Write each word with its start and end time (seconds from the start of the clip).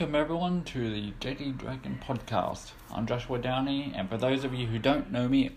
welcome 0.00 0.14
everyone 0.14 0.64
to 0.64 0.90
the 0.90 1.12
JD 1.20 1.58
Dragon 1.58 2.00
podcast. 2.02 2.70
I'm 2.90 3.06
Joshua 3.06 3.38
Downey, 3.38 3.92
and 3.94 4.08
for 4.08 4.16
those 4.16 4.44
of 4.44 4.54
you 4.54 4.66
who 4.66 4.78
don't 4.78 5.12
know 5.12 5.28
me, 5.28 5.50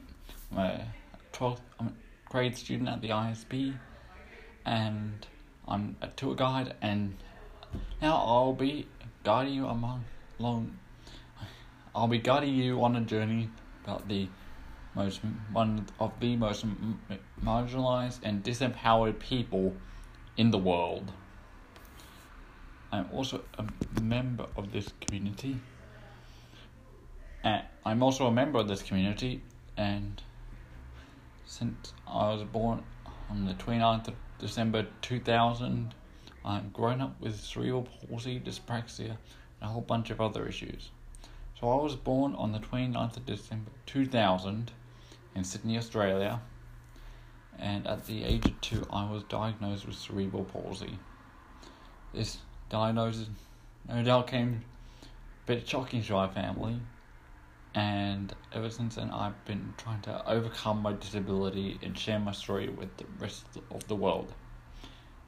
I'm 0.51 0.57
a 0.57 0.87
12th 1.31 1.61
grade 2.25 2.57
student 2.57 2.89
at 2.89 2.99
the 2.99 3.07
ISB, 3.07 3.73
and 4.65 5.25
I'm 5.65 5.95
a 6.01 6.07
tour 6.07 6.35
guide, 6.35 6.75
and 6.81 7.15
now 8.01 8.15
I'll 8.17 8.51
be 8.51 8.85
guiding 9.23 9.53
you 9.53 9.65
among, 9.65 10.03
along. 10.37 10.77
I'll 11.95 12.09
be 12.09 12.19
guiding 12.19 12.53
you 12.53 12.83
on 12.83 12.97
a 12.97 13.01
journey 13.01 13.49
about 13.85 14.09
the 14.09 14.27
most 14.93 15.21
one 15.53 15.85
of 16.01 16.19
the 16.19 16.35
most 16.35 16.65
marginalized 17.41 18.19
and 18.23 18.43
disempowered 18.43 19.19
people 19.19 19.73
in 20.35 20.51
the 20.51 20.57
world. 20.57 21.13
I'm 22.93 23.09
also 23.11 23.41
a 23.57 24.01
member 24.01 24.45
of 24.55 24.71
this 24.71 24.93
community. 25.01 25.59
And 27.43 27.63
I'm 27.83 28.03
also 28.03 28.27
a 28.27 28.31
member 28.31 28.59
of 28.59 28.67
this 28.67 28.83
community, 28.83 29.41
and 29.75 30.21
since 31.47 31.93
I 32.07 32.31
was 32.33 32.43
born 32.43 32.83
on 33.31 33.45
the 33.45 33.55
29th 33.55 34.09
of 34.09 34.13
December 34.37 34.85
2000, 35.01 35.95
I've 36.45 36.71
grown 36.71 37.01
up 37.01 37.19
with 37.19 37.39
cerebral 37.39 37.87
palsy, 38.07 38.39
dyspraxia, 38.39 39.09
and 39.09 39.63
a 39.63 39.65
whole 39.65 39.81
bunch 39.81 40.11
of 40.11 40.21
other 40.21 40.47
issues. 40.47 40.91
So 41.59 41.71
I 41.71 41.81
was 41.81 41.95
born 41.95 42.35
on 42.35 42.51
the 42.51 42.59
29th 42.59 43.17
of 43.17 43.25
December 43.25 43.71
2000 43.87 44.71
in 45.33 45.43
Sydney, 45.43 45.79
Australia, 45.79 46.41
and 47.57 47.87
at 47.87 48.05
the 48.05 48.23
age 48.23 48.45
of 48.45 48.61
two, 48.61 48.85
I 48.91 49.11
was 49.11 49.23
diagnosed 49.23 49.87
with 49.87 49.95
cerebral 49.95 50.43
palsy. 50.43 50.99
This 52.13 52.37
diagnosis. 52.73 53.27
No 53.87 54.03
doubt 54.03 54.25
came 54.25 54.63
a 55.03 55.07
bit 55.45 55.67
shocking 55.67 56.01
to 56.01 56.15
our 56.15 56.27
family, 56.27 56.79
and 57.75 58.33
ever 58.51 58.71
since 58.71 58.95
then, 58.95 59.11
I've 59.11 59.45
been 59.45 59.75
trying 59.77 60.01
to 60.01 60.27
overcome 60.27 60.81
my 60.81 60.93
disability 60.93 61.77
and 61.83 61.95
share 61.95 62.17
my 62.17 62.31
story 62.31 62.69
with 62.69 62.97
the 62.97 63.05
rest 63.19 63.45
of 63.69 63.87
the 63.87 63.95
world. 63.95 64.33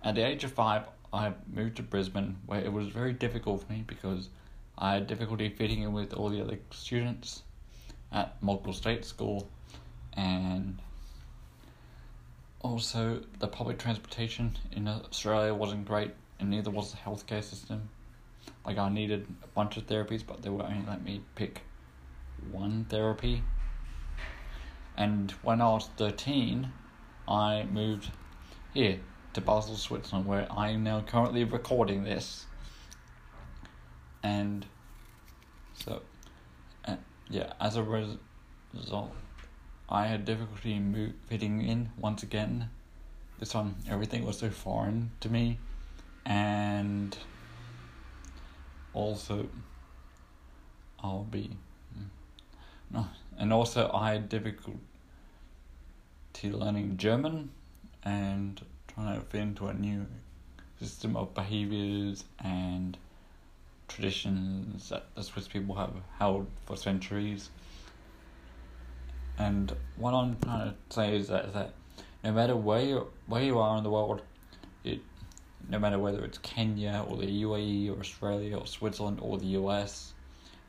At 0.04 0.16
the 0.16 0.26
age 0.26 0.44
of 0.44 0.54
five, 0.54 0.86
I 1.14 1.34
moved 1.54 1.78
to 1.78 1.84
Brisbane, 1.84 2.38
where 2.48 2.62
it 2.62 2.74
was 2.74 2.88
very 2.88 3.14
difficult 3.14 3.64
for 3.64 3.72
me 3.72 3.84
because 3.86 4.30
I 4.76 4.94
had 4.94 5.06
difficulty 5.06 5.50
fitting 5.50 5.84
in 5.84 5.94
with 5.94 6.16
all 6.16 6.30
the 6.30 6.42
other 6.42 6.58
students 6.72 7.44
at 8.12 8.42
Mogul 8.42 8.74
State 8.74 9.06
School, 9.06 9.48
and 10.14 10.82
also 12.62 13.22
the 13.38 13.48
public 13.48 13.78
transportation 13.78 14.58
in 14.72 14.88
Australia 14.88 15.54
wasn't 15.54 15.86
great 15.86 16.12
and 16.40 16.50
neither 16.50 16.70
was 16.70 16.92
the 16.92 16.98
healthcare 16.98 17.44
system. 17.44 17.90
Like 18.66 18.78
I 18.78 18.90
needed 18.90 19.28
a 19.44 19.48
bunch 19.48 19.78
of 19.78 19.88
therapies, 19.88 20.24
but 20.26 20.42
they 20.42 20.50
would 20.50 20.66
only 20.66 20.86
let 20.88 21.04
me 21.04 21.22
pick 21.36 21.62
one 22.52 22.86
therapy. 22.90 23.44
And 24.98 25.32
when 25.42 25.62
I 25.62 25.66
was 25.66 25.90
thirteen, 25.98 26.72
I 27.28 27.64
moved 27.64 28.12
here 28.74 29.00
to 29.34 29.42
Basel, 29.42 29.76
Switzerland, 29.76 30.26
where 30.26 30.48
I 30.52 30.70
am 30.70 30.84
now 30.84 31.02
currently 31.02 31.44
recording 31.44 32.04
this. 32.04 32.46
And 34.24 34.66
so, 35.74 36.02
uh, 36.86 36.96
yeah, 37.30 37.54
as 37.60 37.76
a 37.76 37.84
res- 37.84 38.18
result, 38.74 39.12
I 39.90 40.08
had 40.08 40.26
difficulty 40.26 40.80
move, 40.80 41.14
fitting 41.28 41.62
in 41.62 41.90
once 41.98 42.24
again. 42.24 42.70
This 43.40 43.50
time, 43.50 43.76
everything 43.90 44.26
was 44.26 44.40
so 44.40 44.50
foreign 44.50 45.12
to 45.20 45.30
me 45.30 45.60
and 46.26 47.18
also 48.94 49.48
I'll 51.00 51.24
be 51.24 51.52
mm, 51.98 52.06
no 52.92 53.08
and 53.38 53.54
also 53.54 53.92
I 53.94 54.14
had 54.14 54.30
difficulty 54.30 54.80
learning 56.44 56.98
German 56.98 57.52
and 58.04 58.62
trying 58.88 59.20
to 59.20 59.26
fit 59.26 59.42
into 59.42 59.68
a 59.68 59.74
new 59.74 60.06
system 60.80 61.16
of 61.16 61.34
behaviors 61.34 62.24
and 62.44 62.98
traditions 63.88 64.90
that 64.90 65.06
the 65.16 65.24
Swiss 65.24 65.48
people 65.48 65.76
have 65.76 65.94
held 66.18 66.48
for 66.66 66.76
centuries. 66.76 67.50
And 69.38 69.74
what 69.96 70.14
I'm 70.14 70.38
trying 70.40 70.70
to 70.70 70.76
say 70.90 71.16
is 71.16 71.28
that, 71.28 71.54
that 71.54 71.74
no 72.24 72.32
matter 72.32 72.56
where 72.56 72.82
you, 72.82 73.08
where 73.28 73.44
you 73.44 73.60
are 73.60 73.78
in 73.78 73.84
the 73.84 73.90
world, 73.90 74.22
no 75.70 75.80
matter 75.80 75.98
whether 75.98 76.24
it's 76.24 76.38
Kenya 76.40 77.06
or 77.08 77.18
the 77.18 77.44
UAE 77.44 77.96
or 77.96 78.00
Australia 78.00 78.58
or 78.58 78.68
Switzerland 78.68 79.20
or 79.22 79.38
the 79.38 79.48
US, 79.60 80.14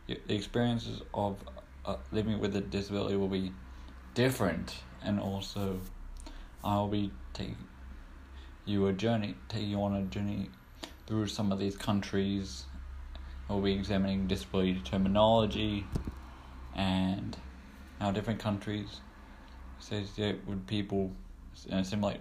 the 0.06 0.18
experiences 0.28 1.02
of 1.12 1.38
uh, 1.84 1.96
living 2.12 2.38
with 2.38 2.56
a 2.56 2.60
disability 2.60 3.16
will 3.16 3.28
be 3.28 3.52
different, 4.14 4.74
and 5.02 5.20
also 5.20 5.78
I'll 6.64 6.88
be 6.88 7.12
taking 7.32 7.56
you 8.64 8.86
a 8.86 8.92
journey, 8.92 9.34
taking 9.48 9.70
you 9.70 9.82
on 9.82 9.94
a 9.94 10.02
journey 10.02 10.50
through 11.06 11.26
some 11.28 11.52
of 11.52 11.58
these 11.58 11.76
countries. 11.76 12.64
We'll 13.48 13.60
be 13.60 13.72
examining 13.72 14.26
disability 14.26 14.80
terminology 14.84 15.86
and 16.74 17.36
how 18.00 18.10
different 18.10 18.40
countries 18.40 19.00
associate 19.78 20.46
with 20.46 20.66
people 20.66 21.12
and 21.70 21.80
assimilate 21.80 22.20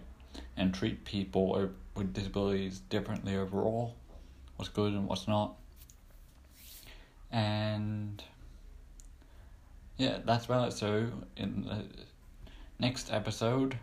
and 0.57 0.73
treat 0.73 1.05
people 1.05 1.69
with 1.95 2.13
disabilities 2.13 2.79
differently 2.89 3.35
overall, 3.35 3.95
what's 4.55 4.69
good 4.69 4.93
and 4.93 5.07
what's 5.07 5.27
not. 5.27 5.55
And 7.31 8.23
yeah, 9.97 10.19
that's 10.25 10.45
about 10.45 10.69
it. 10.69 10.71
So 10.71 11.07
in 11.37 11.63
the 11.63 11.85
next 12.79 13.11
episode, 13.11 13.77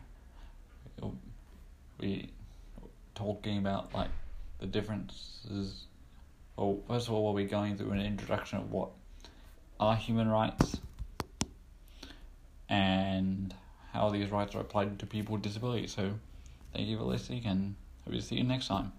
we 1.98 2.30
talking 3.14 3.58
about 3.58 3.94
like 3.94 4.10
the 4.60 4.66
differences. 4.66 5.86
Well, 6.56 6.80
first 6.88 7.08
of 7.08 7.14
all, 7.14 7.24
we'll 7.24 7.34
be 7.34 7.48
going 7.48 7.76
through 7.76 7.92
an 7.92 8.00
introduction 8.00 8.58
of 8.58 8.70
what 8.70 8.90
are 9.80 9.96
human 9.96 10.28
rights 10.28 10.76
and 12.68 13.54
how 13.92 14.10
these 14.10 14.30
rights 14.30 14.54
are 14.54 14.60
applied 14.60 14.98
to 14.98 15.06
people 15.06 15.34
with 15.34 15.42
disabilities. 15.42 15.92
So, 15.92 16.12
thank 16.74 16.88
you 16.88 16.96
for 16.98 17.04
listening 17.04 17.44
and 17.46 17.74
Hope 18.04 18.14
to 18.14 18.22
see 18.22 18.36
you 18.36 18.44
next 18.44 18.66
time. 18.66 18.92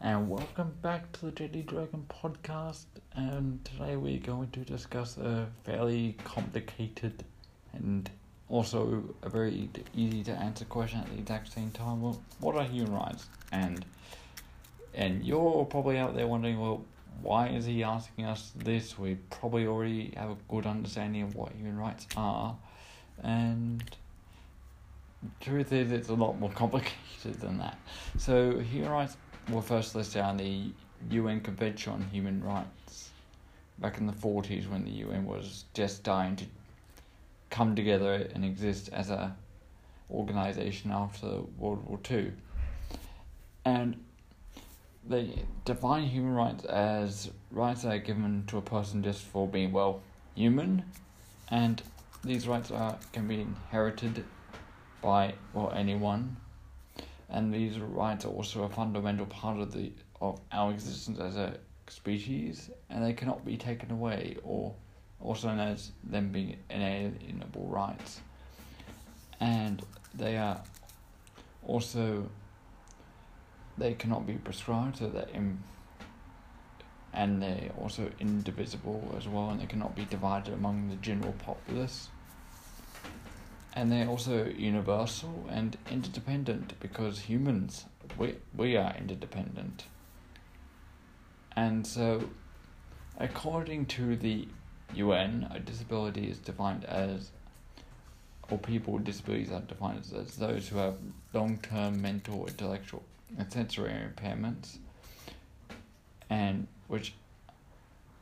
And 0.00 0.30
welcome 0.30 0.72
back 0.80 1.12
to 1.12 1.26
the 1.26 1.32
JD 1.32 1.66
Dragon 1.66 2.06
podcast. 2.08 2.86
And 3.14 3.62
today 3.62 3.96
we're 3.96 4.20
going 4.20 4.48
to 4.52 4.60
discuss 4.60 5.18
a 5.18 5.48
fairly 5.64 6.16
complicated 6.24 7.24
and 7.74 8.08
also 8.48 9.04
a 9.22 9.28
very 9.28 9.68
easy 9.94 10.24
to 10.24 10.32
answer 10.32 10.64
question 10.64 11.00
at 11.00 11.10
the 11.10 11.18
exact 11.18 11.52
same 11.52 11.70
time. 11.72 12.00
Well, 12.00 12.22
what 12.40 12.56
are 12.56 12.64
human 12.64 12.94
rights? 12.94 13.26
And 13.52 13.84
and 14.94 15.24
you're 15.24 15.66
probably 15.66 15.98
out 15.98 16.16
there 16.16 16.26
wondering, 16.26 16.58
well, 16.58 16.84
why 17.22 17.48
is 17.48 17.66
he 17.66 17.82
asking 17.82 18.24
us 18.24 18.52
this? 18.56 18.98
We 18.98 19.16
probably 19.30 19.66
already 19.66 20.14
have 20.16 20.30
a 20.30 20.36
good 20.48 20.66
understanding 20.66 21.22
of 21.22 21.34
what 21.34 21.52
human 21.52 21.76
rights 21.76 22.06
are, 22.16 22.56
and 23.22 23.82
the 25.22 25.44
truth 25.44 25.72
is, 25.72 25.92
it's 25.92 26.08
a 26.08 26.14
lot 26.14 26.38
more 26.38 26.50
complicated 26.54 27.40
than 27.40 27.58
that. 27.58 27.78
So, 28.18 28.58
human 28.58 28.90
rights 28.90 29.16
were 29.50 29.62
first 29.62 29.94
listed 29.94 30.22
on 30.22 30.36
the 30.36 30.72
UN 31.10 31.40
Convention 31.40 31.92
on 31.92 32.02
Human 32.12 32.42
Rights 32.42 33.10
back 33.78 33.98
in 33.98 34.06
the 34.06 34.12
40s 34.12 34.68
when 34.68 34.84
the 34.84 34.90
UN 34.90 35.24
was 35.24 35.64
just 35.72 35.96
starting 35.96 36.36
to 36.36 36.44
come 37.48 37.74
together 37.74 38.28
and 38.34 38.44
exist 38.44 38.90
as 38.92 39.10
a 39.10 39.34
organization 40.10 40.90
after 40.90 41.26
World 41.58 41.84
War 41.86 41.98
Two. 42.02 42.32
And 43.64 44.04
they 45.08 45.44
define 45.64 46.04
human 46.04 46.34
rights 46.34 46.64
as 46.64 47.30
rights 47.50 47.82
that 47.82 47.92
are 47.92 47.98
given 47.98 48.44
to 48.46 48.58
a 48.58 48.62
person 48.62 49.02
just 49.02 49.22
for 49.22 49.48
being 49.48 49.72
well 49.72 50.02
human, 50.34 50.84
and 51.48 51.82
these 52.24 52.46
rights 52.46 52.70
are 52.70 52.96
can 53.12 53.26
be 53.26 53.40
inherited 53.40 54.24
by 55.02 55.34
well 55.52 55.72
anyone, 55.72 56.36
and 57.28 57.52
these 57.52 57.78
rights 57.78 58.24
are 58.24 58.28
also 58.28 58.64
a 58.64 58.68
fundamental 58.68 59.26
part 59.26 59.58
of 59.58 59.72
the 59.72 59.92
of 60.20 60.40
our 60.52 60.70
existence 60.72 61.18
as 61.18 61.36
a 61.36 61.56
species, 61.88 62.70
and 62.90 63.04
they 63.04 63.12
cannot 63.12 63.44
be 63.44 63.56
taken 63.56 63.90
away 63.90 64.36
or 64.44 64.74
also 65.20 65.48
known 65.48 65.60
as 65.60 65.92
them 66.04 66.30
being 66.30 66.56
inalienable 66.68 67.66
rights, 67.66 68.20
and 69.40 69.82
they 70.14 70.36
are 70.36 70.62
also 71.66 72.28
they 73.78 73.94
cannot 73.94 74.26
be 74.26 74.34
prescribed, 74.34 74.98
so 74.98 75.08
that 75.08 75.30
in, 75.30 75.62
and 77.12 77.42
they're 77.42 77.70
also 77.80 78.10
indivisible 78.20 79.14
as 79.16 79.26
well, 79.28 79.50
and 79.50 79.60
they 79.60 79.66
cannot 79.66 79.94
be 79.96 80.04
divided 80.04 80.54
among 80.54 80.88
the 80.90 80.96
general 80.96 81.34
populace. 81.44 82.08
and 83.74 83.90
they're 83.92 84.08
also 84.08 84.46
universal 84.46 85.46
and 85.48 85.76
interdependent 85.90 86.78
because 86.80 87.20
humans 87.20 87.84
we 88.18 88.34
we 88.56 88.76
are 88.76 88.94
interdependent. 88.96 89.84
And 91.56 91.86
so 91.86 92.30
according 93.18 93.86
to 93.86 94.16
the 94.16 94.48
UN, 94.94 95.48
a 95.54 95.60
disability 95.60 96.28
is 96.28 96.38
defined 96.38 96.84
as 96.84 97.30
or 98.50 98.58
people 98.58 98.94
with 98.94 99.04
disabilities 99.04 99.52
are 99.52 99.60
defined 99.60 100.00
as, 100.00 100.12
as 100.12 100.36
those 100.36 100.68
who 100.68 100.78
have 100.78 100.96
long 101.32 101.58
term 101.58 102.02
mental, 102.02 102.46
intellectual 102.46 103.04
and 103.38 103.52
sensory 103.52 103.90
impairments 103.90 104.78
and 106.28 106.66
which 106.86 107.14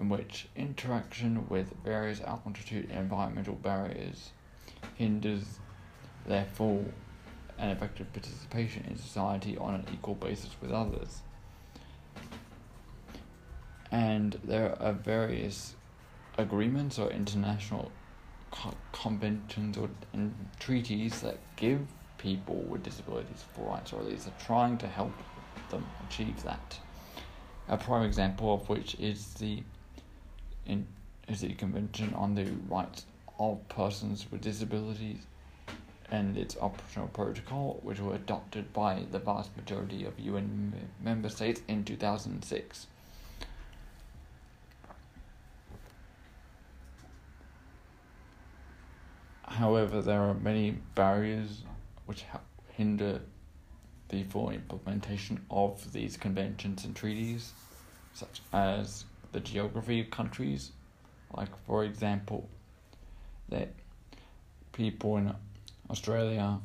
in 0.01 0.09
which 0.09 0.49
interaction 0.55 1.49
with 1.49 1.73
various 1.85 2.21
altitude 2.21 2.89
and 2.91 2.99
environmental 2.99 3.55
barriers 3.55 4.31
hinders 4.95 5.59
their 6.27 6.45
full 6.45 6.93
and 7.59 7.73
effective 7.73 8.13
participation 8.13 8.85
in 8.89 8.97
society 8.97 9.57
on 9.59 9.75
an 9.75 9.87
equal 9.93 10.15
basis 10.15 10.51
with 10.61 10.71
others. 10.71 11.23
And 13.91 14.39
there 14.45 14.81
are 14.81 14.93
various 14.93 15.75
agreements 16.37 16.99
or 16.99 17.11
international 17.11 17.91
co- 18.53 18.77
conventions 18.93 19.77
or 19.77 19.91
and 20.13 20.49
treaties 20.61 21.21
that 21.23 21.39
give 21.57 21.81
people 22.19 22.57
with 22.57 22.83
disabilities 22.83 23.45
full 23.55 23.67
rights, 23.67 23.93
or 23.93 24.01
at 24.01 24.07
least 24.07 24.29
are 24.29 24.45
trying 24.45 24.77
to 24.79 24.87
help 24.87 25.13
them 25.71 25.87
achieve 26.07 26.43
that. 26.43 26.79
A 27.69 27.77
prime 27.77 28.05
example 28.05 28.55
of 28.55 28.69
which 28.69 28.95
is 28.99 29.35
the 29.35 29.63
in, 30.67 30.87
is 31.29 31.41
the 31.41 31.55
Convention 31.55 32.15
on 32.15 32.35
the 32.35 32.47
Rights 32.69 33.07
of 33.39 33.67
Persons 33.69 34.27
with 34.31 34.41
Disabilities 34.41 35.19
and 36.11 36.37
its 36.39 36.57
operational 36.59 37.09
protocol, 37.09 37.81
which 37.83 38.01
were 38.01 38.15
adopted 38.15 38.73
by 38.73 39.05
the 39.11 39.19
vast 39.19 39.55
majority 39.57 40.05
of 40.05 40.19
UN 40.19 40.89
member 41.03 41.29
states 41.29 41.61
in 41.69 41.85
2006. 41.85 42.87
However, 49.43 50.01
there 50.01 50.23
are 50.23 50.35
many 50.35 50.79
barriers 50.95 51.63
which 52.09 52.25
hinder 52.71 53.21
the 54.09 54.23
full 54.23 54.49
implementation 54.49 55.39
of 55.51 55.93
these 55.93 56.17
conventions 56.17 56.87
and 56.87 56.97
treaties, 56.97 57.53
such 58.15 58.41
as 58.55 59.05
the 59.33 59.41
geography 59.41 60.01
of 60.01 60.11
countries, 60.11 60.71
like, 61.37 61.51
for 61.67 61.85
example, 61.85 62.49
that 63.51 63.69
people 64.73 65.19
in 65.19 65.35
Australia, 65.91 66.59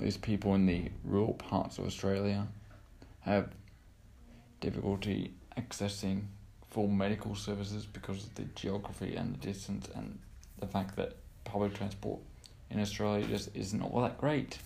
these 0.00 0.16
people 0.16 0.56
in 0.56 0.66
the 0.66 0.90
rural 1.04 1.34
parts 1.34 1.78
of 1.78 1.86
Australia, 1.86 2.48
have 3.20 3.50
difficulty 4.60 5.32
accessing 5.56 6.22
full 6.70 6.88
medical 6.88 7.36
services 7.36 7.86
because 7.86 8.24
of 8.24 8.34
the 8.34 8.46
geography 8.56 9.14
and 9.14 9.34
the 9.34 9.38
distance 9.38 9.88
and 9.94 10.18
the 10.58 10.66
fact 10.66 10.96
that 10.96 11.14
public 11.44 11.72
transport 11.72 12.18
in 12.70 12.80
Australia 12.80 13.26
just 13.26 13.50
isn't 13.54 13.82
all 13.82 14.02
that 14.02 14.18
great. 14.18 14.58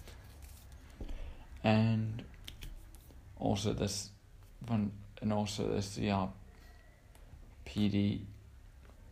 And 1.63 2.25
also 3.39 3.73
this 3.73 4.11
and 4.69 5.33
also 5.33 5.69
the 5.69 5.79
CRPD 7.67 8.21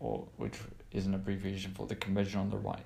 or 0.01 0.27
which 0.37 0.59
is 0.93 1.07
an 1.07 1.15
abbreviation 1.15 1.73
for 1.75 1.87
the 1.87 1.95
Convention 1.95 2.41
on 2.41 2.51
the 2.51 2.57
Right. 2.57 2.85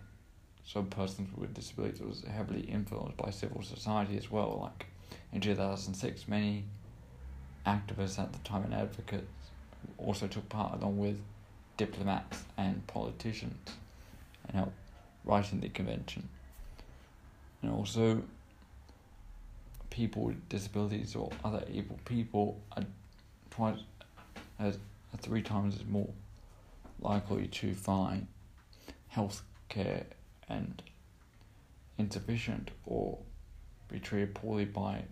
So 0.64 0.82
persons 0.82 1.28
with 1.37 1.54
disabilities 1.54 2.00
was 2.00 2.25
heavily 2.25 2.62
influenced 2.62 3.16
by 3.16 3.31
civil 3.31 3.62
society 3.62 4.16
as 4.16 4.31
well. 4.31 4.60
Like 4.62 4.87
in 5.32 5.40
two 5.40 5.55
thousand 5.55 5.94
six 5.94 6.26
many 6.28 6.64
activists 7.66 8.19
at 8.19 8.32
the 8.32 8.38
time 8.40 8.64
and 8.64 8.75
advocates 8.75 9.31
also 9.98 10.26
took 10.26 10.48
part 10.48 10.81
along 10.81 10.98
with 10.98 11.20
diplomats 11.76 12.44
and 12.56 12.87
politicians 12.87 13.70
and 14.46 14.56
helped 14.56 14.76
writing 15.24 15.60
the 15.60 15.69
convention. 15.69 16.28
And 17.62 17.70
also, 17.70 18.22
people 19.90 20.24
with 20.24 20.48
disabilities 20.48 21.14
or 21.14 21.30
other 21.44 21.62
able 21.72 21.98
people 22.04 22.60
are 22.76 22.84
twice 23.50 23.78
as 24.58 24.78
three 25.19 25.42
times 25.42 25.76
as 25.76 25.84
more 25.86 26.08
likely 27.00 27.46
to 27.46 27.74
find 27.74 28.26
health 29.08 29.42
care 29.69 30.04
and 30.48 30.82
insufficient 31.98 32.70
or 32.86 33.19
be 33.88 34.00
treated 34.00 34.34
poorly 34.34 34.64
by 34.64 35.02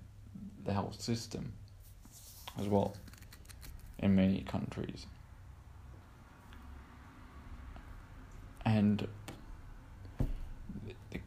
the 0.64 0.72
health 0.72 1.00
system 1.00 1.52
as 2.58 2.66
well 2.66 2.94
in 3.98 4.14
many 4.16 4.40
countries. 4.40 5.06
And 8.64 9.06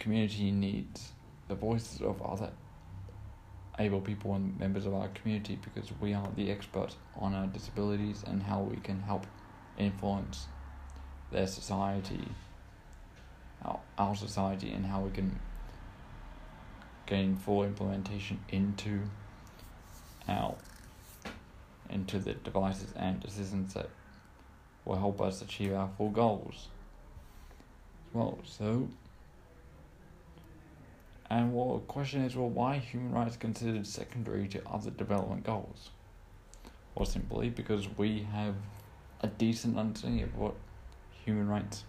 community 0.03 0.51
needs 0.51 1.13
the 1.47 1.55
voices 1.55 2.01
of 2.01 2.21
other 2.21 2.51
able 3.79 4.01
people 4.01 4.35
and 4.35 4.59
members 4.59 4.85
of 4.85 4.93
our 4.93 5.07
community 5.07 5.57
because 5.63 5.89
we 6.01 6.13
are 6.13 6.27
the 6.35 6.51
experts 6.51 6.97
on 7.15 7.33
our 7.33 7.47
disabilities 7.47 8.21
and 8.27 8.43
how 8.43 8.59
we 8.59 8.75
can 8.77 9.01
help 9.01 9.25
influence 9.77 10.47
their 11.31 11.47
society, 11.47 12.27
our, 13.63 13.79
our 13.97 14.13
society, 14.15 14.73
and 14.73 14.85
how 14.85 14.99
we 14.99 15.09
can 15.09 15.39
gain 17.05 17.37
full 17.37 17.63
implementation 17.63 18.39
into 18.49 19.01
our 20.27 20.55
into 21.89 22.19
the 22.19 22.33
devices 22.33 22.91
and 22.95 23.21
decisions 23.21 23.73
that 23.73 23.89
will 24.83 24.97
help 24.97 25.21
us 25.21 25.41
achieve 25.41 25.73
our 25.73 25.89
full 25.97 26.09
goals. 26.09 26.67
Well, 28.13 28.39
so 28.43 28.89
and 31.33 31.51
well, 31.51 31.79
the 31.79 31.85
question 31.85 32.21
is, 32.21 32.35
well, 32.35 32.47
why 32.47 32.77
human 32.77 33.11
rights 33.11 33.37
considered 33.37 33.87
secondary 33.87 34.47
to 34.49 34.61
other 34.67 34.91
development 34.91 35.43
goals? 35.43 35.89
Well, 36.93 37.07
simply 37.07 37.49
because 37.49 37.87
we 37.97 38.27
have 38.31 38.53
a 39.21 39.25
decent 39.25 39.79
understanding 39.79 40.21
of 40.21 40.37
what 40.37 40.53
human 41.25 41.47
rights 41.47 41.85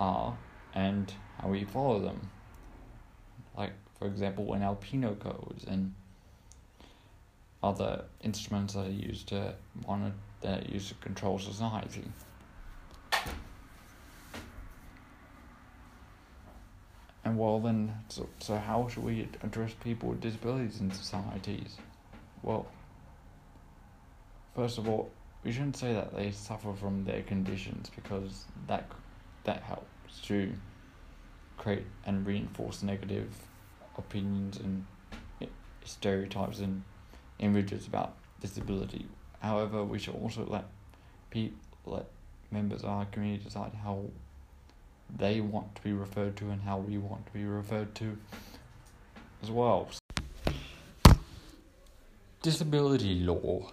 are 0.00 0.36
and 0.74 1.12
how 1.40 1.46
we 1.46 1.62
follow 1.62 2.00
them. 2.00 2.28
Like, 3.56 3.74
for 4.00 4.08
example, 4.08 4.52
in 4.54 4.76
penal 4.76 5.14
codes 5.14 5.64
and 5.68 5.94
other 7.62 8.02
instruments 8.20 8.74
that 8.74 8.88
are 8.88 8.90
used 8.90 9.28
to 9.28 9.54
monitor, 9.86 10.16
that 10.40 10.66
are 10.66 10.72
used 10.72 10.88
to 10.88 10.94
control 10.96 11.38
society. 11.38 12.10
And 17.26 17.36
well, 17.36 17.58
then, 17.58 17.92
so, 18.08 18.28
so 18.38 18.56
how 18.56 18.86
should 18.86 19.02
we 19.02 19.28
address 19.42 19.72
people 19.82 20.10
with 20.10 20.20
disabilities 20.20 20.78
in 20.78 20.92
societies? 20.92 21.76
Well, 22.44 22.66
first 24.54 24.78
of 24.78 24.88
all, 24.88 25.10
we 25.42 25.50
shouldn't 25.50 25.76
say 25.76 25.92
that 25.92 26.14
they 26.14 26.30
suffer 26.30 26.72
from 26.72 27.04
their 27.04 27.22
conditions 27.22 27.90
because 27.96 28.44
that 28.68 28.88
that 29.42 29.64
helps 29.64 30.20
to 30.26 30.52
create 31.56 31.86
and 32.04 32.24
reinforce 32.24 32.84
negative 32.84 33.34
opinions 33.98 34.58
and 34.58 34.86
eh, 35.42 35.46
stereotypes 35.84 36.60
and 36.60 36.84
images 37.40 37.88
about 37.88 38.14
disability. 38.40 39.04
However, 39.40 39.82
we 39.82 39.98
should 39.98 40.14
also 40.14 40.46
let 40.46 40.66
people, 41.30 41.58
let 41.86 42.06
members 42.52 42.84
of 42.84 42.90
our 42.90 43.04
community 43.06 43.42
decide 43.42 43.72
how 43.82 44.04
they 45.14 45.40
want 45.40 45.74
to 45.76 45.82
be 45.82 45.92
referred 45.92 46.36
to 46.36 46.50
and 46.50 46.62
how 46.62 46.78
we 46.78 46.98
want 46.98 47.26
to 47.26 47.32
be 47.32 47.44
referred 47.44 47.94
to 47.96 48.16
as 49.42 49.50
well. 49.50 49.88
Disability 52.42 53.20
law. 53.20 53.72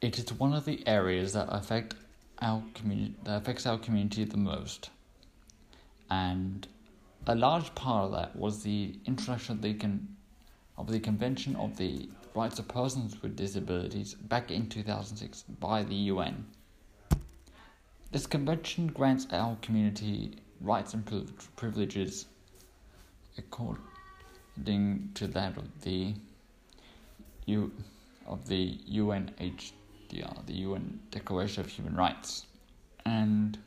It 0.00 0.18
is 0.18 0.32
one 0.32 0.52
of 0.52 0.64
the 0.64 0.86
areas 0.86 1.32
that 1.32 1.48
affect 1.50 1.94
our 2.40 2.62
community 2.74 3.14
that 3.24 3.36
affects 3.36 3.66
our 3.66 3.78
community 3.78 4.24
the 4.24 4.36
most. 4.36 4.90
And 6.10 6.66
a 7.26 7.34
large 7.34 7.74
part 7.74 8.06
of 8.06 8.12
that 8.12 8.36
was 8.36 8.62
the 8.62 8.98
introduction 9.04 9.56
of 9.56 9.62
the 9.62 9.74
con- 9.74 10.16
of 10.78 10.90
the 10.90 11.00
Convention 11.00 11.56
of 11.56 11.76
the 11.76 12.08
Rights 12.34 12.58
of 12.58 12.68
Persons 12.68 13.20
with 13.20 13.36
Disabilities 13.36 14.14
back 14.14 14.50
in 14.50 14.68
2006 14.68 15.42
by 15.60 15.82
the 15.82 15.94
UN. 16.12 16.46
This 18.12 18.26
convention 18.26 18.86
grants 18.86 19.26
our 19.32 19.56
community 19.56 20.36
rights 20.60 20.94
and 20.94 21.04
privileges 21.56 22.26
according 23.36 25.10
to 25.14 25.26
that 25.28 25.56
of 25.56 25.82
the 25.82 26.14
U 27.46 27.72
of 28.26 28.46
the 28.46 28.78
UNHCR, 28.90 30.46
the 30.46 30.52
UN 30.52 31.00
Declaration 31.10 31.64
of 31.64 31.70
Human 31.70 31.96
Rights. 31.96 32.46
And 33.06 33.58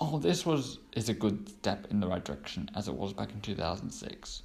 oh, 0.00 0.18
this 0.18 0.46
was 0.46 0.78
is 0.94 1.08
a 1.08 1.14
good 1.14 1.48
step 1.48 1.86
in 1.90 2.00
the 2.00 2.06
right 2.06 2.24
direction 2.24 2.70
as 2.76 2.86
it 2.86 2.94
was 2.94 3.12
back 3.12 3.32
in 3.32 3.40
2006. 3.40 4.42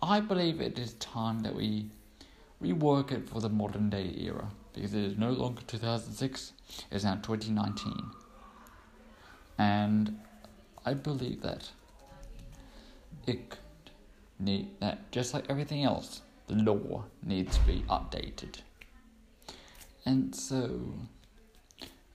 I 0.00 0.20
believe 0.20 0.60
it 0.60 0.78
is 0.78 0.94
time 0.94 1.40
that 1.40 1.54
we 1.54 1.90
rework 2.62 3.12
it 3.12 3.28
for 3.28 3.40
the 3.40 3.48
modern 3.48 3.90
day 3.90 4.14
era 4.18 4.48
because 4.72 4.94
it 4.94 5.02
is 5.02 5.18
no 5.18 5.30
longer 5.30 5.62
2006, 5.66 6.52
it's 6.90 7.04
now 7.04 7.16
2019. 7.16 8.10
And 9.58 10.18
I 10.88 10.94
believe 10.94 11.42
that 11.42 11.68
it 13.26 13.58
need 14.38 14.68
that 14.80 15.12
just 15.12 15.34
like 15.34 15.44
everything 15.50 15.84
else, 15.84 16.22
the 16.46 16.54
law 16.54 17.04
needs 17.22 17.58
to 17.58 17.64
be 17.66 17.84
updated. 17.90 18.60
And 20.06 20.34
so, 20.34 20.94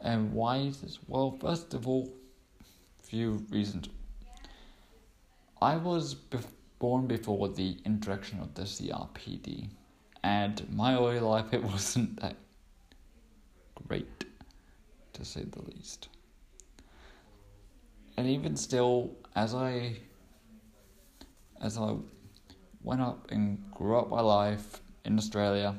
and 0.01 0.33
why 0.33 0.57
is 0.57 0.81
this? 0.81 0.97
Well, 1.07 1.37
first 1.39 1.75
of 1.75 1.87
all, 1.87 2.11
few 3.03 3.45
reasons. 3.51 3.89
I 5.61 5.75
was 5.77 6.15
born 6.79 7.05
before 7.05 7.49
the 7.49 7.77
introduction 7.85 8.39
of 8.39 8.55
the 8.55 8.63
CRPD, 8.63 9.69
and 10.23 10.67
my 10.73 10.95
early 10.95 11.19
life 11.19 11.53
it 11.53 11.63
wasn't 11.75 12.19
that 12.21 12.37
great, 13.87 14.25
to 15.13 15.23
say 15.23 15.43
the 15.43 15.61
least. 15.61 16.09
And 18.17 18.27
even 18.27 18.55
still, 18.55 19.11
as 19.35 19.53
I 19.55 19.97
as 21.61 21.77
I 21.77 21.95
went 22.83 23.01
up 23.01 23.31
and 23.31 23.63
grew 23.71 23.97
up 23.97 24.09
my 24.09 24.21
life 24.21 24.81
in 25.05 25.17
Australia 25.17 25.75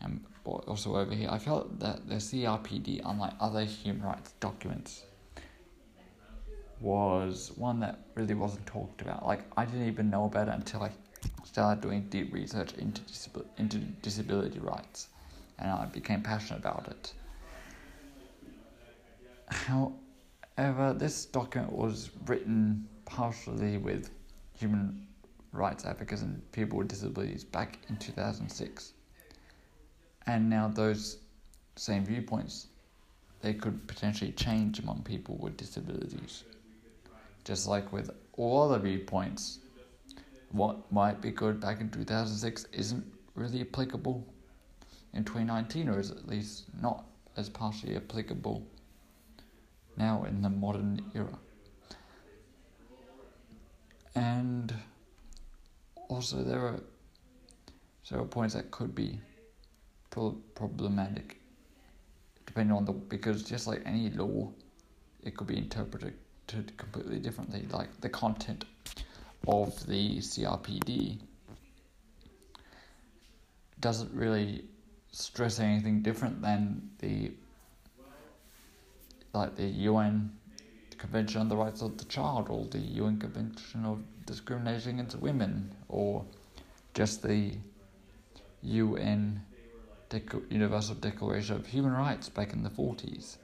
and 0.00 0.24
also 0.44 0.96
over 0.96 1.12
here, 1.12 1.28
I 1.30 1.38
felt 1.38 1.80
that 1.80 2.08
the 2.08 2.14
CRPD, 2.16 3.00
unlike 3.04 3.32
other 3.40 3.64
human 3.64 4.02
rights 4.02 4.32
documents, 4.38 5.02
was 6.80 7.52
one 7.56 7.80
that 7.80 7.98
really 8.14 8.34
wasn't 8.34 8.64
talked 8.66 9.02
about. 9.02 9.26
Like 9.26 9.44
I 9.56 9.64
didn't 9.64 9.88
even 9.88 10.08
know 10.10 10.26
about 10.26 10.48
it 10.48 10.54
until 10.54 10.82
I 10.82 10.92
started 11.44 11.80
doing 11.82 12.06
deep 12.08 12.32
research 12.32 12.74
into 12.74 13.02
into 13.58 13.78
disability 13.78 14.60
rights, 14.60 15.08
and 15.58 15.70
I 15.70 15.86
became 15.86 16.22
passionate 16.22 16.60
about 16.60 16.88
it. 16.88 17.12
However, 20.56 20.94
this 20.94 21.26
document 21.26 21.72
was 21.72 22.10
written 22.26 22.88
partially 23.04 23.76
with 23.76 24.10
human 24.54 25.06
rights 25.52 25.84
advocates 25.84 26.22
and 26.22 26.40
people 26.52 26.78
with 26.78 26.88
disabilities 26.88 27.44
back 27.44 27.78
in 27.88 27.96
2006. 27.96 28.92
And 30.26 30.48
now 30.48 30.68
those 30.68 31.18
same 31.76 32.04
viewpoints 32.04 32.68
they 33.42 33.52
could 33.52 33.86
potentially 33.86 34.32
change 34.32 34.78
among 34.78 35.02
people 35.02 35.36
with 35.36 35.56
disabilities. 35.56 36.44
Just 37.44 37.68
like 37.68 37.92
with 37.92 38.10
all 38.32 38.62
other 38.62 38.78
viewpoints, 38.78 39.58
what 40.52 40.90
might 40.90 41.20
be 41.20 41.30
good 41.30 41.60
back 41.60 41.80
in 41.80 41.90
2006 41.90 42.66
isn't 42.72 43.04
really 43.34 43.60
applicable 43.60 44.26
in 45.12 45.22
2019, 45.22 45.88
or 45.88 46.00
is 46.00 46.10
at 46.10 46.26
least 46.26 46.64
not 46.80 47.04
as 47.36 47.48
partially 47.48 47.94
applicable 47.94 48.66
now 49.96 50.24
in 50.24 50.42
the 50.42 50.50
modern 50.50 51.00
era. 51.14 51.38
And 54.14 54.72
also, 56.08 56.42
there 56.42 56.60
are 56.60 56.80
several 58.02 58.26
points 58.26 58.54
that 58.54 58.70
could 58.70 58.94
be 58.94 59.20
pro- 60.10 60.38
problematic 60.54 61.40
depending 62.46 62.74
on 62.74 62.84
the 62.86 62.92
because 62.92 63.42
just 63.42 63.66
like 63.66 63.82
any 63.84 64.08
law, 64.10 64.50
it 65.22 65.36
could 65.36 65.46
be 65.46 65.58
interpreted 65.58 66.14
completely 66.78 67.18
differently. 67.18 67.66
Like 67.70 68.00
the 68.00 68.08
content 68.08 68.64
of 69.46 69.86
the 69.86 70.18
CRPD 70.18 71.18
doesn't 73.80 74.12
really 74.14 74.64
stress 75.12 75.60
anything 75.60 76.02
different 76.02 76.40
than 76.40 76.90
the 77.00 77.32
like 79.36 79.54
the 79.56 79.66
UN 79.90 80.32
Convention 80.98 81.42
on 81.42 81.48
the 81.48 81.56
Rights 81.56 81.82
of 81.82 81.98
the 81.98 82.06
Child 82.06 82.48
or 82.48 82.64
the 82.66 82.78
UN 82.78 83.18
Convention 83.18 83.84
of 83.84 84.02
Discrimination 84.24 84.92
Against 84.92 85.16
Women 85.16 85.74
or 85.88 86.24
just 86.94 87.22
the 87.22 87.52
UN 88.62 89.42
Universal 90.48 90.96
Declaration 90.96 91.56
of 91.56 91.66
Human 91.66 91.92
Rights 91.92 92.28
back 92.30 92.52
in 92.54 92.62
the 92.62 92.70
40s. 92.70 93.36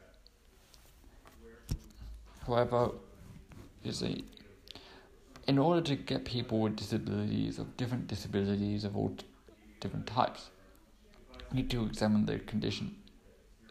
However, 2.46 2.92
you 3.84 3.92
see, 3.92 4.24
in 5.46 5.58
order 5.58 5.82
to 5.82 5.94
get 5.94 6.24
people 6.24 6.60
with 6.60 6.76
disabilities, 6.76 7.58
of 7.58 7.76
different 7.76 8.06
disabilities 8.06 8.84
of 8.84 8.96
all 8.96 9.14
different 9.80 10.06
types, 10.06 10.50
you 11.50 11.58
need 11.58 11.70
to 11.70 11.84
examine 11.84 12.24
their 12.24 12.38
condition 12.38 12.96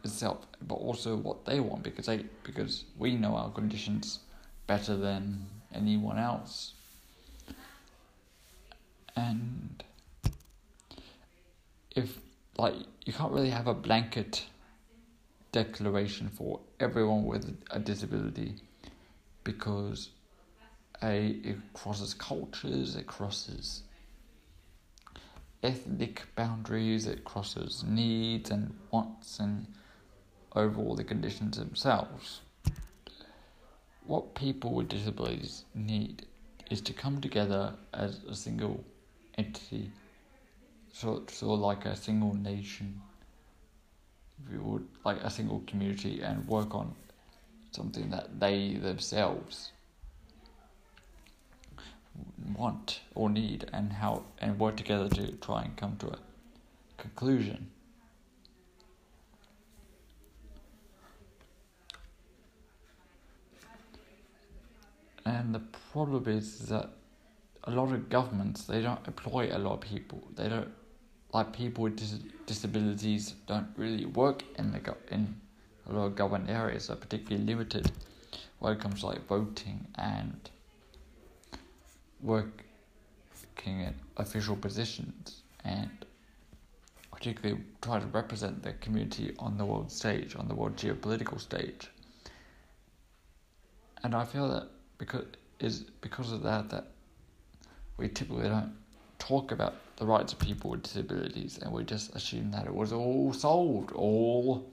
itself, 0.04 0.46
but 0.66 0.74
also 0.74 1.16
what 1.16 1.44
they 1.44 1.60
want, 1.60 1.82
because 1.82 2.06
they 2.06 2.24
because 2.44 2.84
we 2.98 3.14
know 3.16 3.36
our 3.36 3.50
conditions 3.50 4.20
better 4.66 4.96
than 4.96 5.46
anyone 5.74 6.18
else, 6.18 6.74
and 9.16 9.82
if 11.94 12.18
like 12.58 12.74
you 13.04 13.12
can't 13.12 13.32
really 13.32 13.50
have 13.50 13.66
a 13.66 13.74
blanket 13.74 14.46
declaration 15.52 16.28
for 16.28 16.60
everyone 16.80 17.24
with 17.24 17.56
a 17.70 17.78
disability 17.78 18.54
because 19.44 20.10
a 21.02 21.36
it 21.44 21.58
crosses 21.74 22.14
cultures, 22.14 22.96
it 22.96 23.06
crosses 23.06 23.82
ethnic 25.62 26.22
boundaries, 26.34 27.06
it 27.06 27.24
crosses 27.24 27.84
needs 27.86 28.50
and 28.50 28.74
wants 28.90 29.38
and 29.38 29.66
overall 30.54 30.94
the 30.94 31.04
conditions 31.04 31.58
themselves. 31.58 32.40
What 34.04 34.34
people 34.34 34.74
with 34.74 34.88
disabilities 34.88 35.64
need 35.74 36.26
is 36.70 36.80
to 36.82 36.92
come 36.92 37.20
together 37.20 37.74
as 37.94 38.20
a 38.28 38.34
single 38.34 38.84
entity, 39.38 39.90
sort, 40.92 41.30
sort 41.30 41.54
of 41.54 41.60
like 41.60 41.84
a 41.84 41.96
single 41.96 42.34
nation, 42.34 43.00
if 44.44 44.52
you 44.52 44.62
would, 44.62 44.86
like 45.04 45.18
a 45.22 45.30
single 45.30 45.62
community, 45.66 46.20
and 46.20 46.46
work 46.48 46.74
on 46.74 46.94
something 47.70 48.10
that 48.10 48.40
they 48.40 48.74
themselves 48.74 49.72
want 52.54 53.00
or 53.14 53.30
need 53.30 53.68
and 53.72 53.92
how 53.92 54.22
and 54.38 54.58
work 54.58 54.76
together 54.76 55.08
to 55.08 55.32
try 55.32 55.62
and 55.62 55.76
come 55.76 55.96
to 55.96 56.08
a 56.08 56.18
conclusion. 56.98 57.70
And 65.24 65.54
the 65.54 65.62
problem 65.92 66.26
is 66.28 66.58
that 66.68 66.90
a 67.64 67.70
lot 67.70 67.92
of 67.92 68.08
governments 68.08 68.64
they 68.64 68.82
don't 68.82 69.06
employ 69.06 69.50
a 69.52 69.58
lot 69.58 69.74
of 69.74 69.80
people. 69.80 70.22
They 70.34 70.48
don't 70.48 70.72
like 71.32 71.52
people 71.52 71.84
with 71.84 71.96
dis- 71.96 72.18
disabilities 72.46 73.34
don't 73.46 73.68
really 73.76 74.04
work 74.04 74.42
in 74.58 74.72
the 74.72 74.80
go- 74.80 74.96
in 75.10 75.40
a 75.88 75.92
lot 75.92 76.06
of 76.06 76.16
government 76.16 76.50
areas 76.50 76.90
are 76.90 76.96
particularly 76.96 77.44
limited 77.44 77.90
when 78.58 78.74
it 78.74 78.80
comes 78.80 79.00
to 79.00 79.06
like 79.06 79.26
voting 79.26 79.86
and 79.96 80.50
working 82.20 82.60
in 83.66 83.94
official 84.16 84.56
positions 84.56 85.42
and 85.64 85.90
particularly 87.12 87.62
try 87.80 87.98
to 87.98 88.06
represent 88.06 88.62
their 88.62 88.74
community 88.74 89.34
on 89.38 89.56
the 89.56 89.64
world 89.64 89.90
stage, 89.90 90.34
on 90.36 90.48
the 90.48 90.54
world 90.54 90.76
geopolitical 90.76 91.40
stage. 91.40 91.88
And 94.02 94.14
I 94.14 94.24
feel 94.24 94.48
that 94.48 94.68
because 95.02 95.24
is 95.58 95.80
because 96.00 96.30
of 96.30 96.44
that 96.44 96.70
that 96.70 96.86
we 97.96 98.08
typically 98.08 98.48
don't 98.48 98.72
talk 99.18 99.50
about 99.50 99.74
the 99.96 100.06
rights 100.06 100.32
of 100.32 100.38
people 100.38 100.70
with 100.70 100.84
disabilities 100.84 101.58
and 101.60 101.72
we 101.72 101.82
just 101.82 102.14
assume 102.14 102.52
that 102.52 102.66
it 102.66 102.74
was 102.74 102.92
all 102.92 103.32
solved, 103.32 103.90
all 103.92 104.70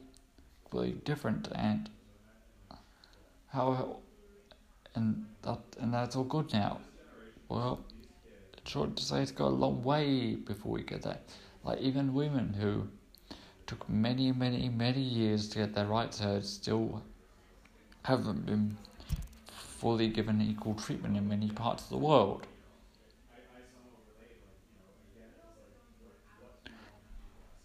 really 0.71 0.91
different 1.03 1.48
and 1.55 1.89
how 3.51 3.98
and 4.93 5.25
that 5.41 5.59
and 5.79 5.91
that's 5.91 6.15
all 6.15 6.24
good 6.24 6.53
now. 6.53 6.79
Well, 7.48 7.79
it's 8.55 8.69
short 8.69 8.95
to 8.98 9.03
say 9.03 9.24
it's 9.24 9.31
got 9.31 9.48
a 9.48 9.59
long 9.65 9.83
way 9.83 10.36
before 10.36 10.74
we 10.74 10.83
get 10.83 11.01
that. 11.01 11.24
Like 11.63 11.79
even 11.79 12.13
women 12.13 12.53
who 12.53 12.88
took 13.65 13.89
many, 13.89 14.31
many, 14.31 14.69
many 14.69 15.01
years 15.01 15.50
to 15.50 15.57
get 15.57 15.74
their 15.74 15.88
rights 15.88 16.19
heard 16.19 16.45
still 16.45 17.01
haven't 18.03 18.45
been 18.45 18.77
fully 19.79 20.09
given 20.09 20.41
equal 20.41 20.74
treatment 20.74 21.15
in 21.15 21.27
many 21.27 21.50
parts 21.50 21.83
of 21.83 21.89
the 21.89 21.98
world. 21.98 22.45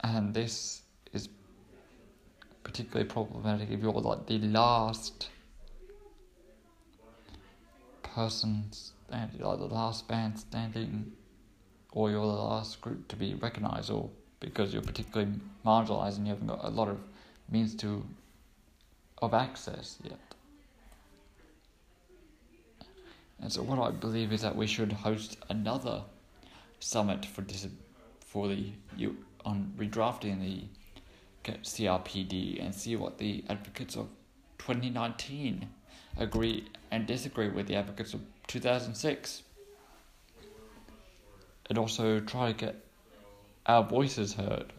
And 0.00 0.32
this 0.34 0.82
is 1.12 1.28
particularly 2.62 3.08
problematic 3.08 3.70
if 3.70 3.80
you're 3.80 3.92
like 3.92 4.26
the 4.26 4.38
last 4.38 5.28
person 8.02 8.66
standing, 8.72 9.40
like 9.40 9.58
the 9.58 9.64
last 9.64 10.06
band 10.06 10.38
standing, 10.38 11.12
or 11.92 12.10
you're 12.10 12.20
the 12.20 12.32
last 12.32 12.80
group 12.80 13.08
to 13.08 13.16
be 13.16 13.34
recognised, 13.34 13.90
or 13.90 14.10
because 14.40 14.72
you're 14.72 14.82
particularly 14.82 15.32
marginalised 15.64 16.18
and 16.18 16.26
you 16.26 16.32
haven't 16.32 16.46
got 16.46 16.62
a 16.64 16.68
lot 16.68 16.88
of 16.88 16.98
means 17.50 17.74
to 17.76 18.04
of 19.22 19.32
access 19.32 19.98
yet. 20.02 20.18
And 23.40 23.52
so, 23.52 23.62
what 23.62 23.78
I 23.78 23.90
believe 23.90 24.32
is 24.32 24.42
that 24.42 24.56
we 24.56 24.66
should 24.66 24.92
host 24.92 25.36
another 25.50 26.02
summit 26.80 27.24
for 27.26 27.42
dis- 27.42 27.68
for 28.20 28.48
the 28.48 28.72
you 28.96 29.16
on 29.44 29.72
redrafting 29.76 30.40
the 30.40 30.64
CRPD 31.52 32.64
and 32.64 32.74
see 32.74 32.96
what 32.96 33.18
the 33.18 33.44
advocates 33.48 33.96
of 33.96 34.08
2019 34.58 35.68
agree 36.16 36.64
and 36.90 37.06
disagree 37.06 37.48
with 37.48 37.66
the 37.66 37.74
advocates 37.74 38.14
of 38.14 38.20
2006. 38.46 39.42
And 41.68 41.78
also 41.78 42.20
try 42.20 42.52
to 42.52 42.58
get 42.58 42.84
our 43.66 43.82
voices 43.82 44.34
heard 44.34 44.72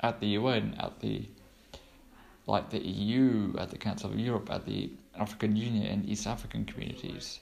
at 0.00 0.20
the 0.20 0.28
UN, 0.28 0.76
at 0.78 1.00
the 1.00 1.28
like 2.46 2.70
the 2.70 2.84
EU, 2.84 3.54
at 3.58 3.70
the 3.70 3.78
Council 3.78 4.10
of 4.10 4.18
Europe, 4.18 4.50
at 4.50 4.66
the 4.66 4.90
African 5.16 5.54
Union 5.54 5.86
and 5.86 6.08
East 6.08 6.26
African 6.26 6.64
communities. 6.64 7.38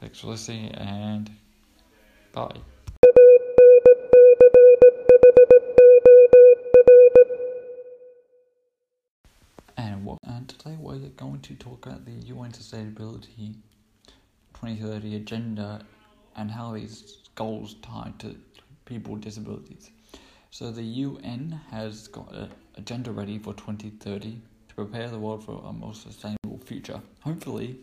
Thanks 0.00 0.20
for 0.20 0.28
listening 0.28 0.70
and 0.76 1.28
bye. 2.32 2.54
And 9.76 10.04
what 10.04 10.18
and 10.22 10.48
today 10.48 10.76
we're 10.78 10.98
going 11.16 11.40
to 11.40 11.54
talk 11.56 11.86
about 11.86 12.04
the 12.04 12.12
UN 12.12 12.52
Sustainability 12.52 13.54
2030 14.54 15.16
agenda 15.16 15.84
and 16.36 16.48
how 16.48 16.74
these 16.74 17.18
goals 17.34 17.74
tie 17.82 18.12
to 18.20 18.36
people 18.84 19.14
with 19.14 19.22
disabilities. 19.22 19.90
So 20.52 20.70
the 20.70 20.82
UN 20.82 21.60
has 21.72 22.06
got 22.06 22.32
an 22.32 22.50
agenda 22.76 23.10
ready 23.10 23.38
for 23.38 23.52
2030 23.54 24.40
to 24.68 24.74
prepare 24.76 25.08
the 25.08 25.18
world 25.18 25.44
for 25.44 25.60
a 25.66 25.72
more 25.72 25.94
sustainable 25.94 26.60
future. 26.64 27.00
Hopefully, 27.24 27.78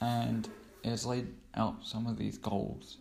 and 0.00 0.48
has 0.90 1.06
laid 1.06 1.28
out 1.54 1.76
some 1.84 2.06
of 2.06 2.16
these 2.16 2.38
goals 2.38 2.98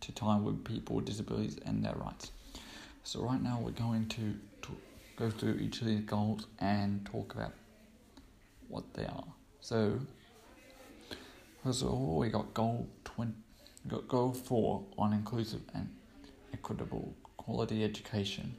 to 0.00 0.12
tie 0.12 0.38
with 0.38 0.64
people 0.64 0.96
with 0.96 1.04
disabilities 1.04 1.58
and 1.66 1.84
their 1.84 1.94
rights. 1.94 2.32
So 3.04 3.22
right 3.22 3.42
now 3.42 3.60
we're 3.62 3.72
going 3.72 4.08
to, 4.08 4.34
go 5.16 5.28
through 5.28 5.56
each 5.56 5.82
of 5.82 5.86
these 5.86 6.00
goals 6.00 6.46
and 6.60 7.04
talk 7.04 7.34
about 7.34 7.52
what 8.68 8.94
they 8.94 9.04
are. 9.04 9.24
So 9.60 10.00
first 11.62 11.82
of 11.82 11.90
all, 11.90 12.16
we 12.16 12.30
got 12.30 12.54
goal 12.54 12.88
twenty, 13.04 13.34
got 13.86 14.08
goal 14.08 14.32
four 14.32 14.82
on 14.96 15.12
inclusive 15.12 15.60
and 15.74 15.94
equitable 16.54 17.14
quality 17.36 17.84
education 17.84 18.56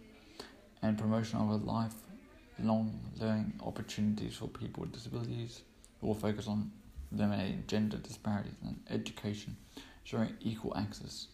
and 0.84 1.00
promotion 1.00 1.40
of 1.40 1.64
lifelong 1.64 3.00
learning 3.20 3.54
opportunities 3.66 4.36
for 4.36 4.48
people 4.48 4.82
with 4.82 4.92
disabilities. 4.92 5.64
We 6.00 6.10
will 6.10 6.14
focus 6.14 6.48
on 6.48 6.72
eliminating 7.14 7.64
gender 7.68 7.98
disparities 7.98 8.54
in 8.64 8.80
education, 8.90 9.58
ensuring 10.04 10.34
equal 10.42 10.76
access 10.78 11.28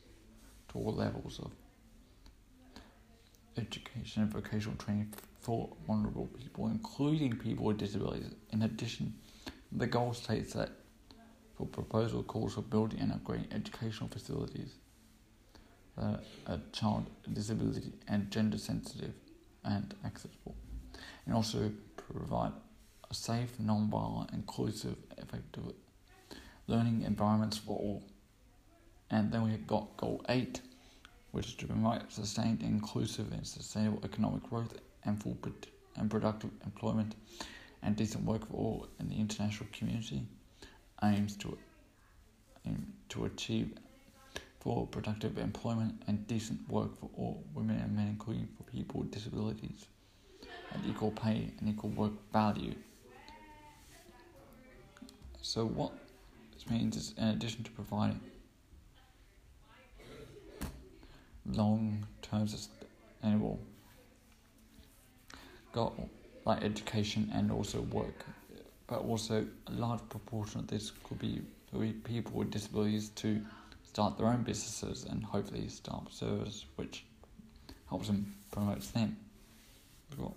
to 0.69 0.77
all 0.77 0.93
levels 0.93 1.39
of 1.39 1.51
education 3.57 4.23
and 4.23 4.31
vocational 4.31 4.77
training 4.77 5.13
for 5.39 5.69
vulnerable 5.85 6.27
people, 6.27 6.67
including 6.67 7.37
people 7.37 7.65
with 7.65 7.77
disabilities. 7.77 8.33
In 8.51 8.61
addition, 8.63 9.13
the 9.71 9.87
goal 9.87 10.13
states 10.13 10.53
that 10.53 10.69
for 11.55 11.65
proposal 11.65 12.23
calls 12.23 12.53
for 12.53 12.61
building 12.61 12.99
and 12.99 13.11
upgrading 13.11 13.53
educational 13.53 14.09
facilities 14.09 14.75
that 15.97 16.23
are 16.45 16.59
child 16.71 17.09
disability 17.33 17.93
and 18.07 18.29
gender 18.29 18.57
sensitive 18.57 19.13
and 19.63 19.95
accessible, 20.05 20.55
and 21.25 21.33
also 21.33 21.71
provide 21.95 22.51
a 23.09 23.13
safe, 23.13 23.59
non-violent, 23.59 24.31
inclusive, 24.33 24.95
effective 25.17 25.63
learning 26.67 27.03
environments 27.03 27.57
for 27.57 27.77
all. 27.77 28.03
And 29.09 29.31
then 29.31 29.43
we 29.43 29.51
have 29.51 29.65
got 29.65 29.95
goal 29.97 30.25
eight, 30.29 30.61
which 31.31 31.47
is 31.47 31.53
to 31.55 31.67
promote 31.67 32.11
sustained, 32.11 32.61
inclusive, 32.61 33.31
and 33.31 33.47
sustainable 33.47 34.01
economic 34.03 34.43
growth 34.43 34.73
and 35.05 35.21
full 35.21 35.37
and 35.95 36.11
productive 36.11 36.51
employment 36.65 37.15
and 37.81 37.95
decent 37.95 38.25
work 38.25 38.47
for 38.47 38.53
all 38.53 38.87
in 38.99 39.09
the 39.09 39.15
international 39.15 39.69
community. 39.71 40.27
Aims 41.03 41.37
to 41.37 41.57
aim 42.65 42.93
to 43.09 43.25
achieve 43.25 43.71
for 44.59 44.87
productive 44.87 45.37
employment 45.37 46.01
and 46.07 46.27
decent 46.27 46.59
work 46.69 46.99
for 46.99 47.09
all 47.15 47.43
women 47.53 47.77
and 47.79 47.95
men, 47.95 48.07
including 48.07 48.49
for 48.57 48.63
people 48.63 49.01
with 49.01 49.11
disabilities, 49.11 49.85
and 50.73 50.85
equal 50.85 51.11
pay 51.11 51.51
and 51.59 51.69
equal 51.69 51.91
work 51.91 52.11
value. 52.33 52.73
So, 55.41 55.65
what 55.65 55.91
this 56.53 56.69
means 56.69 56.95
is, 56.97 57.13
in 57.17 57.27
addition 57.29 57.63
to 57.63 57.71
providing 57.71 58.19
long 61.45 62.05
term 62.21 62.47
sustainable 62.47 63.59
goal 65.71 66.09
like 66.45 66.63
education 66.63 67.29
and 67.33 67.51
also 67.51 67.81
work, 67.81 68.25
but 68.87 68.99
also 68.99 69.45
a 69.67 69.71
large 69.71 70.01
proportion 70.09 70.61
of 70.61 70.67
this 70.67 70.91
could 71.03 71.19
be, 71.19 71.41
be 71.77 71.91
people 71.91 72.31
with 72.33 72.51
disabilities 72.51 73.09
to 73.09 73.41
start 73.83 74.17
their 74.17 74.27
own 74.27 74.43
businesses 74.43 75.05
and 75.09 75.23
hopefully 75.23 75.67
start 75.67 76.11
service 76.13 76.65
which 76.77 77.03
helps 77.89 78.07
them 78.07 78.33
promotes 78.51 78.91
them. 78.91 79.17
Cool. 80.15 80.35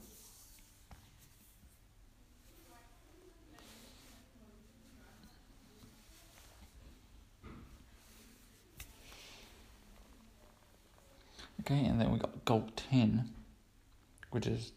Okay, 11.70 11.84
and 11.84 12.00
then 12.00 12.10
we 12.10 12.18
got 12.18 12.44
goal 12.44 12.68
10, 12.90 13.30
which 14.32 14.48
is 14.48 14.72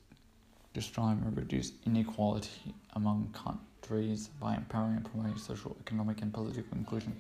to 0.76 0.82
strive 0.82 1.18
and 1.24 1.36
reduce 1.36 1.72
inequality 1.88 2.76
among 2.94 3.34
countries 3.34 4.28
by 4.40 4.56
empowering 4.56 4.98
and 4.98 5.06
promoting 5.06 5.40
social, 5.40 5.76
economic, 5.82 6.22
and 6.22 6.32
political 6.32 6.78
inclusion 6.78 7.20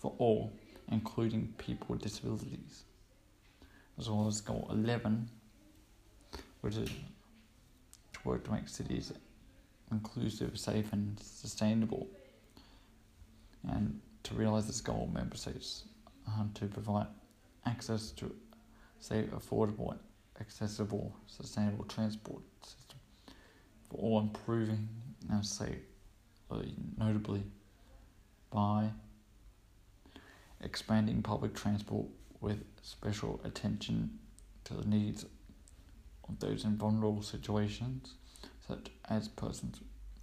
for 0.00 0.12
all, 0.18 0.52
including 0.90 1.54
people 1.58 1.86
with 1.90 2.02
disabilities. 2.02 2.82
As 3.96 4.10
well 4.10 4.26
as 4.26 4.40
goal 4.40 4.66
11, 4.72 5.28
which 6.62 6.76
is 6.78 6.88
to 6.88 8.18
work 8.24 8.42
to 8.42 8.50
make 8.50 8.68
cities 8.68 9.12
inclusive, 9.92 10.58
safe, 10.58 10.92
and 10.92 11.16
sustainable. 11.20 12.08
And 13.68 14.00
to 14.24 14.34
realise 14.34 14.64
this 14.64 14.80
goal, 14.80 15.08
member 15.14 15.36
states 15.36 15.84
um, 16.26 16.50
to 16.54 16.66
provide 16.66 17.06
access 17.64 18.10
to 18.12 18.34
safe, 19.00 19.30
affordable, 19.30 19.96
accessible, 20.40 21.14
sustainable 21.26 21.84
transport 21.84 22.42
system 22.62 22.98
for 23.90 23.96
all 23.98 24.20
improving 24.20 24.88
and 25.30 25.44
safe, 25.44 25.78
uh, 26.50 26.62
notably 26.96 27.42
by 28.50 28.90
expanding 30.62 31.22
public 31.22 31.54
transport 31.54 32.06
with 32.40 32.62
special 32.82 33.40
attention 33.44 34.18
to 34.64 34.74
the 34.74 34.86
needs 34.86 35.24
of 36.28 36.38
those 36.40 36.64
in 36.64 36.76
vulnerable 36.76 37.22
situations, 37.22 38.14
such 38.66 38.90
as 39.08 39.28
persons 39.28 39.80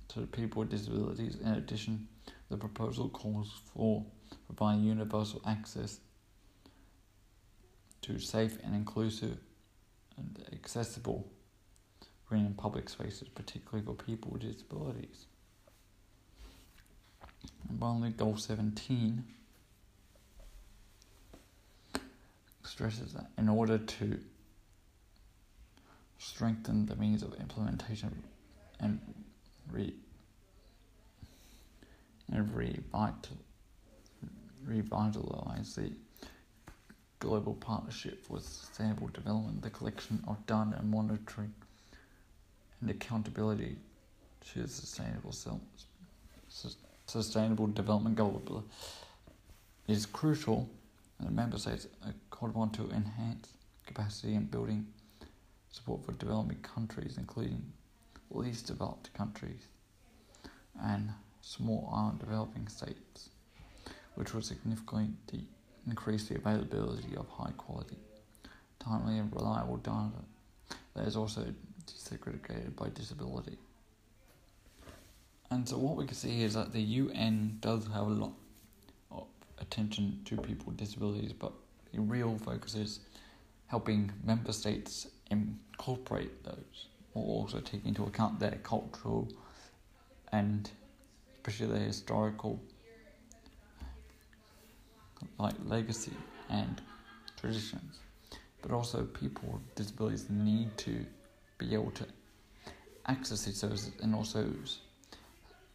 to 0.09 0.21
people 0.27 0.61
with 0.61 0.69
disabilities. 0.69 1.37
In 1.43 1.53
addition, 1.53 2.07
the 2.49 2.57
proposal 2.57 3.09
calls 3.09 3.59
for 3.73 4.05
providing 4.45 4.83
universal 4.83 5.41
access 5.45 5.99
to 8.05 8.19
safe 8.19 8.57
and 8.63 8.75
inclusive 8.75 9.37
and 10.17 10.45
accessible 10.53 11.27
green 12.29 12.45
and 12.45 12.57
public 12.57 12.89
spaces, 12.89 13.27
particularly 13.27 13.85
for 13.85 13.93
people 13.93 14.31
with 14.31 14.41
disabilities. 14.41 15.25
And 17.69 17.79
finally, 17.79 18.11
goal 18.11 18.37
17 18.37 19.23
stresses 22.63 23.13
that 23.13 23.27
in 23.37 23.49
order 23.49 23.77
to 23.77 24.19
strengthen 26.17 26.85
the 26.85 26.95
means 26.95 27.23
of 27.23 27.33
implementation 27.35 28.23
and 28.79 28.99
re 29.71 29.93
and 32.31 32.49
revital, 32.55 33.37
revitalize 34.65 35.75
the 35.75 35.91
global 37.25 37.55
partnership 37.55 38.23
for 38.23 38.39
sustainable 38.39 39.07
development, 39.07 39.61
the 39.63 39.69
collection 39.71 40.23
of 40.27 40.45
data 40.45 40.75
and 40.77 40.91
monitoring 40.91 41.51
and 42.81 42.89
accountability 42.91 43.77
to 44.53 44.61
the 44.61 44.67
sustainable 44.67 45.33
sustainable 47.07 47.67
development 47.67 48.15
goal 48.15 48.63
is 49.87 50.05
crucial, 50.05 50.69
and 51.17 51.27
the 51.27 51.31
member 51.31 51.57
states 51.57 51.87
are 52.05 52.13
called 52.29 52.51
upon 52.51 52.69
to 52.69 52.83
enhance 52.91 53.53
capacity 53.87 54.35
in 54.35 54.45
building 54.45 54.85
support 55.71 56.05
for 56.05 56.11
developing 56.13 56.57
countries, 56.57 57.17
including 57.17 57.61
least 58.29 58.67
developed 58.67 59.11
countries 59.13 59.61
and 60.83 61.09
small 61.41 61.91
island 61.91 62.19
developing 62.19 62.67
states, 62.67 63.29
which 64.13 64.33
will 64.33 64.41
significantly 64.43 65.47
increase 65.87 66.27
the 66.27 66.35
availability 66.35 67.15
of 67.15 67.27
high 67.29 67.51
quality, 67.57 67.97
timely, 68.79 69.17
and 69.17 69.33
reliable 69.33 69.77
data 69.77 70.11
that 70.95 71.07
is 71.07 71.15
also 71.15 71.45
desegregated 71.87 72.75
by 72.75 72.89
disability. 72.89 73.57
And 75.51 75.67
so, 75.67 75.77
what 75.77 75.95
we 75.95 76.05
can 76.05 76.15
see 76.15 76.43
is 76.43 76.55
that 76.55 76.73
the 76.73 76.81
UN 76.81 77.57
does 77.61 77.85
have 77.87 78.07
a 78.07 78.09
lot 78.09 78.33
of 79.11 79.25
attention 79.59 80.21
to 80.25 80.37
people 80.37 80.67
with 80.67 80.77
disabilities, 80.77 81.33
but 81.33 81.53
the 81.93 82.01
real 82.01 82.37
focus 82.39 82.75
is 82.75 82.99
helping 83.67 84.11
member 84.23 84.51
states 84.51 85.07
incorporate 85.29 86.43
those, 86.43 86.87
or 87.13 87.23
also 87.23 87.59
take 87.59 87.85
into 87.85 88.03
account 88.03 88.39
their 88.39 88.59
cultural 88.63 89.27
and 90.31 90.71
especially 91.35 91.67
their 91.67 91.87
historical 91.87 92.59
like 95.37 95.53
legacy 95.65 96.13
and 96.49 96.81
traditions. 97.39 97.99
But 98.61 98.71
also 98.71 99.03
people 99.03 99.49
with 99.53 99.75
disabilities 99.75 100.29
need 100.29 100.75
to 100.79 101.05
be 101.57 101.73
able 101.73 101.91
to 101.91 102.05
access 103.07 103.45
these 103.45 103.57
services 103.57 103.91
and 104.01 104.15
also 104.15 104.49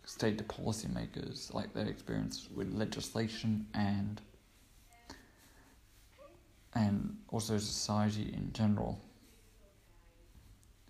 state 0.05 0.39
to 0.39 0.45
policymakers 0.45 1.55
like 1.55 1.73
their 1.73 1.87
experience 1.87 2.49
with 2.55 2.73
legislation 2.75 3.67
and 3.75 4.21
and 6.75 7.17
also 7.29 7.59
society 7.59 8.33
in 8.33 8.53
general. 8.53 9.01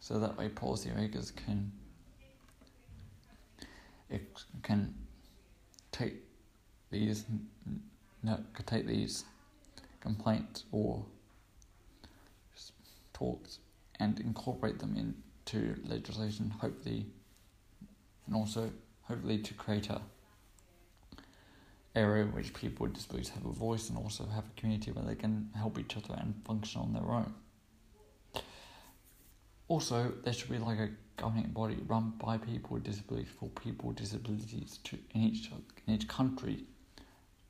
So 0.00 0.18
that 0.18 0.36
way 0.38 0.48
policymakers 0.48 1.34
can 1.34 1.72
can 4.62 4.94
take 5.92 6.14
these 6.90 7.24
no, 8.22 8.38
can 8.54 8.64
take 8.64 8.87
these 8.87 9.24
complaints 10.00 10.64
or 10.72 11.04
talks 13.12 13.59
and 13.98 14.18
incorporate 14.20 14.78
them 14.78 14.96
into 14.96 15.76
legislation, 15.85 16.50
hopefully, 16.50 17.06
and 18.26 18.35
also 18.35 18.70
hopefully 19.02 19.38
to 19.38 19.54
create 19.54 19.90
a 19.90 20.00
area 21.96 22.22
in 22.22 22.33
which 22.33 22.54
people 22.54 22.85
with 22.85 22.94
disabilities 22.94 23.30
have 23.30 23.44
a 23.44 23.52
voice 23.52 23.88
and 23.88 23.98
also 23.98 24.24
have 24.26 24.44
a 24.44 24.61
community 24.61 24.92
where 24.92 25.04
they 25.04 25.14
can 25.14 25.50
help 25.56 25.78
each 25.78 25.96
other 25.96 26.14
and 26.20 26.35
function 26.44 26.80
on 26.80 26.92
their 26.92 27.02
own. 27.02 27.35
Also, 29.66 30.12
there 30.24 30.33
should 30.33 30.50
be 30.50 30.59
like 30.59 30.78
a 30.78 30.90
governing 31.16 31.50
body 31.50 31.76
run 31.87 32.12
by 32.18 32.38
people 32.38 32.70
with 32.74 32.85
disabilities 32.85 33.28
for 33.38 33.48
people 33.48 33.88
with 33.88 33.96
disabilities 33.96 34.78
to 34.85 34.96
in 35.14 35.22
each 35.22 35.50
in 35.87 35.94
each 35.94 36.09
country 36.09 36.64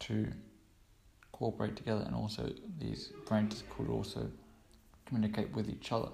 to 0.00 0.26
cooperate 1.40 1.74
together, 1.74 2.04
and 2.06 2.14
also 2.14 2.52
these 2.78 3.12
branches 3.26 3.64
could 3.74 3.88
also 3.88 4.30
communicate 5.06 5.50
with 5.56 5.70
each 5.70 5.90
other, 5.90 6.10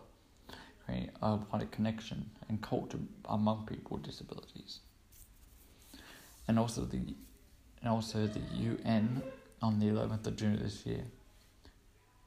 create 0.84 1.10
a 1.20 1.36
wider 1.52 1.66
connection 1.66 2.30
and 2.48 2.62
culture 2.62 3.00
among 3.28 3.66
people 3.66 3.96
with 3.96 4.06
disabilities. 4.06 4.78
And 6.46 6.58
also 6.58 6.82
the 6.82 7.02
and 7.82 7.90
also 7.90 8.26
the 8.26 8.40
UN 8.54 9.22
on 9.60 9.80
the 9.80 9.86
11th 9.86 10.26
of 10.28 10.36
June 10.36 10.58
this 10.62 10.86
year, 10.86 11.04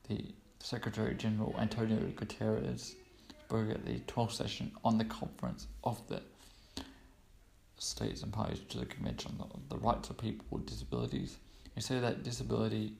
the 0.07 0.25
Secretary 0.59 1.15
General 1.15 1.55
Antonio 1.57 1.99
Guterres 2.15 2.95
spoke 3.45 3.69
at 3.69 3.85
the 3.85 3.99
12th 4.01 4.33
session 4.33 4.71
on 4.83 4.97
the 4.97 5.05
conference 5.05 5.67
of 5.83 6.05
the 6.07 6.21
states 7.77 8.23
and 8.23 8.31
parties 8.31 8.59
to 8.69 8.77
the 8.77 8.85
Convention 8.85 9.35
on 9.39 9.61
the 9.69 9.77
Rights 9.77 10.09
of 10.09 10.17
People 10.17 10.45
with 10.51 10.65
Disabilities. 10.65 11.37
He 11.79 11.83
said 11.83 12.03
that 12.03 12.23
disability 12.23 12.91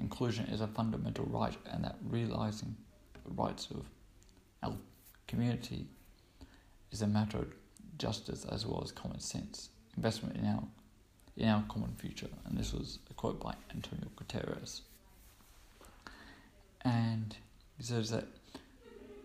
inclusion 0.00 0.46
is 0.46 0.60
a 0.60 0.66
fundamental 0.66 1.26
right 1.26 1.56
and 1.70 1.84
that 1.84 1.94
realizing 2.02 2.74
the 3.24 3.30
rights 3.40 3.68
of 3.70 3.86
our 4.64 4.76
community 5.28 5.86
is 6.90 7.02
a 7.02 7.06
matter 7.06 7.38
of 7.38 7.54
justice 7.98 8.44
as 8.46 8.66
well 8.66 8.82
as 8.82 8.90
common 8.90 9.20
sense. 9.20 9.68
Investment 9.96 10.36
in 10.38 10.44
our 10.44 10.64
in 11.36 11.48
our 11.48 11.62
common 11.68 11.94
future. 11.94 12.26
And 12.46 12.58
this 12.58 12.72
was 12.72 12.98
a 13.08 13.14
quote 13.14 13.38
by 13.38 13.54
Antonio 13.72 14.08
Guterres. 14.16 14.80
And 16.80 17.36
he 17.76 17.84
says 17.84 18.10
that 18.10 18.26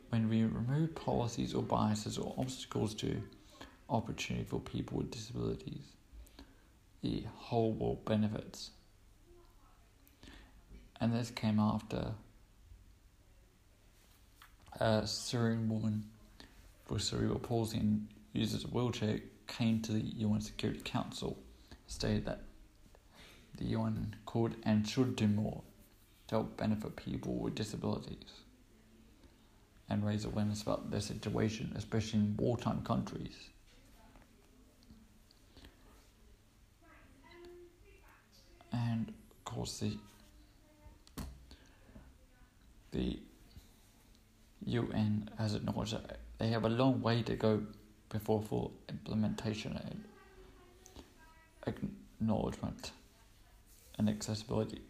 when 0.09 0.29
we 0.29 0.43
remove 0.43 0.93
policies 0.93 1.55
or 1.55 1.63
biases 1.63 2.19
or 2.19 2.35
obstacles 2.37 2.93
to 2.95 3.19
opportunity 3.89 4.45
for 4.45 4.59
people 4.59 4.99
with 4.99 5.09
disabilities, 5.09 5.95
the 7.01 7.23
whole 7.35 7.71
world 7.71 8.05
benefits. 8.05 8.69
And 11.01 11.11
this 11.13 11.31
came 11.31 11.59
after 11.59 12.13
a 14.79 15.05
Syrian 15.07 15.67
woman 15.67 16.05
with 16.87 17.01
cerebral 17.01 17.39
palsy 17.39 17.79
and 17.79 18.07
uses 18.33 18.63
a 18.65 18.67
wheelchair 18.67 19.19
came 19.47 19.81
to 19.81 19.93
the 19.93 19.99
UN 19.99 20.41
Security 20.41 20.79
Council 20.83 21.37
stated 21.87 22.25
that 22.25 22.43
the 23.57 23.65
UN 23.65 24.15
could 24.27 24.55
and 24.63 24.87
should 24.87 25.15
do 25.15 25.27
more 25.27 25.63
to 26.27 26.35
help 26.35 26.57
benefit 26.57 26.95
people 26.95 27.33
with 27.33 27.55
disabilities 27.55 28.43
and 29.89 30.05
raise 30.05 30.23
awareness 30.23 30.61
about 30.61 30.91
their 30.91 31.01
situation, 31.01 31.73
especially 31.75 32.19
in 32.19 32.37
wartime 32.37 32.81
countries. 32.83 33.49
And 38.71 39.09
of 39.09 39.43
course, 39.43 39.79
the 39.79 39.97
UN 44.71 45.29
has 45.37 45.55
acknowledged 45.55 45.93
that 45.93 46.19
they 46.37 46.47
have 46.47 46.65
a 46.65 46.69
long 46.69 47.01
way 47.01 47.21
to 47.23 47.35
go 47.35 47.61
before 48.09 48.41
full 48.41 48.73
implementation 48.89 49.79
and 49.85 50.03
acknowledgement 51.67 52.91
and 53.97 54.09
accessibility 54.09 54.81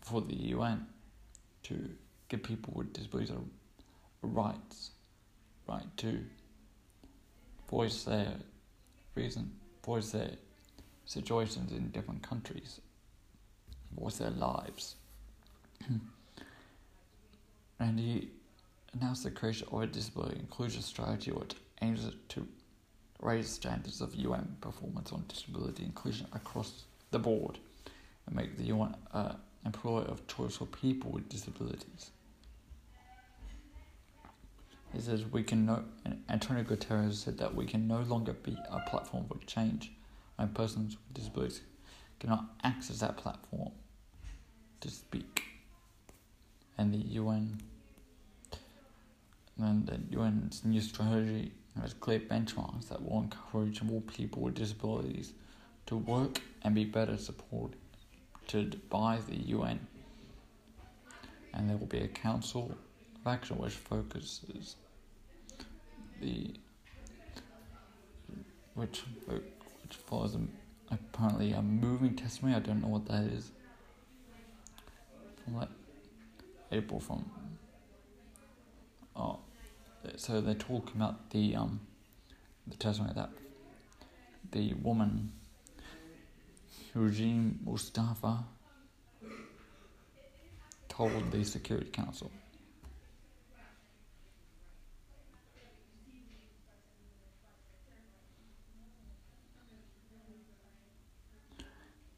for 0.00 0.20
the 0.20 0.34
UN 0.34 0.86
to 1.64 1.88
give 2.28 2.42
people 2.42 2.72
with 2.76 2.92
disabilities 2.92 3.30
a 3.34 3.38
rights, 4.26 4.90
right 5.68 5.96
to 5.98 6.20
voice 7.68 8.04
their 8.04 8.34
reason, 9.14 9.50
voice 9.84 10.10
their 10.10 10.30
situations 11.06 11.72
in 11.72 11.90
different 11.90 12.22
countries, 12.22 12.80
voice 13.98 14.18
their 14.18 14.30
lives. 14.30 14.96
and 17.80 17.98
he 17.98 18.28
announced 18.94 19.24
the 19.24 19.30
creation 19.30 19.68
of 19.70 19.82
a 19.82 19.86
disability 19.86 20.38
inclusion 20.38 20.82
strategy 20.82 21.30
which 21.30 21.54
aims 21.82 22.10
to 22.28 22.46
raise 23.20 23.48
standards 23.48 24.00
of 24.00 24.14
UN 24.14 24.56
performance 24.60 25.12
on 25.12 25.24
disability 25.28 25.84
inclusion 25.84 26.26
across 26.32 26.84
the 27.10 27.18
board 27.18 27.58
and 28.26 28.36
make 28.36 28.56
the 28.56 28.64
UN 28.64 28.94
uh, 29.12 29.34
employer 29.64 30.02
of 30.02 30.26
choice 30.26 30.56
for 30.56 30.66
people 30.66 31.10
with 31.10 31.28
disabilities. 31.28 32.10
He 34.92 35.00
says 35.00 35.24
we 35.32 35.42
can 35.42 35.66
no, 35.66 35.82
Antonio 36.28 36.62
Guterres 36.62 37.14
said 37.14 37.38
that 37.38 37.54
we 37.54 37.66
can 37.66 37.88
no 37.88 38.00
longer 38.02 38.32
be 38.32 38.56
a 38.70 38.80
platform 38.88 39.26
for 39.26 39.38
change, 39.46 39.90
and 40.38 40.54
persons 40.54 40.96
with 40.96 41.14
disabilities 41.14 41.62
cannot 42.20 42.44
access 42.62 43.00
that 43.00 43.16
platform 43.16 43.72
to 44.80 44.90
speak. 44.90 45.42
And 46.78 46.92
the 46.92 46.98
UN, 46.98 47.60
and 49.58 49.86
the 49.86 50.18
UN's 50.18 50.64
new 50.64 50.80
strategy 50.80 51.52
has 51.80 51.94
clear 51.94 52.20
benchmarks 52.20 52.88
that 52.88 53.02
will 53.02 53.20
encourage 53.20 53.82
more 53.82 54.00
people 54.02 54.42
with 54.42 54.54
disabilities 54.54 55.32
to 55.86 55.96
work 55.96 56.40
and 56.62 56.74
be 56.74 56.84
better 56.84 57.16
supported 57.16 57.76
by 58.90 59.18
the 59.28 59.36
UN. 59.36 59.86
And 61.52 61.68
there 61.68 61.76
will 61.76 61.86
be 61.86 62.00
a 62.00 62.08
council 62.08 62.74
of 63.16 63.32
action 63.32 63.58
which 63.58 63.74
focuses 63.74 64.76
the 66.20 66.54
which 68.74 69.02
which 69.26 69.96
follows 70.06 70.34
a, 70.34 70.94
apparently 70.94 71.52
a 71.52 71.62
moving 71.62 72.16
testimony. 72.16 72.56
I 72.56 72.58
don't 72.58 72.82
know 72.82 72.88
what 72.88 73.06
that 73.06 73.24
is. 73.24 73.52
From 75.44 75.68
April 76.72 76.98
from 76.98 77.30
oh 79.16 79.38
so 80.16 80.40
they're 80.40 80.54
talking 80.54 80.96
about 80.96 81.30
the 81.30 81.56
um 81.56 81.80
the 82.66 82.76
testimony 82.76 83.12
that 83.14 83.30
the 84.54 84.72
woman, 84.74 85.32
Nujeen 86.94 87.56
Mustafa, 87.64 88.44
told 90.88 91.32
the 91.32 91.44
Security 91.44 91.90
Council. 91.90 92.30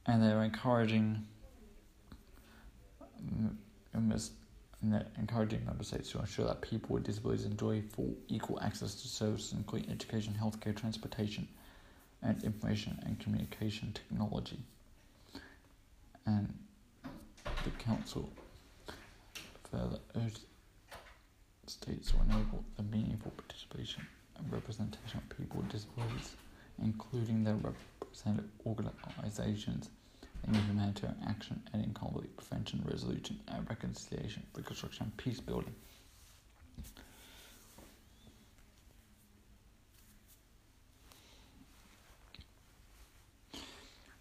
And 0.09 0.23
they're 0.23 0.45
encouraging 0.45 1.27
members 3.93 4.31
and 4.83 4.93
they're 4.93 5.07
encouraging 5.19 5.65
member 5.65 5.85
states 5.85 6.11
to 6.12 6.19
ensure 6.19 6.47
that 6.47 6.61
people 6.61 6.95
with 6.95 7.05
disabilities 7.05 7.47
enjoy 7.47 7.83
full 7.83 8.15
equal 8.29 8.61
access 8.61 8.95
to 8.95 9.09
services 9.09 9.53
including 9.53 9.91
education, 9.91 10.35
healthcare, 10.39 10.77
transportation, 10.77 11.49
and 12.23 12.43
information 12.45 12.99
and 13.05 13.19
communication 13.19 13.93
technology. 13.93 14.59
And 16.27 16.53
the 17.65 17.71
council 17.79 18.33
further 19.71 19.99
urged 20.17 20.41
states 21.67 22.11
to 22.12 22.17
enable 22.29 22.65
the 22.77 22.83
meaningful 22.83 23.33
participation 23.33 24.07
and 24.39 24.53
representation 24.53 25.19
of 25.19 25.37
people 25.37 25.59
with 25.59 25.71
disabilities, 25.71 26.37
including 26.83 27.45
their 27.45 27.55
representative 27.55 28.51
organizations 28.67 29.91
in 30.46 30.55
humanitarian 30.55 31.18
action 31.27 31.62
and 31.72 31.85
in 31.85 31.92
conflict 31.92 32.37
prevention, 32.37 32.83
resolution, 32.88 33.40
and 33.49 33.68
reconciliation, 33.68 34.42
reconstruction, 34.55 35.05
and 35.05 35.16
peace 35.16 35.40
building. 35.40 35.75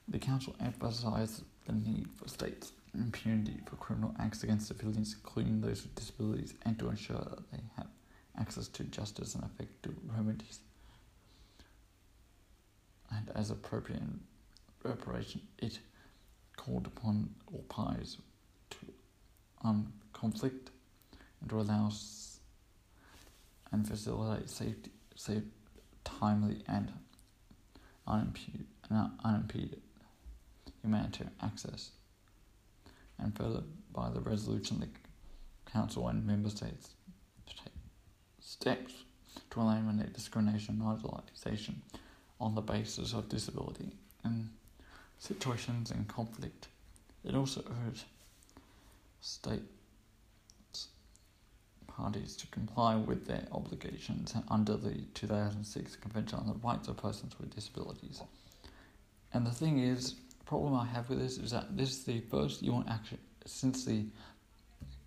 The 0.07 0.19
Council 0.19 0.55
emphasized 0.59 1.43
the 1.65 1.73
need 1.73 2.07
for 2.15 2.27
states 2.27 2.71
impunity 2.93 3.59
for 3.65 3.75
criminal 3.75 4.15
acts 4.19 4.43
against 4.43 4.67
civilians, 4.67 5.13
including 5.13 5.61
those 5.61 5.83
with 5.83 5.95
disabilities, 5.95 6.53
and 6.63 6.77
to 6.79 6.89
ensure 6.89 7.17
that 7.17 7.51
they 7.51 7.59
have 7.75 7.87
access 8.37 8.67
to 8.69 8.83
justice 8.85 9.35
and 9.35 9.43
effective 9.43 9.93
remedies. 10.15 10.59
And 13.11 13.29
as 13.35 13.51
appropriate 13.51 14.01
reparation, 14.83 15.41
it 15.59 15.79
called 16.55 16.87
upon 16.87 17.29
all 17.51 17.63
parties 17.69 18.17
to 18.69 18.77
um, 19.63 19.91
conflict 20.13 20.71
and 21.41 21.49
to 21.49 21.59
allow 21.59 21.91
and 23.71 23.87
facilitate 23.87 24.49
safety, 24.49 24.91
safe, 25.15 25.43
timely, 26.03 26.63
and 26.67 26.91
unimpeded, 28.07 28.65
unimpeded 29.23 29.81
humanitarian 30.81 31.33
access. 31.41 31.91
And 33.19 33.35
further, 33.35 33.63
by 33.91 34.09
the 34.09 34.21
resolution, 34.21 34.79
the 34.79 34.89
Council 35.71 36.07
and 36.07 36.25
Member 36.25 36.49
States 36.49 36.91
take 37.47 37.73
steps 38.39 38.93
to 39.49 39.59
eliminate 39.59 40.13
discrimination 40.13 40.81
and 40.81 41.01
marginalisation 41.01 41.75
on 42.39 42.55
the 42.55 42.61
basis 42.61 43.13
of 43.13 43.29
disability 43.29 43.91
and 44.23 44.49
situations 45.19 45.91
in 45.91 46.05
conflict. 46.05 46.67
It 47.23 47.35
also 47.35 47.63
urged 47.87 48.05
state 49.21 49.63
parties 51.95 52.35
to 52.35 52.47
comply 52.47 52.95
with 52.95 53.25
their 53.25 53.47
obligations 53.51 54.33
under 54.49 54.75
the 54.75 54.95
2006 55.13 55.95
Convention 55.95 56.39
on 56.39 56.47
the 56.47 56.53
Rights 56.55 56.87
of 56.87 56.97
Persons 56.97 57.33
with 57.39 57.55
Disabilities. 57.55 58.21
And 59.33 59.45
the 59.45 59.51
thing 59.51 59.79
is, 59.79 60.15
the 60.39 60.45
problem 60.45 60.75
I 60.75 60.85
have 60.85 61.09
with 61.09 61.19
this 61.19 61.37
is 61.37 61.51
that 61.51 61.77
this 61.77 61.91
is 61.91 62.03
the 62.03 62.19
first 62.31 62.61
UN 62.61 62.85
action 62.89 63.17
since 63.45 63.85
the 63.85 64.05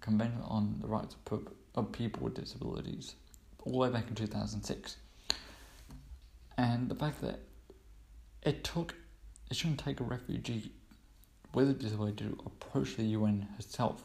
Convention 0.00 0.40
on 0.42 0.78
the 0.80 0.86
Rights 0.86 1.16
of, 1.30 1.48
of 1.74 1.92
People 1.92 2.24
with 2.24 2.34
Disabilities, 2.34 3.14
all 3.64 3.72
the 3.72 3.78
way 3.78 3.90
back 3.90 4.08
in 4.08 4.14
2006. 4.14 4.96
And 6.56 6.88
the 6.88 6.94
fact 6.94 7.20
that 7.20 7.40
it 8.42 8.64
took 8.64 8.94
it 9.50 9.56
shouldn't 9.56 9.80
take 9.80 10.00
a 10.00 10.04
refugee 10.04 10.70
with 11.54 11.70
a 11.70 11.72
disability 11.72 12.24
to 12.24 12.38
approach 12.44 12.96
the 12.96 13.04
UN 13.04 13.48
herself, 13.56 14.04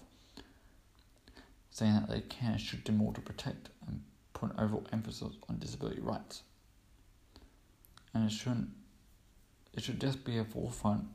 saying 1.71 1.93
that 1.93 2.09
they 2.09 2.21
can 2.21 2.57
should 2.57 2.83
do 2.83 2.91
more 2.91 3.13
to 3.13 3.21
protect 3.21 3.69
and 3.87 4.01
put 4.33 4.51
an 4.51 4.59
overall 4.59 4.87
emphasis 4.93 5.33
on 5.49 5.59
disability 5.59 6.01
rights. 6.01 6.43
And 8.13 8.25
it 8.25 8.31
shouldn't 8.31 8.69
it 9.73 9.83
should 9.83 9.99
just 9.99 10.23
be 10.23 10.37
a 10.37 10.45
forefront 10.45 11.05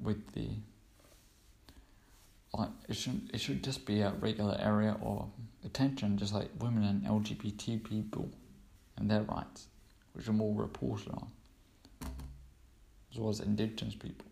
with 0.00 0.32
the 0.32 0.48
like 2.54 2.70
it 2.88 2.96
should 2.96 3.30
it 3.34 3.40
should 3.40 3.62
just 3.62 3.84
be 3.84 4.00
a 4.00 4.12
regular 4.20 4.56
area 4.58 4.96
of 5.02 5.28
attention 5.64 6.16
just 6.16 6.32
like 6.32 6.48
women 6.58 6.84
and 6.84 7.04
LGBT 7.04 7.84
people 7.84 8.30
and 8.96 9.10
their 9.10 9.22
rights, 9.22 9.66
which 10.14 10.28
are 10.28 10.32
more 10.32 10.54
reported 10.54 11.08
on 11.10 11.30
as 13.12 13.18
well 13.18 13.30
as 13.30 13.40
indigenous 13.40 13.94
people. 13.94 14.26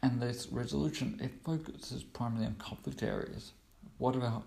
And 0.00 0.20
this 0.20 0.48
resolution, 0.50 1.18
it 1.22 1.32
focuses 1.44 2.02
primarily 2.02 2.46
on 2.46 2.56
conflict 2.56 3.02
areas. 3.02 3.52
What 3.98 4.16
about 4.16 4.44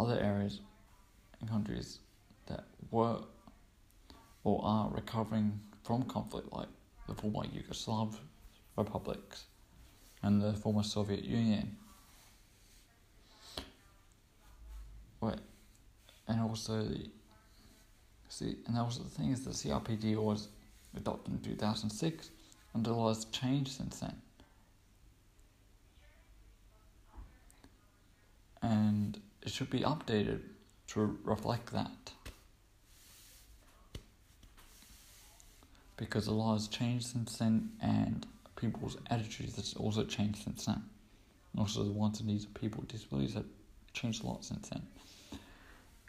other 0.00 0.18
areas 0.18 0.60
and 1.40 1.48
countries 1.48 2.00
that 2.46 2.64
were 2.90 3.18
or 4.44 4.60
are 4.64 4.90
recovering 4.90 5.60
from 5.84 6.02
conflict, 6.04 6.52
like 6.52 6.68
the 7.06 7.14
former 7.14 7.44
Yugoslav 7.44 8.16
republics 8.76 9.44
and 10.22 10.42
the 10.42 10.52
former 10.54 10.82
Soviet 10.82 11.24
Union? 11.24 11.76
Right. 15.20 15.38
And 16.26 16.40
also 16.40 16.82
the 16.82 17.08
see, 18.28 18.56
and 18.66 18.76
also 18.78 19.02
the 19.04 19.10
thing 19.10 19.30
is, 19.30 19.44
the 19.44 19.50
CRPD 19.50 20.16
was 20.16 20.48
adopted 20.96 21.34
in 21.34 21.40
2006, 21.40 22.30
and 22.74 22.84
the 22.84 22.92
law 22.92 23.08
has 23.08 23.24
changed 23.26 23.72
since 23.72 24.00
then. 24.00 24.16
And 28.62 29.20
it 29.42 29.50
should 29.50 29.70
be 29.70 29.80
updated 29.80 30.40
to 30.88 31.18
reflect 31.24 31.72
that. 31.72 32.12
Because 35.96 36.26
the 36.26 36.32
law 36.32 36.54
has 36.54 36.68
changed 36.68 37.06
since 37.06 37.38
then, 37.38 37.70
and 37.80 38.26
people's 38.56 38.96
attitudes 39.10 39.56
have 39.56 39.80
also 39.80 40.04
changed 40.04 40.44
since 40.44 40.66
then. 40.66 40.82
And 41.52 41.60
also, 41.60 41.84
the 41.84 41.90
wants 41.90 42.20
and 42.20 42.28
needs 42.28 42.44
of 42.44 42.54
people 42.54 42.80
with 42.80 42.90
disabilities 42.90 43.34
have 43.34 43.44
changed 43.92 44.24
a 44.24 44.26
lot 44.26 44.44
since 44.44 44.68
then. 44.68 44.82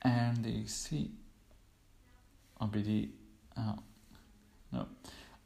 And 0.03 0.43
the 0.43 0.63
CRPD 2.61 3.09
uh, 3.57 3.73
no. 4.73 4.87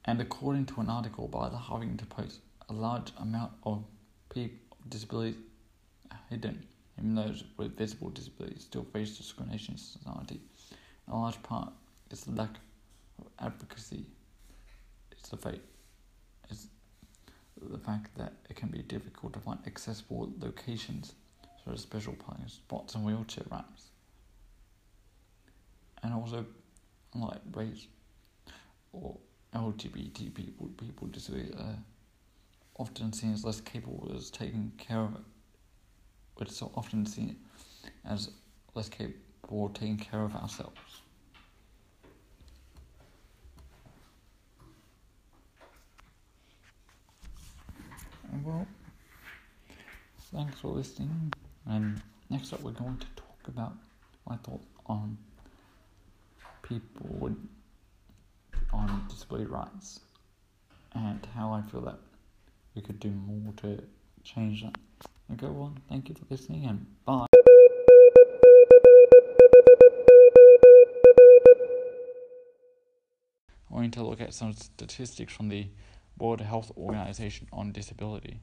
And 0.05 0.21
according 0.21 0.65
to 0.67 0.81
an 0.81 0.89
article 0.89 1.27
by 1.27 1.49
the 1.49 1.57
Huffington 1.57 2.07
Post, 2.09 2.39
a 2.69 2.73
large 2.73 3.11
amount 3.19 3.51
of 3.63 3.83
people 4.29 4.77
with 4.79 4.89
disabilities 4.89 5.35
hidden, 6.29 6.65
even 6.97 7.15
those 7.15 7.43
with 7.57 7.77
visible 7.77 8.09
disabilities 8.09 8.63
still 8.63 8.85
face 8.93 9.17
discrimination 9.17 9.73
in 9.73 9.77
society. 9.77 10.39
a 11.07 11.15
large 11.15 11.41
part 11.43 11.71
is 12.09 12.21
the 12.21 12.31
lack 12.31 12.55
of 13.19 13.27
advocacy. 13.39 14.05
It's 15.11 15.29
the 15.29 15.37
fact, 15.37 15.59
it's 16.49 16.67
the 17.61 17.77
fact 17.77 18.15
that 18.17 18.33
it 18.49 18.55
can 18.55 18.69
be 18.69 18.79
difficult 18.79 19.33
to 19.33 19.39
find 19.39 19.59
accessible 19.65 20.31
locations, 20.39 21.13
such 21.65 21.73
as 21.73 21.81
special 21.81 22.13
parking 22.13 22.47
spots 22.47 22.95
and 22.95 23.05
wheelchair 23.05 23.43
ramps. 23.51 23.89
And 26.03 26.13
also, 26.13 26.45
like 27.15 27.41
race 27.53 27.87
or 28.91 29.17
LGBT 29.53 30.33
people, 30.33 30.67
people 30.77 31.07
disability 31.07 31.53
are 31.53 31.61
uh, 31.61 31.75
often 32.77 33.11
seen 33.13 33.33
as 33.33 33.43
less 33.43 33.61
capable 33.61 34.11
as 34.15 34.29
taking 34.29 34.71
care 34.77 34.99
of 34.99 35.15
it. 35.15 35.21
It's 36.39 36.61
often 36.61 37.05
seen 37.05 37.37
as 38.05 38.29
less 38.75 38.89
capable 38.89 39.65
of 39.65 39.73
taking 39.73 39.97
care 39.97 40.21
of 40.21 40.35
ourselves. 40.35 41.01
Well, 48.43 48.67
thanks 50.33 50.59
for 50.59 50.67
listening. 50.69 51.33
And 51.65 52.01
next 52.29 52.53
up, 52.53 52.61
we're 52.61 52.71
going 52.71 52.97
to 52.97 53.07
talk 53.15 53.47
about 53.47 53.73
my 54.29 54.35
thoughts 54.37 54.67
on 54.85 55.17
people 56.61 57.07
with 57.19 57.37
on 58.73 59.05
disability 59.09 59.45
rights 59.45 59.99
and 60.93 61.27
how 61.35 61.51
I 61.51 61.61
feel 61.69 61.81
that 61.81 61.99
we 62.75 62.81
could 62.81 62.99
do 62.99 63.09
more 63.09 63.53
to 63.57 63.83
change 64.23 64.63
that. 64.63 64.75
Okay, 65.33 65.47
well, 65.47 65.73
thank 65.89 66.09
you 66.09 66.15
for 66.15 66.25
listening 66.29 66.65
and 66.65 66.85
bye. 67.05 67.25
I'm 73.69 73.75
going 73.75 73.91
to 73.91 74.03
look 74.03 74.21
at 74.21 74.33
some 74.33 74.53
statistics 74.53 75.33
from 75.33 75.49
the 75.49 75.67
World 76.17 76.41
Health 76.41 76.71
Organization 76.77 77.47
on 77.53 77.71
disability. 77.71 78.39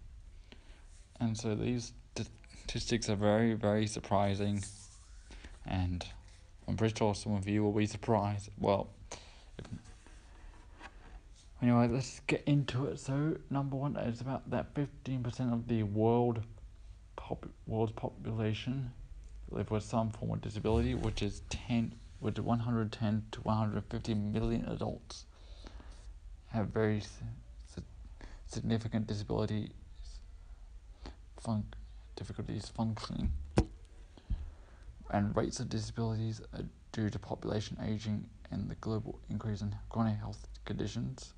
And 1.21 1.37
so 1.37 1.55
these 1.55 1.93
statistics 2.67 3.09
are 3.09 3.17
very, 3.17 3.55
very 3.55 3.87
surprising, 3.87 4.63
and 5.67 6.05
I'm 6.69 6.77
pretty 6.77 6.95
sure 6.97 7.15
some 7.15 7.35
of 7.35 7.49
you 7.49 7.63
will 7.63 7.73
be 7.73 7.87
surprised. 7.87 8.49
Well, 8.59 8.89
if, 9.59 9.67
anyway, 11.65 11.89
let's 11.89 12.21
get 12.27 12.43
into 12.45 12.87
it. 12.87 13.01
So, 13.01 13.37
number 13.49 13.77
one 13.77 13.97
is 13.97 14.21
about 14.21 14.51
that 14.51 14.75
15% 14.75 15.53
of 15.53 15.67
the 15.67 15.83
world 15.83 16.41
pop, 17.17 17.47
world's 17.67 17.93
population 17.93 18.93
live 19.51 19.71
with 19.71 19.83
some 19.83 20.11
form 20.11 20.33
of 20.33 20.43
disability, 20.43 20.95
which 20.95 21.23
is 21.23 21.41
10, 21.49 21.95
which 22.21 22.39
110 22.39 23.27
to 23.33 23.41
150 23.41 24.15
million 24.15 24.67
adults 24.67 25.25
have 26.53 26.69
very 26.69 27.03
significant 28.47 29.07
disability 29.07 29.73
fun- 31.41 31.73
difficulties 32.15 32.69
functioning, 32.69 33.33
and 35.11 35.35
rates 35.35 35.61
of 35.61 35.69
disabilities 35.71 36.43
are 36.53 36.65
due 36.93 37.09
to 37.09 37.19
population 37.19 37.79
aging 37.83 38.29
and 38.51 38.69
the 38.71 38.75
global 38.77 39.19
increase 39.31 39.63
in 39.63 39.75
chronic 39.89 40.19
health 40.19 40.47
conditions. 40.65 41.33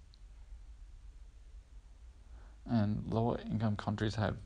And 2.68 3.04
lower 3.08 3.38
income 3.50 3.76
countries 3.76 4.16
have 4.16 4.36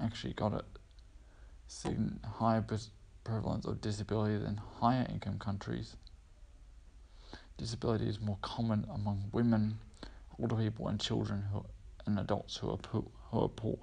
actually 0.00 0.34
got 0.34 0.52
a 0.52 0.64
higher 2.28 2.64
prevalence 3.24 3.64
of 3.64 3.80
disability 3.80 4.36
than 4.38 4.60
higher 4.80 5.06
income 5.08 5.38
countries. 5.38 5.96
Disability 7.56 8.08
is 8.08 8.20
more 8.20 8.38
common 8.42 8.86
among 8.92 9.24
women, 9.32 9.78
older 10.38 10.56
people, 10.56 10.88
and 10.88 11.00
children 11.00 11.44
who, 11.52 11.64
and 12.06 12.18
adults 12.18 12.56
who 12.56 12.70
are 12.70 12.76
poor. 12.76 13.04
Who 13.30 13.40
are 13.40 13.48
poor. 13.48 13.78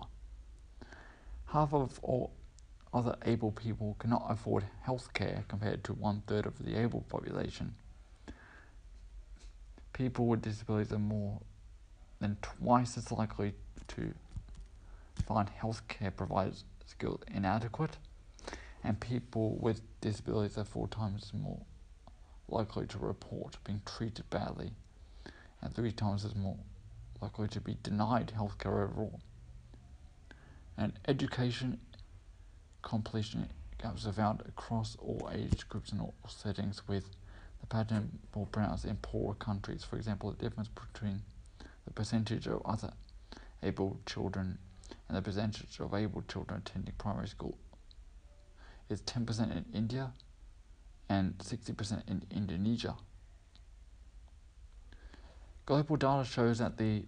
Half 1.45 1.73
of 1.73 1.99
all 2.03 2.33
other 2.93 3.15
able 3.25 3.51
people 3.51 3.95
cannot 3.99 4.25
afford 4.29 4.65
health 4.81 5.13
care 5.13 5.45
compared 5.47 5.83
to 5.85 5.93
one 5.93 6.23
third 6.27 6.45
of 6.45 6.63
the 6.63 6.75
able 6.75 7.01
population. 7.01 7.75
People 9.93 10.27
with 10.27 10.41
disabilities 10.41 10.91
are 10.91 10.99
more 10.99 11.39
than 12.19 12.37
twice 12.41 12.97
as 12.97 13.11
likely 13.11 13.53
to 13.87 14.13
find 15.25 15.49
healthcare 15.61 16.15
providers 16.15 16.63
skills 16.85 17.21
inadequate, 17.33 17.97
and 18.83 18.99
people 18.99 19.57
with 19.59 19.81
disabilities 20.01 20.57
are 20.57 20.63
four 20.63 20.87
times 20.87 21.31
more 21.33 21.61
likely 22.47 22.87
to 22.87 22.97
report 22.97 23.57
being 23.63 23.81
treated 23.85 24.29
badly, 24.29 24.71
and 25.61 25.73
three 25.75 25.91
times 25.91 26.23
as 26.23 26.35
more 26.35 26.57
likely 27.21 27.47
to 27.47 27.59
be 27.59 27.77
denied 27.83 28.31
healthcare 28.35 28.83
overall 28.83 29.19
and 30.77 30.93
education 31.07 31.79
completion 32.83 33.49
gaps 33.81 34.05
are 34.05 34.13
found 34.13 34.41
across 34.47 34.95
all 34.99 35.29
age 35.33 35.67
groups 35.67 35.91
and 35.91 35.99
all 35.99 36.13
settings, 36.27 36.87
with 36.87 37.05
the 37.59 37.67
pattern 37.67 38.19
more 38.35 38.45
pronounced 38.45 38.85
in 38.85 38.95
poorer 38.97 39.33
countries. 39.35 39.83
For 39.83 39.97
example, 39.97 40.31
the 40.31 40.37
difference 40.37 40.69
between 40.69 41.23
the 41.87 41.93
percentage 41.93 42.47
of 42.47 42.61
other 42.65 42.91
able 43.63 43.97
children 44.05 44.59
and 45.07 45.17
the 45.17 45.21
percentage 45.21 45.79
of 45.79 45.93
able 45.93 46.21
children 46.27 46.61
attending 46.65 46.93
primary 46.97 47.27
school 47.27 47.57
is 48.89 49.01
10% 49.01 49.51
in 49.51 49.65
India 49.73 50.11
and 51.09 51.37
60% 51.37 52.03
in 52.07 52.23
Indonesia. 52.29 52.95
Global 55.65 55.95
data 55.95 56.23
shows 56.23 56.59
that 56.59 56.77
the 56.77 57.05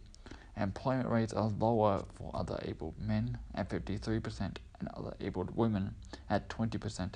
Employment 0.59 1.07
rates 1.07 1.31
are 1.31 1.47
lower 1.47 2.03
for 2.15 2.31
other 2.33 2.59
able 2.63 2.93
men 2.99 3.37
at 3.55 3.69
53% 3.69 4.57
and 4.79 4.89
other 4.93 5.13
able 5.21 5.47
women 5.55 5.95
at 6.29 6.49
20% 6.49 7.13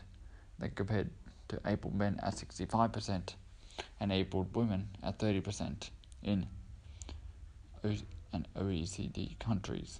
than 0.60 0.72
compared 0.72 1.10
to 1.50 1.60
able 1.66 1.92
men 1.92 2.18
at 2.24 2.36
65% 2.36 3.34
and 4.00 4.12
able 4.14 4.48
women 4.54 4.88
at 5.04 5.20
30% 5.20 5.90
in 6.24 6.48
and 7.84 8.48
OECD 8.56 9.38
countries. 9.40 10.00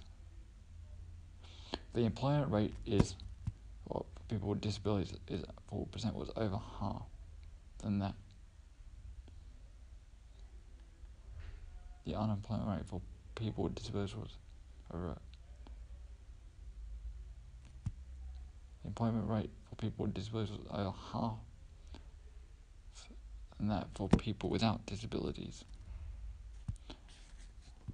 The 1.92 2.00
employment 2.00 2.50
rate 2.50 2.74
is 2.86 3.14
for 3.86 4.04
people 4.28 4.48
with 4.48 4.60
disabilities 4.60 5.14
is 5.28 5.44
4% 5.70 6.14
was 6.14 6.30
over 6.36 6.58
half 6.80 7.02
than 7.82 7.98
that. 7.98 8.14
The 12.06 12.14
unemployment 12.14 12.68
rate 12.68 12.86
for 12.86 13.00
people 13.34 13.64
with 13.64 13.74
disabilities 13.74 14.16
was 14.16 14.30
over 14.92 15.16
The 18.82 18.88
employment 18.88 19.28
rate 19.28 19.50
for 19.68 19.76
people 19.76 20.06
with 20.06 20.14
disabilities 20.14 20.56
was 20.56 20.66
over 20.70 20.94
half 21.12 21.36
and 23.58 23.70
that 23.70 23.88
for 23.94 24.08
people 24.08 24.50
without 24.50 24.84
disabilities. 24.86 25.64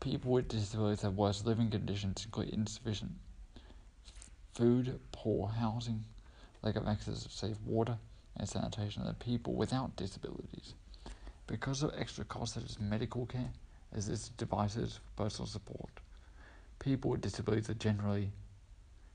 People 0.00 0.32
with 0.32 0.48
disabilities 0.48 1.02
have 1.02 1.14
worse 1.14 1.44
living 1.44 1.70
conditions, 1.70 2.24
including 2.24 2.54
insufficient 2.54 3.12
food, 4.54 4.98
poor 5.12 5.48
housing, 5.48 6.04
lack 6.62 6.76
of 6.76 6.86
access 6.86 7.22
to 7.22 7.30
safe 7.30 7.56
water 7.66 7.98
and 8.36 8.48
sanitation 8.48 9.04
than 9.04 9.14
people 9.14 9.54
without 9.54 9.96
disabilities. 9.96 10.74
Because 11.46 11.82
of 11.82 11.92
extra 11.98 12.24
costs 12.24 12.54
such 12.54 12.64
as 12.64 12.80
medical 12.80 13.26
care, 13.26 13.50
as 13.92 14.08
its 14.08 14.28
devices 14.30 15.00
personal 15.16 15.46
support. 15.46 15.90
People 16.78 17.10
with 17.10 17.20
disabilities 17.20 17.68
are 17.68 17.74
generally 17.74 18.32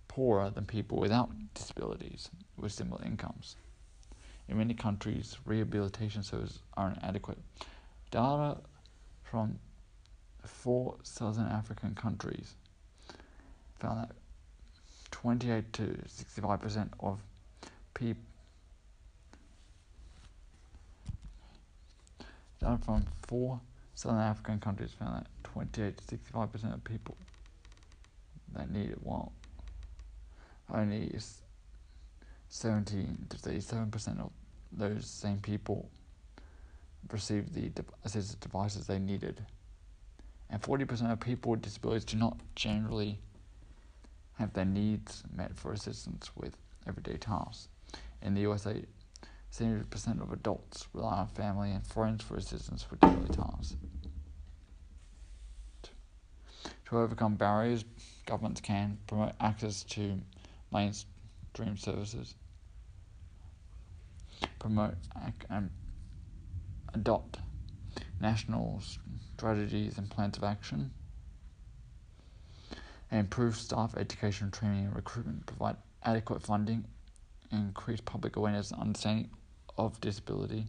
poorer 0.08 0.50
than 0.50 0.66
people 0.66 1.00
without 1.00 1.32
disabilities 1.54 2.30
with 2.58 2.72
similar 2.72 3.04
incomes. 3.06 3.56
In 4.48 4.58
many 4.58 4.74
countries, 4.74 5.38
rehabilitation 5.46 6.24
services 6.24 6.60
are 6.76 6.94
inadequate. 7.02 7.40
Data 8.12 8.58
from 9.24 9.60
four 10.46 10.96
southern 11.04 11.48
African 11.48 11.96
countries 11.96 12.56
found 13.80 14.02
that 14.02 14.12
28 15.12 15.74
to 15.74 15.98
65 16.08 16.62
percent 16.62 16.94
of 17.00 17.20
people 17.94 18.24
data 22.66 22.80
from 22.84 23.06
four 23.28 23.60
Southern 23.94 24.20
African 24.20 24.60
countries 24.60 24.92
found 24.98 25.26
that 25.26 25.28
28 25.44 25.98
to 25.98 26.18
65% 26.18 26.74
of 26.74 26.84
people 26.84 27.16
that 28.54 28.70
need 28.72 28.90
it 28.90 29.00
while 29.02 29.32
only 30.74 31.14
17 32.50 33.28
to 33.30 33.38
37% 33.38 34.20
of 34.20 34.32
those 34.72 35.06
same 35.06 35.38
people 35.38 35.90
received 37.12 37.54
the 37.54 37.70
assistive 38.06 38.40
devices 38.40 38.88
they 38.88 39.00
needed. 39.00 39.46
And 40.50 40.62
40% 40.62 41.12
of 41.12 41.20
people 41.20 41.52
with 41.52 41.62
disabilities 41.62 42.06
do 42.06 42.18
not 42.18 42.38
generally 42.56 43.20
have 44.38 44.54
their 44.54 44.66
needs 44.66 45.24
met 45.34 45.56
for 45.56 45.72
assistance 45.74 46.32
with 46.36 46.58
everyday 46.88 47.18
tasks. 47.18 47.70
In 48.22 48.34
the 48.34 48.42
USA, 48.42 48.84
70% 49.52 50.22
of 50.22 50.34
adults 50.34 50.88
rely 50.94 51.20
on 51.20 51.28
family 51.28 51.72
and 51.72 51.86
friends 51.86 52.24
for 52.24 52.36
assistance 52.36 52.84
for 52.84 52.98
daily 52.98 53.30
tasks. 53.30 53.76
To 56.90 56.98
overcome 57.00 57.36
barriers, 57.36 57.86
governments 58.26 58.62
can 58.62 58.98
promote 59.08 59.34
access 59.40 59.84
to 59.84 60.20
mainstream 60.72 61.78
services, 61.78 62.36
promote 64.60 64.96
and 65.22 65.34
um, 65.50 65.70
adopt 66.94 67.38
national 68.20 68.82
strategies 69.34 69.98
and 69.98 70.10
plans 70.10 70.38
of 70.38 70.44
action, 70.44 70.92
improve 73.12 73.56
staff 73.56 73.96
education, 73.98 74.52
training, 74.52 74.86
and 74.86 74.96
recruitment, 74.96 75.46
provide 75.46 75.76
adequate 76.04 76.42
funding, 76.42 76.86
increase 77.52 78.02
public 78.02 78.36
awareness 78.36 78.72
and 78.72 78.82
understanding 78.82 79.30
of 79.78 80.00
disability, 80.02 80.66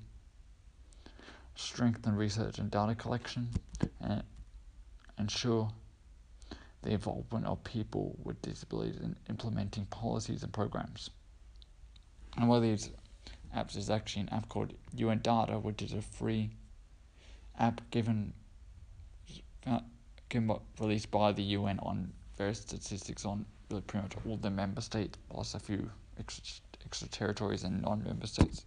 strengthen 1.55 2.17
research 2.17 2.59
and 2.59 2.71
data 2.71 2.95
collection, 2.95 3.49
and 4.01 4.23
ensure 5.19 5.71
the 6.83 6.91
involvement 6.91 7.47
of 7.47 7.63
people 7.65 8.17
with 8.23 8.41
disabilities 8.43 8.97
in 8.97 9.17
implementing 9.29 9.87
policies 9.87 10.43
and 10.43 10.53
programs. 10.53 11.11
And 12.37 12.49
one 12.49 12.59
of 12.59 12.63
these 12.63 12.91
apps 13.57 13.77
is 13.77 13.91
actually 13.91 14.23
an 14.23 14.29
app 14.31 14.49
called 14.49 14.75
UN 14.95 15.21
Data, 15.21 15.59
which 15.59 15.83
is 15.83 15.95
a 15.95 16.03
free 16.03 16.51
app 17.59 17.81
given, 17.91 18.33
given 20.29 20.59
released 20.81 21.11
by 21.11 21.33
the 21.33 21.43
UN 21.43 21.79
on 21.81 22.13
various 22.37 22.61
statistics 22.61 23.25
on 23.25 23.47
really 23.71 23.83
pretty 23.83 24.05
much 24.05 24.17
all 24.27 24.37
the 24.37 24.51
member 24.51 24.81
states, 24.81 25.19
plus 25.29 25.55
a 25.55 25.61
few 25.61 25.91
extra, 26.19 26.45
extra 26.85 27.09
territories 27.09 27.65
and 27.65 27.83
non 27.83 28.03
member 28.05 28.27
states. 28.27 28.65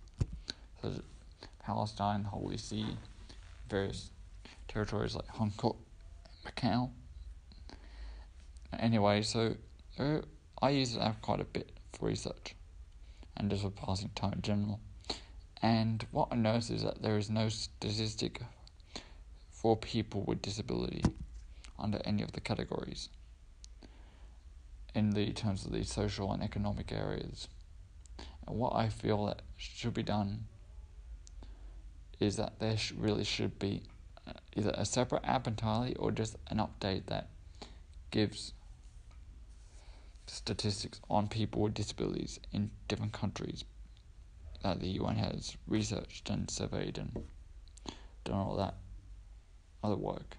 Palestine, 1.63 2.23
Holy 2.23 2.57
See, 2.57 2.85
various 3.69 4.11
territories 4.67 5.15
like 5.15 5.27
Hong 5.27 5.51
Kong, 5.51 5.77
Macau. 6.45 6.89
Anyway, 8.79 9.21
so 9.21 9.55
uh, 9.99 10.19
I 10.61 10.69
use 10.71 10.93
the 10.93 11.03
app 11.03 11.21
quite 11.21 11.41
a 11.41 11.45
bit 11.45 11.71
for 11.93 12.07
research 12.07 12.55
and 13.37 13.49
just 13.49 13.63
for 13.63 13.69
passing 13.69 14.09
time 14.15 14.33
in 14.33 14.41
general. 14.41 14.79
And 15.61 16.05
what 16.11 16.29
I 16.31 16.35
noticed 16.35 16.71
is 16.71 16.83
that 16.83 17.01
there 17.01 17.17
is 17.17 17.29
no 17.29 17.49
statistic 17.49 18.41
for 19.62 19.76
people 19.76 20.24
with 20.26 20.41
disability 20.41 21.03
under 21.78 21.99
any 22.05 22.24
of 22.24 22.32
the 22.32 22.39
categories 22.39 23.10
in 24.95 25.10
the 25.12 25.34
terms 25.34 25.66
of 25.66 25.74
the 25.74 25.84
social 25.84 26.32
and 26.32 26.41
economic 26.41 26.93
areas. 26.93 27.49
And 28.47 28.57
what 28.57 28.74
I 28.74 28.88
feel 28.88 29.26
that 29.26 29.41
should 29.57 29.93
be 29.93 30.03
done 30.03 30.45
is 32.22 32.38
that 32.38 32.60
there 32.60 32.78
sh- 32.78 32.93
really 32.93 33.26
should 33.26 33.60
be 33.60 33.84
uh, 34.26 34.32
either 34.55 34.74
a 34.76 34.86
separate 34.86 35.26
app 35.26 35.45
entirely 35.45 35.93
or 35.95 36.12
just 36.12 36.38
an 36.47 36.57
update 36.57 37.07
that 37.07 37.28
gives 38.12 38.53
statistics 40.26 41.01
on 41.10 41.28
people 41.28 41.62
with 41.62 41.74
disabilities 41.74 42.39
in 42.53 42.72
different 42.88 43.12
countries 43.12 43.66
that 44.64 44.80
the 44.80 44.88
UN 44.88 45.18
has 45.18 45.57
researched 45.68 46.30
and 46.30 46.49
surveyed 46.49 46.97
and 46.97 47.12
done 48.24 48.38
all 48.38 48.55
that 48.55 48.76
other 49.84 49.95
work. 49.95 50.38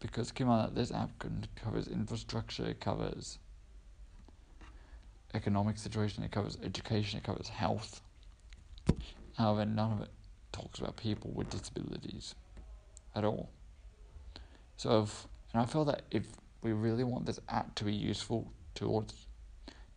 Because 0.00 0.32
that 0.32 0.74
this 0.74 0.90
app 0.90 1.10
covers 1.62 1.86
infrastructure, 1.86 2.66
it 2.66 2.80
covers 2.80 3.38
economic 5.34 5.78
situation, 5.78 6.24
it 6.24 6.32
covers 6.32 6.58
education, 6.62 7.18
it 7.18 7.24
covers 7.24 7.48
health. 7.48 8.00
However, 9.38 9.64
none 9.64 9.92
of 9.92 10.00
it 10.02 10.10
talks 10.52 10.80
about 10.80 10.96
people 10.96 11.30
with 11.32 11.50
disabilities 11.50 12.34
at 13.14 13.24
all. 13.24 13.50
So, 14.76 15.02
if, 15.02 15.26
and 15.52 15.62
I 15.62 15.66
feel 15.66 15.84
that 15.86 16.02
if 16.10 16.26
we 16.62 16.72
really 16.72 17.04
want 17.04 17.26
this 17.26 17.40
app 17.48 17.74
to 17.76 17.84
be 17.84 17.92
useful 17.92 18.52
towards 18.74 19.26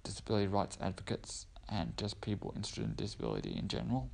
disability 0.03 0.47
rights 0.47 0.77
advocates 0.81 1.47
and 1.69 1.97
just 1.97 2.21
people 2.21 2.53
interested 2.55 2.83
in 2.83 2.93
disability 2.95 3.55
in 3.57 3.67
general, 3.67 4.09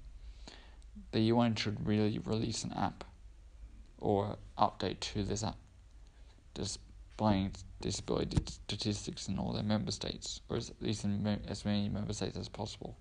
the 1.12 1.22
UN 1.22 1.56
should 1.56 1.86
really 1.86 2.20
release 2.20 2.64
an 2.64 2.74
app 2.74 3.04
or 3.98 4.38
update 4.58 5.00
to 5.00 5.24
this 5.24 5.44
app 5.44 5.58
displaying 6.54 7.52
disability 7.82 8.38
statistics 8.48 9.28
in 9.28 9.38
all 9.40 9.54
their 9.54 9.64
member 9.64 9.92
states, 9.92 10.42
or 10.50 10.58
at 10.58 10.72
least 10.82 11.04
in 11.04 11.40
as 11.48 11.66
many 11.66 11.90
member 11.90 12.14
states 12.14 12.38
as 12.38 12.50
possible. 12.50 12.98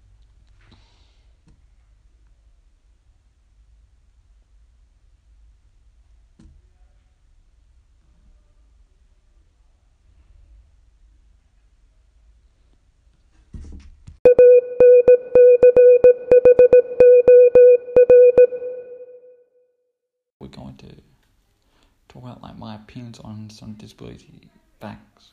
Talk 22.11 22.23
about 22.25 22.43
like 22.43 22.59
my 22.59 22.75
opinions 22.75 23.19
on 23.21 23.49
some 23.49 23.73
disability 23.75 24.51
facts, 24.81 25.31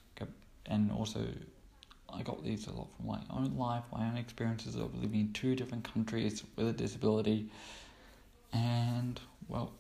and 0.68 0.92
also 0.92 1.28
I 2.14 2.22
got 2.22 2.44
these 2.44 2.68
a 2.68 2.72
lot 2.72 2.88
from 2.96 3.08
my 3.08 3.20
own 3.30 3.58
life, 3.58 3.84
my 3.92 4.08
own 4.08 4.18
experiences 4.18 4.76
of 4.76 4.96
living 4.96 5.20
in 5.22 5.34
two 5.34 5.56
different 5.56 5.92
countries 5.92 6.44
with 6.56 6.68
a 6.68 6.74
disability, 6.74 7.50
and 8.54 9.20
well, 9.50 9.74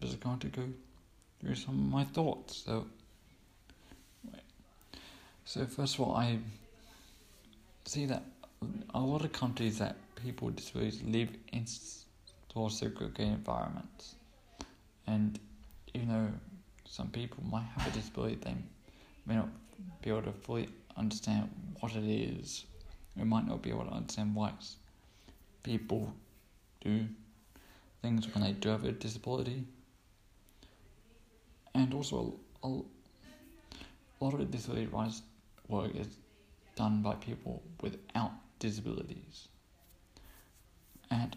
just 0.00 0.20
going 0.20 0.38
to 0.40 0.48
go 0.48 0.62
through 1.40 1.54
some 1.54 1.74
of 1.74 1.92
my 1.92 2.04
thoughts. 2.04 2.64
So, 2.66 2.86
so 5.44 5.66
first 5.66 5.94
of 5.94 6.00
all, 6.00 6.16
I 6.16 6.38
see 7.84 8.06
that 8.06 8.24
a 8.92 9.00
lot 9.00 9.24
of 9.24 9.32
countries 9.32 9.78
that 9.78 9.96
people 10.16 10.46
with 10.46 10.56
disabilities 10.56 11.02
live 11.02 11.30
in 11.52 11.64
of 12.54 12.70
segregated 12.70 13.34
environments. 13.34 14.16
And 15.06 15.38
even 15.94 16.08
though 16.08 16.28
some 16.84 17.08
people 17.08 17.42
might 17.44 17.66
have 17.76 17.86
a 17.86 17.90
disability, 17.96 18.36
they 18.36 18.54
may 19.26 19.36
not 19.36 19.48
be 20.02 20.10
able 20.10 20.22
to 20.22 20.32
fully 20.32 20.68
understand 20.96 21.48
what 21.80 21.94
it 21.94 22.04
is. 22.04 22.64
They 23.16 23.24
might 23.24 23.46
not 23.46 23.62
be 23.62 23.70
able 23.70 23.84
to 23.84 23.92
understand 23.92 24.34
why 24.34 24.52
people 25.62 26.12
do 26.80 27.06
things 28.02 28.32
when 28.34 28.44
they 28.44 28.52
do 28.52 28.70
have 28.70 28.84
a 28.84 28.92
disability. 28.92 29.64
And 31.74 31.92
also, 31.94 32.34
a, 32.62 32.68
a 32.68 34.24
lot 34.24 34.34
of 34.34 34.50
disability 34.50 34.86
rights 34.86 35.22
work 35.68 35.94
is 35.94 36.08
done 36.74 37.02
by 37.02 37.14
people 37.14 37.62
without 37.80 38.32
disabilities. 38.58 39.48
And 41.10 41.36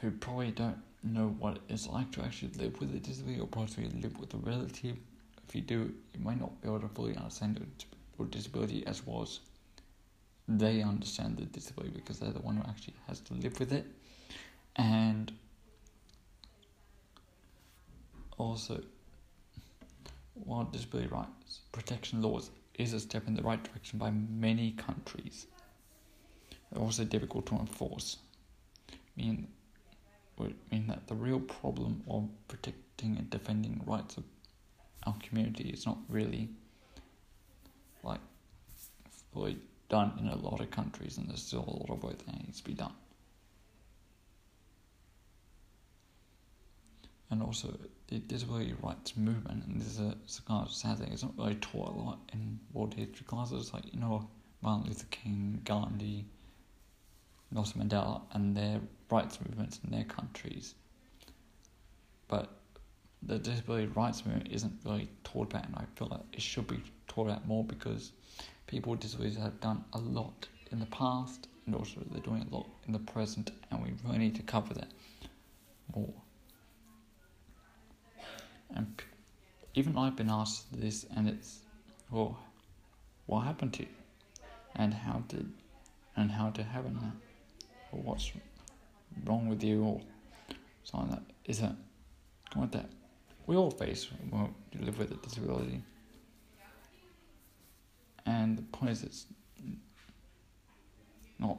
who 0.00 0.10
probably 0.10 0.50
don't 0.50 0.78
know 1.02 1.34
what 1.38 1.58
it's 1.68 1.86
like 1.88 2.10
to 2.12 2.22
actually 2.22 2.52
live 2.58 2.78
with 2.80 2.94
a 2.94 2.98
disability 2.98 3.40
or 3.40 3.46
possibly 3.46 3.88
live 4.00 4.18
with 4.18 4.34
a 4.34 4.38
relative. 4.38 4.96
If 5.48 5.54
you 5.54 5.62
do, 5.62 5.92
you 6.14 6.20
might 6.20 6.38
not 6.38 6.60
be 6.60 6.68
able 6.68 6.80
to 6.80 6.88
fully 6.88 7.16
understand 7.16 7.64
your 8.18 8.28
disability 8.28 8.86
as 8.86 9.06
well 9.06 9.22
as 9.22 9.40
they 10.46 10.82
understand 10.82 11.36
the 11.38 11.44
disability 11.46 11.92
because 11.94 12.18
they're 12.18 12.32
the 12.32 12.40
one 12.40 12.56
who 12.56 12.68
actually 12.68 12.94
has 13.06 13.20
to 13.20 13.34
live 13.34 13.58
with 13.58 13.72
it. 13.72 13.86
And 14.76 15.32
also, 18.36 18.82
while 20.34 20.64
disability 20.64 21.08
rights 21.08 21.60
protection 21.72 22.22
laws 22.22 22.50
is 22.78 22.92
a 22.92 23.00
step 23.00 23.26
in 23.26 23.34
the 23.34 23.42
right 23.42 23.62
direction 23.62 23.98
by 23.98 24.10
many 24.10 24.72
countries, 24.72 25.46
they're 26.70 26.82
also 26.82 27.04
difficult 27.04 27.46
to 27.46 27.54
enforce. 27.56 28.16
I 28.90 28.94
mean, 29.16 29.48
would 30.40 30.54
mean 30.72 30.86
that 30.88 31.06
the 31.06 31.14
real 31.14 31.40
problem 31.40 32.02
of 32.08 32.28
protecting 32.48 33.16
and 33.16 33.28
defending 33.30 33.82
rights 33.86 34.16
of 34.16 34.24
our 35.04 35.14
community 35.22 35.70
is 35.70 35.86
not 35.86 35.98
really 36.08 36.48
like 38.02 38.20
fully 39.32 39.58
done 39.88 40.12
in 40.20 40.28
a 40.28 40.36
lot 40.36 40.60
of 40.60 40.70
countries, 40.70 41.18
and 41.18 41.28
there's 41.28 41.42
still 41.42 41.64
a 41.66 41.76
lot 41.80 41.90
of 41.90 42.02
work 42.02 42.18
that 42.18 42.38
needs 42.38 42.58
to 42.60 42.64
be 42.64 42.74
done. 42.74 42.92
And 47.30 47.42
also, 47.42 47.78
the 48.08 48.18
disability 48.18 48.74
rights 48.82 49.16
movement, 49.16 49.64
and 49.66 49.80
this 49.80 49.88
is 49.88 50.00
a, 50.00 50.42
kind 50.46 50.66
of 50.66 50.72
sad 50.72 50.98
thing, 50.98 51.12
it's 51.12 51.22
not 51.22 51.38
really 51.38 51.54
taught 51.56 51.88
a 51.88 51.92
lot 51.92 52.18
in 52.32 52.58
world 52.72 52.94
history 52.94 53.24
classes, 53.26 53.72
like, 53.72 53.84
you 53.92 54.00
know, 54.00 54.28
Martin 54.62 54.88
Luther 54.88 55.06
King, 55.10 55.60
Gandhi, 55.64 56.26
Nelson 57.52 57.82
Mandela, 57.82 58.22
and 58.32 58.56
their 58.56 58.80
rights 59.10 59.38
movements 59.40 59.80
in 59.84 59.90
their 59.90 60.04
countries. 60.04 60.74
But 62.28 62.48
the 63.22 63.38
disability 63.38 63.86
rights 63.88 64.24
movement 64.24 64.48
isn't 64.50 64.72
really 64.84 65.10
taught 65.24 65.50
about, 65.52 65.66
and 65.66 65.76
I 65.76 65.84
feel 65.96 66.08
like 66.08 66.20
it 66.32 66.40
should 66.40 66.66
be 66.66 66.82
taught 67.08 67.28
about 67.28 67.46
more 67.46 67.64
because 67.64 68.12
people 68.66 68.92
with 68.92 69.00
disabilities 69.00 69.38
have 69.38 69.60
done 69.60 69.84
a 69.92 69.98
lot 69.98 70.48
in 70.70 70.78
the 70.78 70.86
past, 70.86 71.48
and 71.66 71.74
also 71.74 72.00
they're 72.10 72.22
doing 72.22 72.46
a 72.50 72.54
lot 72.54 72.66
in 72.86 72.92
the 72.92 72.98
present, 73.00 73.50
and 73.70 73.82
we 73.82 73.92
really 74.04 74.18
need 74.18 74.36
to 74.36 74.42
cover 74.42 74.72
that 74.74 74.90
more. 75.94 76.14
And 78.74 79.02
even 79.74 79.98
I've 79.98 80.16
been 80.16 80.30
asked 80.30 80.72
this, 80.72 81.04
and 81.16 81.28
it's, 81.28 81.60
well, 82.10 82.38
what 83.26 83.40
happened 83.40 83.74
to 83.74 83.82
you, 83.82 83.88
and 84.76 84.94
how 84.94 85.24
did, 85.28 85.52
and 86.16 86.30
how 86.30 86.50
did 86.50 86.62
it 86.62 86.68
happen 86.68 87.12
or 87.92 88.00
what's 88.00 88.32
wrong 89.24 89.48
with 89.48 89.62
you 89.62 89.82
or 89.82 90.00
something 90.84 91.10
that 91.10 91.22
isn't 91.44 91.76
like 92.56 92.70
that. 92.72 92.90
We 93.46 93.56
all 93.56 93.70
face 93.70 94.08
when 94.30 94.54
we 94.74 94.84
live 94.84 94.98
with 94.98 95.10
a 95.10 95.16
disability. 95.16 95.82
And 98.26 98.58
the 98.58 98.62
point 98.62 98.92
is, 98.92 99.02
it's 99.02 99.26
not 101.38 101.58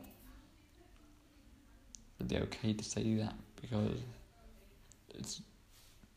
really 2.20 2.42
okay 2.44 2.74
to 2.74 2.84
say 2.84 3.16
that 3.16 3.34
because 3.62 3.98
it's 5.10 5.42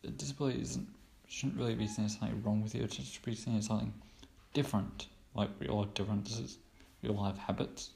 a 0.04 0.08
disability 0.08 0.60
isn't 0.60 0.88
shouldn't 1.26 1.58
really 1.58 1.74
be 1.74 1.86
seen 1.86 2.04
as 2.04 2.12
something 2.12 2.42
wrong 2.44 2.62
with 2.62 2.74
you. 2.74 2.82
It 2.84 2.92
should 2.92 3.24
be 3.24 3.34
seen 3.34 3.56
as 3.56 3.66
something 3.66 3.92
different. 4.52 5.08
Like 5.34 5.50
we 5.58 5.66
all 5.68 5.82
have 5.82 5.94
differences. 5.94 6.58
We 7.02 7.08
all 7.08 7.24
have 7.24 7.38
habits. 7.38 7.90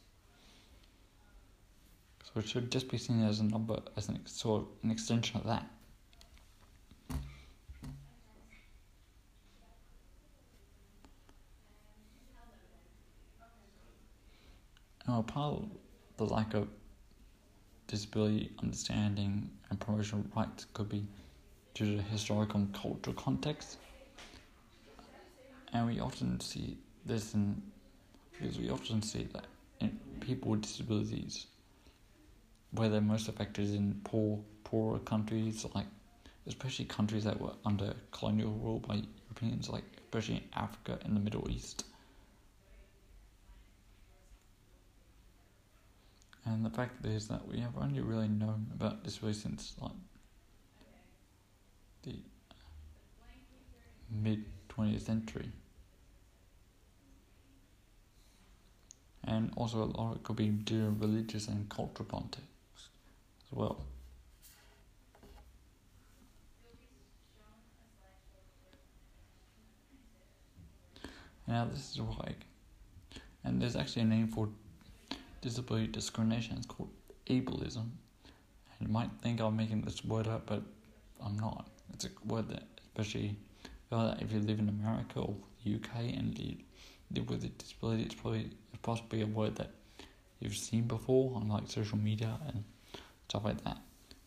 So 2.35 2.41
it 2.41 2.49
should 2.49 2.71
just 2.71 2.91
be 2.91 2.99
seen 2.99 3.25
as 3.25 3.41
a 3.41 3.45
number, 3.45 3.81
as 3.97 4.09
an 4.11 4.25
sort 4.27 4.63
of 4.63 4.69
an 4.83 4.91
extension 4.91 5.39
of 5.39 5.47
that. 5.47 5.67
Now, 15.07 15.23
part 15.23 15.55
of 15.55 15.71
the 16.19 16.25
lack 16.27 16.53
of 16.53 16.69
disability 17.87 18.53
understanding 18.63 19.51
and 19.71 19.81
promotion 19.81 20.19
of 20.19 20.37
rights 20.37 20.67
could 20.75 20.91
be 20.91 21.07
due 21.73 21.97
to 21.97 22.03
historical 22.03 22.61
and 22.61 22.75
cultural 22.75 23.17
context. 23.17 23.79
And 25.73 25.87
we 25.87 25.99
often 25.99 26.41
see 26.41 26.77
this 27.07 27.33
in 27.33 27.63
because 28.39 28.59
we 28.59 28.69
often 28.69 29.01
see 29.01 29.27
that 29.33 29.47
in 29.81 29.99
people 30.21 30.51
with 30.51 30.63
disabilities 30.63 31.47
where 32.73 32.89
they're 32.89 33.01
most 33.01 33.29
affected 33.29 33.65
is 33.65 33.75
in 33.75 34.01
poor 34.05 34.39
poorer 34.65 34.99
countries 34.99 35.65
like 35.75 35.87
especially 36.47 36.85
countries 36.85 37.25
that 37.25 37.41
were 37.41 37.53
under 37.65 37.95
colonial 38.11 38.53
rule 38.53 38.81
by 38.81 39.03
Europeans 39.27 39.69
like 39.69 39.85
especially 40.05 40.37
in 40.37 40.45
Africa 40.55 40.99
and 41.05 41.15
the 41.15 41.21
Middle 41.21 41.49
East. 41.51 41.85
And 46.45 46.65
the 46.65 46.71
fact 46.71 47.05
is 47.05 47.29
that 47.29 47.47
we 47.47 47.61
have 47.61 47.77
only 47.77 48.01
really 48.01 48.29
known 48.29 48.69
about 48.75 49.05
this 49.05 49.23
really 49.23 49.35
since 49.35 49.75
like 49.81 49.93
the 52.05 52.15
mid 54.11 54.45
20th 54.71 55.03
century. 55.03 55.51
And 59.25 59.53
also, 59.57 59.83
a 59.83 59.85
lot 59.85 60.23
could 60.23 60.37
be 60.37 60.49
due 60.49 60.87
to 60.87 60.97
religious 60.99 61.49
and 61.49 61.69
cultural 61.69 62.09
context 62.09 62.49
as 63.51 63.57
well. 63.57 63.85
Now, 71.47 71.65
this 71.65 71.93
is 71.93 72.01
why. 72.01 72.35
And 73.45 73.61
there's 73.63 73.75
actually 73.75 74.03
a 74.03 74.07
name 74.07 74.29
for 74.29 74.49
disability 75.41 75.87
discrimination. 75.87 76.59
It's 76.59 76.67
called 76.67 76.91
ableism. 77.27 77.77
And 77.77 78.81
you 78.81 78.89
might 78.89 79.11
think 79.23 79.41
I'm 79.41 79.57
making 79.57 79.81
this 79.83 80.05
word 80.05 80.27
up, 80.27 80.47
but 80.47 80.63
I'm 81.25 81.39
not. 81.39 81.71
It's 81.95 82.05
a 82.05 82.11
word 82.27 82.49
that, 82.51 82.65
especially 82.83 83.37
if 83.91 84.33
you 84.33 84.41
live 84.41 84.59
in 84.59 84.69
America 84.69 85.21
or 85.21 85.35
the 85.65 85.77
UK 85.77 86.15
and 86.17 86.39
you 86.39 86.57
live 87.15 87.31
with 87.31 87.45
a 87.45 87.49
disability, 87.49 88.03
it's 88.03 88.15
probably 88.15 88.51
it's 88.73 88.83
possibly 88.83 89.23
a 89.23 89.27
word 89.27 89.57
that 89.57 89.71
you've 90.41 90.55
seen 90.55 90.83
before 90.83 91.35
on 91.35 91.49
like 91.49 91.63
social 91.67 91.97
media 91.97 92.39
and 92.49 92.63
stuff 93.29 93.45
like 93.45 93.63
that. 93.65 93.79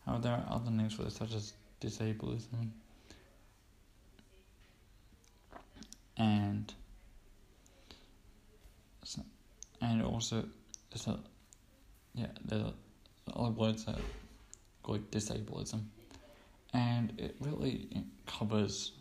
However, 0.06 0.22
there 0.22 0.32
are 0.32 0.46
other 0.50 0.70
names 0.70 0.94
for 0.94 1.02
this, 1.02 1.14
such 1.14 1.34
as 1.34 1.52
disableism. 1.80 2.70
And 6.16 6.72
and 9.80 10.02
also 10.02 10.44
there's 10.90 11.06
a 11.08 11.18
yeah 12.14 12.26
there's 12.44 12.62
other 13.34 13.50
words 13.50 13.84
that 13.86 13.98
called 14.82 15.10
disableism. 15.10 15.82
And 16.74 17.18
it 17.18 17.36
really 17.40 17.88
covers 18.26 18.92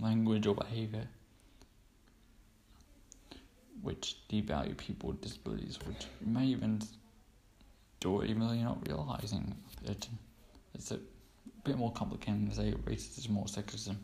language 0.00 0.46
or 0.46 0.54
behavior 0.54 1.06
which 3.82 4.16
devalue 4.30 4.76
people 4.76 5.10
with 5.10 5.20
disabilities, 5.20 5.78
which 5.86 6.06
may 6.20 6.46
even 6.46 6.82
do 8.00 8.22
it 8.22 8.30
even 8.30 8.46
though 8.46 8.52
you're 8.52 8.64
not 8.64 8.86
realizing 8.88 9.54
it. 9.84 10.08
It's 10.74 10.90
a 10.90 10.98
bit 11.64 11.76
more 11.76 11.92
complicated 11.92 12.46
than 12.46 12.52
say 12.52 12.72
racism 12.84 13.36
or 13.36 13.44
sexism. 13.44 13.96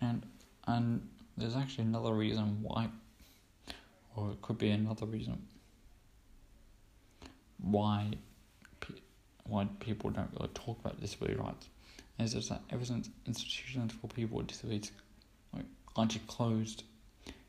And 0.00 0.26
and 0.66 1.08
there's 1.36 1.54
actually 1.54 1.84
another 1.84 2.12
reason 2.12 2.58
why, 2.62 2.88
or 4.16 4.32
it 4.32 4.42
could 4.42 4.58
be 4.58 4.70
another 4.70 5.06
reason 5.06 5.46
why 7.62 8.10
why 9.44 9.66
people 9.80 10.10
don't 10.10 10.30
really 10.38 10.50
talk 10.54 10.78
about 10.80 11.00
disability 11.00 11.38
rights. 11.38 11.68
Is 12.18 12.34
just 12.34 12.50
that 12.50 12.60
ever 12.70 12.84
since 12.84 13.10
institutions 13.26 13.92
for 14.00 14.06
people 14.06 14.38
with 14.38 14.46
disabilities 14.46 14.92
like 15.52 15.64
largely 15.96 16.20
closed, 16.28 16.84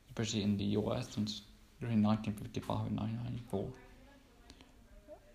especially 0.08 0.42
in 0.42 0.56
the 0.56 0.64
US 0.64 1.14
since 1.14 1.42
between 1.80 2.02
1955 2.02 2.86
and 2.86 2.98
1994. 2.98 3.68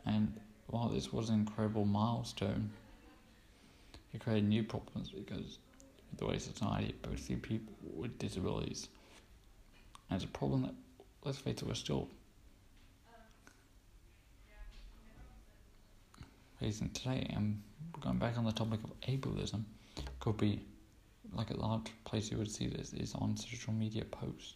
And 0.05 0.33
while 0.67 0.89
this 0.89 1.13
was 1.13 1.29
an 1.29 1.35
incredible 1.35 1.85
milestone, 1.85 2.71
it 4.13 4.21
created 4.21 4.49
new 4.49 4.63
problems 4.63 5.09
because 5.09 5.59
the 6.17 6.25
way 6.25 6.37
society 6.37 6.93
perceives 7.01 7.47
people 7.47 7.73
with 7.95 8.17
disabilities. 8.19 8.89
And 10.09 10.21
it's 10.21 10.25
a 10.25 10.37
problem 10.37 10.63
that, 10.63 10.73
let's 11.23 11.37
face 11.37 11.61
it, 11.61 11.67
we're 11.67 11.75
still 11.75 12.07
facing 16.59 16.89
today. 16.91 17.27
And 17.35 17.61
going 18.01 18.17
back 18.17 18.37
on 18.37 18.45
the 18.45 18.51
topic 18.51 18.79
of 18.83 18.91
ableism, 19.01 19.63
could 20.19 20.37
be 20.37 20.61
like 21.33 21.51
a 21.51 21.57
large 21.57 21.91
place 22.05 22.31
you 22.31 22.37
would 22.37 22.51
see 22.51 22.67
this 22.67 22.93
is 22.93 23.13
on 23.15 23.37
social 23.37 23.73
media 23.73 24.03
posts. 24.05 24.55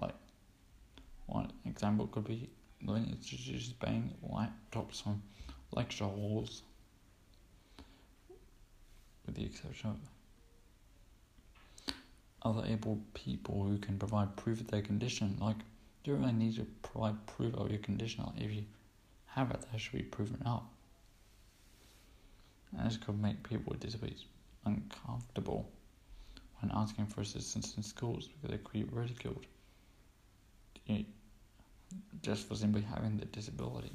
Like, 0.00 0.14
one 1.26 1.52
example 1.64 2.06
could 2.08 2.24
be 2.24 2.50
institutions 2.86 3.72
banning 3.72 4.14
laptops 4.30 5.02
from 5.02 5.22
lecture 5.72 6.04
halls 6.04 6.62
with 9.26 9.34
the 9.34 9.44
exception 9.44 9.90
of 9.90 9.96
other 12.42 12.66
able 12.68 13.00
people 13.14 13.64
who 13.64 13.78
can 13.78 13.98
provide 13.98 14.36
proof 14.36 14.60
of 14.60 14.68
their 14.68 14.82
condition. 14.82 15.36
Like, 15.40 15.56
you 16.04 16.12
don't 16.12 16.22
really 16.22 16.34
need 16.34 16.56
to 16.56 16.66
provide 16.82 17.26
proof 17.26 17.54
of 17.54 17.70
your 17.70 17.80
condition. 17.80 18.24
Like, 18.24 18.44
if 18.44 18.52
you 18.52 18.64
have 19.34 19.50
it, 19.50 19.64
that 19.70 19.80
should 19.80 19.92
be 19.92 20.02
proven 20.02 20.42
up. 20.46 20.70
And 22.76 22.86
this 22.86 22.96
could 22.96 23.20
make 23.20 23.42
people 23.48 23.72
with 23.72 23.80
disabilities 23.80 24.24
uncomfortable 24.64 25.68
when 26.60 26.70
asking 26.74 27.06
for 27.06 27.20
assistance 27.20 27.74
in 27.76 27.82
schools 27.82 28.28
because 28.28 28.50
they 28.50 28.62
could 28.62 28.72
be 28.90 28.96
ridiculed 28.96 29.46
just 32.22 32.48
for 32.48 32.54
simply 32.54 32.82
having 32.82 33.16
the 33.18 33.26
disability. 33.26 33.92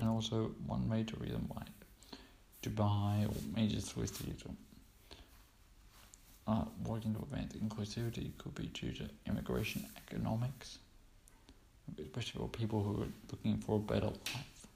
and 0.00 0.10
also 0.10 0.52
one 0.66 0.88
major 0.88 1.16
reason 1.18 1.44
why 1.48 1.62
Dubai 2.62 3.26
or 3.26 3.34
major 3.56 3.80
Swiss 3.80 4.10
cities 4.10 4.42
are 6.46 6.66
working 6.84 7.14
to 7.14 7.20
advance 7.20 7.54
inclusivity 7.54 8.30
could 8.38 8.54
be 8.54 8.66
due 8.66 8.92
to 8.92 9.08
immigration 9.26 9.84
economics, 9.96 10.78
especially 11.98 12.40
for 12.40 12.48
people 12.48 12.82
who 12.82 13.02
are 13.02 13.08
looking 13.30 13.58
for 13.58 13.76
a 13.76 13.80
better 13.80 14.06
life. 14.06 14.66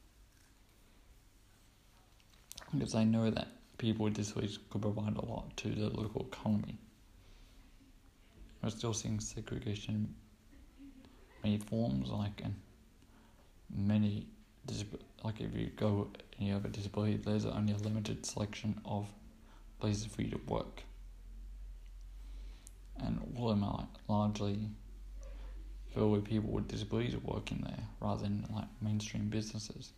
Because 2.72 2.94
I 2.94 3.04
know 3.04 3.30
that 3.30 3.48
people 3.78 4.04
with 4.04 4.14
disabilities 4.14 4.58
could 4.70 4.82
provide 4.82 5.16
a 5.16 5.24
lot 5.24 5.56
to 5.58 5.68
the 5.68 5.88
local 5.88 6.28
economy. 6.32 6.78
We're 8.62 8.70
still 8.70 8.92
seeing 8.92 9.20
segregation 9.20 10.14
in 10.80 10.90
many 11.42 11.58
forms, 11.58 12.10
like 12.10 12.42
in 12.42 12.54
many 13.74 14.26
like 15.24 15.40
if 15.40 15.54
you 15.54 15.70
go 15.76 16.08
and 16.38 16.46
you 16.46 16.54
have 16.54 16.64
a 16.64 16.68
disability, 16.68 17.16
there's 17.16 17.46
only 17.46 17.72
a 17.72 17.76
limited 17.76 18.24
selection 18.24 18.80
of 18.84 19.06
places 19.80 20.06
for 20.06 20.22
you 20.22 20.30
to 20.30 20.40
work, 20.46 20.82
and 22.98 23.20
all 23.36 23.50
of 23.50 23.58
them 23.58 23.64
are 23.64 23.86
largely 24.08 24.58
filled 25.94 26.12
with 26.12 26.24
people 26.24 26.50
with 26.50 26.68
disabilities 26.68 27.16
working 27.22 27.62
there, 27.66 27.84
rather 28.00 28.22
than 28.22 28.46
like 28.54 28.68
mainstream 28.80 29.28
businesses. 29.28 29.92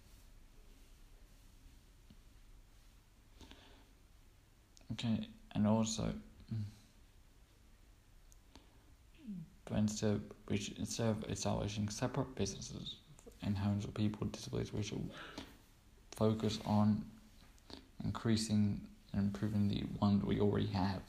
Okay, 4.93 5.27
and 5.55 5.67
also, 5.67 6.13
mm, 6.53 6.63
but 9.65 9.79
instead, 9.79 10.15
of, 10.15 10.23
which 10.49 10.73
instead 10.79 11.09
of 11.09 11.25
establishing 11.31 11.89
separate 11.89 12.35
businesses 12.35 12.97
in 13.43 13.55
homes 13.55 13.85
of 13.85 13.95
people 13.95 14.21
with 14.21 14.33
disabilities, 14.33 14.73
we 14.73 14.83
should 14.83 15.11
focus 16.15 16.59
on 16.67 17.05
increasing 18.05 18.81
and 19.13 19.23
improving 19.23 19.69
the 19.69 19.81
one 19.99 20.19
that 20.19 20.27
we 20.27 20.41
already 20.41 20.67
have. 20.69 21.03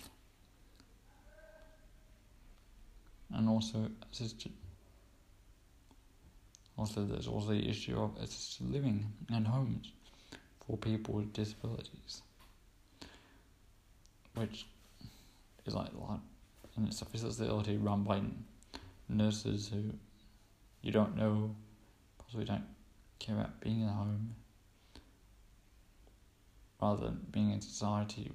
And 3.33 3.49
also 3.49 3.89
assisted 4.11 4.51
also 6.77 7.05
there's 7.05 7.27
also 7.27 7.49
the 7.49 7.69
issue 7.69 7.99
of 7.99 8.15
assisted 8.17 8.71
living 8.71 9.11
and 9.31 9.47
homes 9.47 9.91
for 10.65 10.77
people 10.77 11.15
with 11.15 11.33
disabilities. 11.33 12.21
Which 14.35 14.65
is 15.65 15.75
like 15.75 15.89
like 15.93 16.19
and 16.75 16.87
it's 16.87 17.01
a 17.01 17.05
facility 17.05 17.77
run 17.77 18.03
by 18.03 18.21
nurses 19.07 19.69
who 19.71 19.93
you 20.81 20.91
don't 20.91 21.15
know, 21.15 21.55
possibly 22.17 22.45
don't 22.45 22.65
care 23.19 23.35
about 23.35 23.61
being 23.61 23.81
in 23.81 23.87
a 23.87 23.91
home, 23.93 24.35
rather 26.81 27.05
than 27.05 27.25
being 27.31 27.51
in 27.51 27.61
society, 27.61 28.31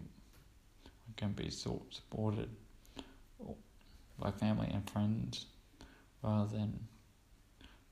can 1.17 1.33
be 1.33 1.51
sort 1.51 1.83
supported 1.93 2.49
by 4.19 4.31
family 4.31 4.69
and 4.73 4.89
friends, 4.91 5.47
rather 6.23 6.57
than 6.57 6.79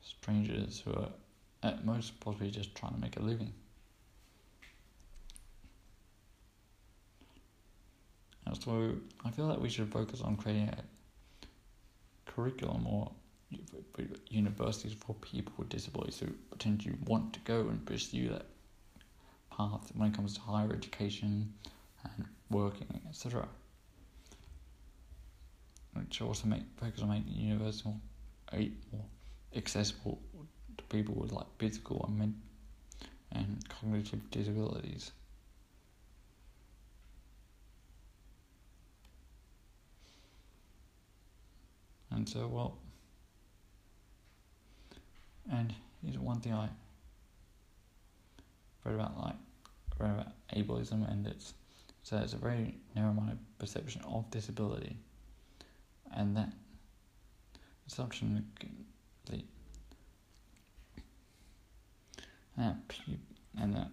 strangers 0.02 0.82
who 0.84 0.92
are 0.92 1.08
at 1.62 1.84
most 1.84 2.18
possibly 2.20 2.50
just 2.50 2.74
trying 2.74 2.94
to 2.94 3.00
make 3.00 3.16
a 3.16 3.22
living. 3.22 3.52
And 8.46 8.62
so 8.62 8.92
I 9.24 9.30
feel 9.30 9.48
that 9.48 9.60
we 9.60 9.68
should 9.68 9.90
focus 9.92 10.20
on 10.20 10.36
creating 10.36 10.68
a 10.68 12.30
curriculum 12.30 12.86
or 12.86 13.10
universities 14.28 14.92
for 14.92 15.14
people 15.14 15.52
with 15.56 15.68
disabilities 15.68 16.18
who 16.18 16.28
potentially 16.50 16.94
want 17.06 17.32
to 17.32 17.40
go 17.40 17.60
and 17.60 17.84
pursue 17.84 18.28
that 18.28 18.46
path 19.50 19.90
when 19.94 20.10
it 20.10 20.14
comes 20.14 20.34
to 20.34 20.40
higher 20.40 20.72
education 20.72 21.52
and 22.04 22.26
working, 22.50 23.00
etc. 23.08 23.48
Which 25.98 26.20
also 26.20 26.46
make 26.46 26.62
focus 26.76 27.02
on 27.02 27.08
making 27.08 27.32
university 27.32 27.88
more, 27.88 28.00
more 28.92 29.04
accessible 29.54 30.20
to 30.76 30.84
people 30.84 31.14
with 31.14 31.32
like 31.32 31.46
physical 31.58 32.04
and 32.06 32.18
mental 32.18 32.40
and 33.32 33.68
cognitive 33.68 34.30
disabilities. 34.30 35.12
And 42.10 42.28
so, 42.28 42.46
well, 42.46 42.78
and 45.50 45.74
here's 46.02 46.18
one 46.18 46.40
thing 46.40 46.54
I 46.54 46.68
read 48.84 48.94
about, 48.94 49.18
like, 49.20 49.34
read 49.98 50.10
about 50.12 50.32
ableism, 50.54 51.10
and 51.10 51.26
it's 51.26 51.52
so 52.02 52.16
it's 52.18 52.32
a 52.32 52.38
very 52.38 52.76
narrow-minded 52.94 53.38
perception 53.58 54.00
of 54.02 54.30
disability, 54.30 54.96
and 56.14 56.36
that 56.36 56.52
assumption, 57.86 58.46
the 59.26 59.42
that 62.56 62.76
and 63.58 63.74
that 63.74 63.88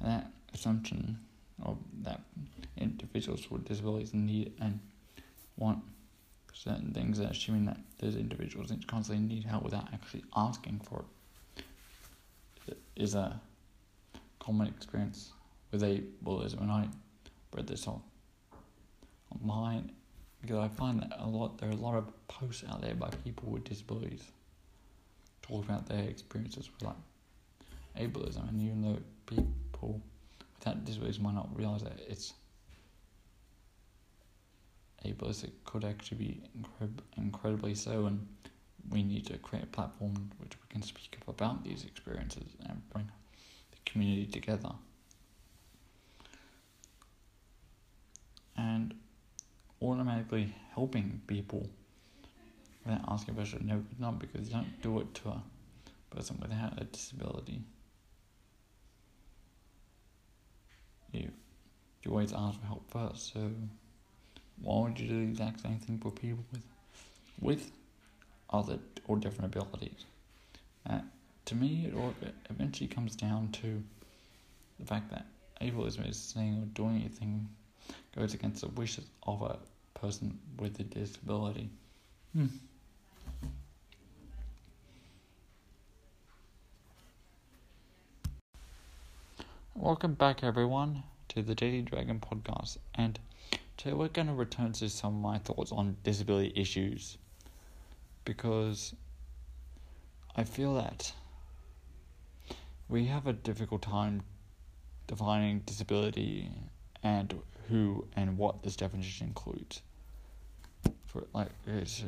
and 0.00 0.10
that 0.10 0.30
assumption 0.54 1.18
of 1.62 1.78
that 2.02 2.20
individuals 2.76 3.50
with 3.50 3.64
disabilities 3.64 4.12
need 4.14 4.52
and 4.60 4.78
want 5.56 5.82
certain 6.52 6.92
things, 6.92 7.18
assuming 7.18 7.64
that 7.66 7.78
those 7.98 8.16
individuals 8.16 8.72
constantly 8.86 9.24
need 9.24 9.44
help 9.44 9.62
without 9.62 9.86
actually 9.92 10.24
asking 10.36 10.80
for 10.80 11.04
it, 12.66 12.78
is 12.96 13.14
a 13.14 13.40
common 14.38 14.66
experience 14.66 15.32
with 15.70 15.82
ableism. 15.82 16.60
And 16.62 16.70
I 16.70 16.88
read 17.54 17.66
this 17.66 17.86
on 17.86 18.02
online 19.42 19.92
because 20.46 20.64
I 20.64 20.68
find 20.68 21.00
that 21.00 21.12
a 21.18 21.26
lot 21.26 21.58
there 21.58 21.68
are 21.68 21.72
a 21.72 21.76
lot 21.76 21.96
of 21.96 22.28
posts 22.28 22.64
out 22.68 22.80
there 22.80 22.94
by 22.94 23.10
people 23.24 23.50
with 23.50 23.64
disabilities 23.64 24.22
talking 25.42 25.64
about 25.64 25.88
their 25.88 26.04
experiences 26.04 26.70
with 26.72 26.88
like 26.88 26.96
ableism, 27.98 28.48
and 28.48 28.60
even 28.62 28.82
though 28.82 28.98
people 29.26 30.00
without 30.58 30.84
disabilities 30.84 31.20
might 31.20 31.34
not 31.34 31.48
realize 31.56 31.82
that 31.82 31.98
it's 32.08 32.34
ableist, 35.04 35.44
it 35.44 35.52
could 35.64 35.84
actually 35.84 36.18
be 36.18 36.40
incred- 36.56 37.00
incredibly 37.16 37.74
so, 37.74 38.06
and 38.06 38.26
we 38.90 39.02
need 39.02 39.26
to 39.26 39.38
create 39.38 39.64
a 39.64 39.68
platform 39.68 40.30
which 40.38 40.52
we 40.56 40.68
can 40.68 40.82
speak 40.82 41.16
up 41.20 41.28
about 41.28 41.64
these 41.64 41.84
experiences 41.84 42.54
and 42.68 42.88
bring 42.90 43.10
the 43.72 43.90
community 43.90 44.26
together. 44.26 44.70
And 48.56 48.94
automatically 49.82 50.54
helping 50.74 51.20
people 51.26 51.68
without 52.84 53.04
asking 53.08 53.34
a 53.34 53.64
never 53.64 53.80
be 53.80 53.96
done 54.00 54.16
because 54.18 54.48
you 54.48 54.54
don't 54.54 54.82
do 54.82 55.00
it 55.00 55.14
to 55.14 55.28
a 55.28 55.42
person 56.10 56.38
without 56.40 56.80
a 56.80 56.84
disability. 56.84 57.60
You 61.12 61.30
you 62.02 62.10
always 62.10 62.32
ask 62.32 62.60
for 62.60 62.66
help 62.66 62.90
first, 62.90 63.32
so 63.32 63.50
why 64.62 64.82
would 64.82 64.98
you 64.98 65.08
do 65.08 65.24
the 65.24 65.30
exact 65.30 65.60
same 65.60 65.78
thing 65.78 65.98
for 65.98 66.10
people 66.10 66.44
with 66.52 66.62
with 67.40 67.70
other 68.50 68.78
or 69.08 69.16
different 69.16 69.54
abilities? 69.54 70.04
Uh, 70.88 71.00
to 71.46 71.54
me, 71.54 71.86
it 71.86 71.94
all 71.96 72.14
eventually 72.50 72.88
comes 72.88 73.16
down 73.16 73.50
to 73.52 73.82
the 74.78 74.86
fact 74.86 75.10
that 75.10 75.26
ableism 75.60 76.08
is 76.08 76.16
saying 76.18 76.58
or 76.62 76.66
doing 76.74 76.96
anything 76.96 77.48
goes 78.16 78.34
against 78.34 78.62
the 78.62 78.68
wishes 78.68 79.04
of 79.24 79.42
a 79.42 79.58
person 79.98 80.38
with 80.58 80.78
a 80.80 80.84
disability. 80.84 81.70
Hmm. 82.32 82.46
Welcome 89.74 90.14
back, 90.14 90.42
everyone, 90.42 91.02
to 91.28 91.42
the 91.42 91.54
Daily 91.54 91.82
Dragon 91.82 92.20
podcast. 92.20 92.78
And 92.94 93.18
Today 93.76 93.92
we're 93.92 94.08
going 94.08 94.28
to 94.28 94.32
return 94.32 94.72
to 94.72 94.88
some 94.88 95.16
of 95.16 95.20
my 95.20 95.36
thoughts 95.36 95.70
on 95.70 95.98
disability 96.02 96.50
issues 96.56 97.18
because 98.24 98.94
I 100.34 100.44
feel 100.44 100.74
that 100.76 101.12
we 102.88 103.04
have 103.04 103.26
a 103.26 103.34
difficult 103.34 103.82
time 103.82 104.22
defining 105.06 105.58
disability 105.60 106.50
and 107.02 107.34
who 107.68 108.06
and 108.16 108.38
what 108.38 108.62
this 108.62 108.76
definition 108.76 109.28
includes. 109.28 109.82
For 111.06 111.24
like, 111.32 111.50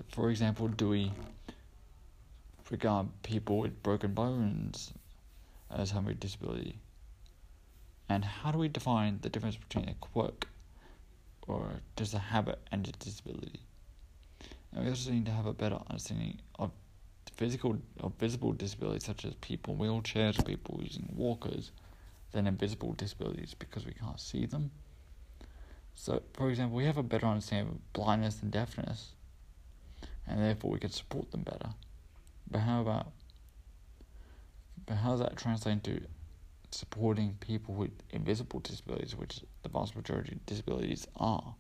for 0.09 0.31
example, 0.31 0.69
do 0.69 0.89
we 0.91 1.13
regard 2.71 3.07
people 3.23 3.59
with 3.59 3.83
broken 3.83 4.13
bones 4.15 4.93
as 5.71 5.91
having 5.91 6.11
a 6.11 6.15
disability? 6.15 6.79
And 8.09 8.25
how 8.25 8.53
do 8.53 8.59
we 8.59 8.69
define 8.69 9.19
the 9.23 9.29
difference 9.29 9.57
between 9.57 9.89
a 9.89 9.95
quirk 9.95 10.49
or 11.49 11.81
just 11.97 12.15
a 12.15 12.19
habit 12.19 12.61
and 12.71 12.87
a 12.87 12.93
disability. 12.93 13.61
And 14.73 14.85
we 14.85 14.91
also 14.91 15.11
need 15.11 15.27
to 15.27 15.33
have 15.33 15.47
a 15.47 15.55
better 15.55 15.79
understanding 15.89 16.39
of 16.59 16.71
physical 17.35 17.79
or 18.01 18.13
visible 18.19 18.53
disabilities 18.53 19.07
such 19.07 19.25
as 19.25 19.35
people 19.41 19.75
in 19.75 19.81
wheelchairs, 19.81 20.45
people 20.45 20.81
using 20.83 21.09
walkers, 21.17 21.73
than 22.33 22.47
invisible 22.47 22.93
disabilities 22.93 23.55
because 23.59 23.87
we 23.87 23.93
can't 23.93 24.21
see 24.21 24.45
them. 24.45 24.71
So, 26.01 26.23
for 26.33 26.49
example, 26.49 26.77
we 26.77 26.85
have 26.85 26.97
a 26.97 27.03
better 27.03 27.27
understanding 27.27 27.75
of 27.75 27.93
blindness 27.93 28.41
and 28.41 28.53
deafness, 28.53 29.15
and 30.29 30.41
therefore 30.41 30.71
we 30.71 30.79
can 30.79 30.93
support 30.93 31.33
them 31.33 31.43
better. 31.43 31.71
But 32.49 32.61
how 32.61 32.83
about, 32.83 33.09
but 34.87 34.99
how 34.99 35.11
does 35.11 35.21
that 35.21 35.37
translate 35.37 35.73
into 35.73 36.07
supporting 36.71 37.37
people 37.41 37.75
with 37.75 37.91
invisible 38.11 38.61
disabilities, 38.61 39.17
which 39.17 39.41
the 39.65 39.69
vast 39.69 39.97
majority 39.97 40.33
of 40.33 40.47
disabilities 40.47 41.09
are. 41.17 41.57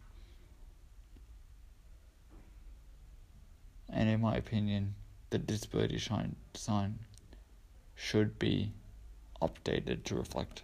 And 3.89 4.09
in 4.09 4.21
my 4.21 4.37
opinion, 4.37 4.95
the 5.31 5.39
disability 5.39 5.99
sign 6.55 6.99
should 7.97 8.39
be 8.39 8.71
updated 9.43 10.05
to 10.05 10.15
reflect 10.15 10.63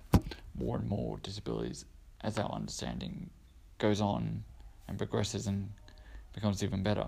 more 0.54 0.76
and 0.76 0.88
more 0.88 1.18
disabilities 1.18 1.84
as 2.20 2.38
our 2.38 2.52
understanding 2.52 3.30
goes 3.78 4.00
on 4.00 4.44
and 4.88 4.98
progresses 4.98 5.46
and 5.46 5.70
becomes 6.32 6.62
even 6.62 6.82
better. 6.82 7.06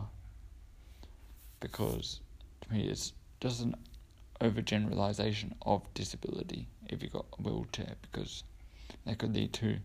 Because 1.61 2.21
to 2.63 2.73
me, 2.73 2.89
it's 2.89 3.13
just 3.41 3.63
an 3.63 3.75
overgeneralization 4.41 5.53
of 5.63 5.83
disability 5.95 6.69
if 6.89 7.03
you've 7.03 7.13
got 7.13 7.27
a 7.39 7.43
wheelchair 7.43 7.95
because 8.03 8.45
that 9.05 9.19
could 9.19 9.35
lead 9.35 9.53
to 9.53 9.77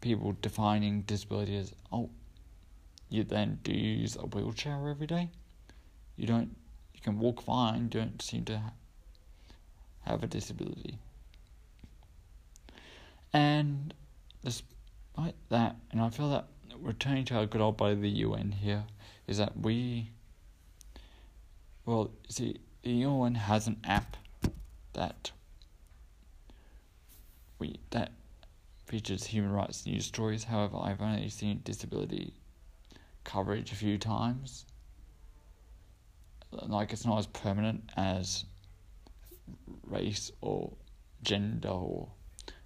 people 0.00 0.34
defining 0.42 1.02
disability 1.02 1.56
as 1.56 1.72
oh 1.92 2.10
you 3.08 3.22
then 3.22 3.58
do 3.62 3.72
you 3.72 3.98
use 3.98 4.16
a 4.16 4.26
wheelchair 4.26 4.88
every 4.88 5.06
day 5.06 5.28
you 6.16 6.26
don't 6.26 6.56
you 6.94 7.00
can 7.00 7.18
walk 7.18 7.40
fine 7.42 7.88
don't 7.88 8.20
seem 8.22 8.44
to 8.44 8.60
have 10.02 10.22
a 10.22 10.26
disability 10.26 10.98
and 13.32 13.94
despite 15.14 15.34
that 15.48 15.76
and 15.90 16.00
i 16.00 16.08
feel 16.08 16.30
that 16.30 16.46
returning 16.78 17.24
to 17.24 17.34
our 17.34 17.46
good 17.46 17.60
old 17.60 17.76
buddy 17.76 17.94
the 17.94 18.08
un 18.24 18.52
here 18.52 18.84
is 19.26 19.38
that 19.38 19.58
we 19.60 20.10
well 21.84 22.10
see 22.28 22.56
the 22.82 22.90
UN 22.90 23.34
has 23.34 23.66
an 23.66 23.76
app 23.84 24.16
that 24.94 25.32
we 27.58 27.78
that 27.90 28.12
features 28.86 29.24
human 29.24 29.52
rights 29.52 29.86
news 29.86 30.06
stories. 30.06 30.44
However, 30.44 30.78
I've 30.82 31.00
only 31.00 31.28
seen 31.28 31.60
disability 31.62 32.34
coverage 33.24 33.70
a 33.70 33.76
few 33.76 33.98
times. 33.98 34.64
Like 36.50 36.92
it's 36.92 37.06
not 37.06 37.18
as 37.18 37.26
permanent 37.26 37.90
as 37.96 38.44
race 39.86 40.32
or 40.40 40.72
gender 41.22 41.68
or 41.68 42.08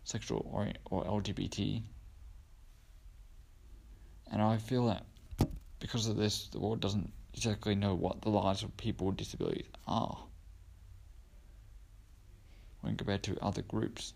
sexual 0.05 0.49
or 0.51 0.68
or 0.90 1.05
LGBT. 1.05 1.82
And 4.35 4.43
I 4.43 4.59
feel 4.59 4.87
that 4.87 5.07
because 5.78 6.09
of 6.09 6.16
this, 6.16 6.49
the 6.49 6.59
world 6.59 6.80
doesn't 6.80 7.12
exactly 7.35 7.76
know 7.76 7.95
what 7.95 8.20
the 8.20 8.30
lives 8.30 8.64
of 8.64 8.76
people 8.76 9.07
with 9.07 9.16
disabilities 9.16 9.68
are 9.87 10.24
when 12.80 12.97
compared 12.97 13.22
to 13.22 13.39
other 13.41 13.62
groups, 13.62 14.12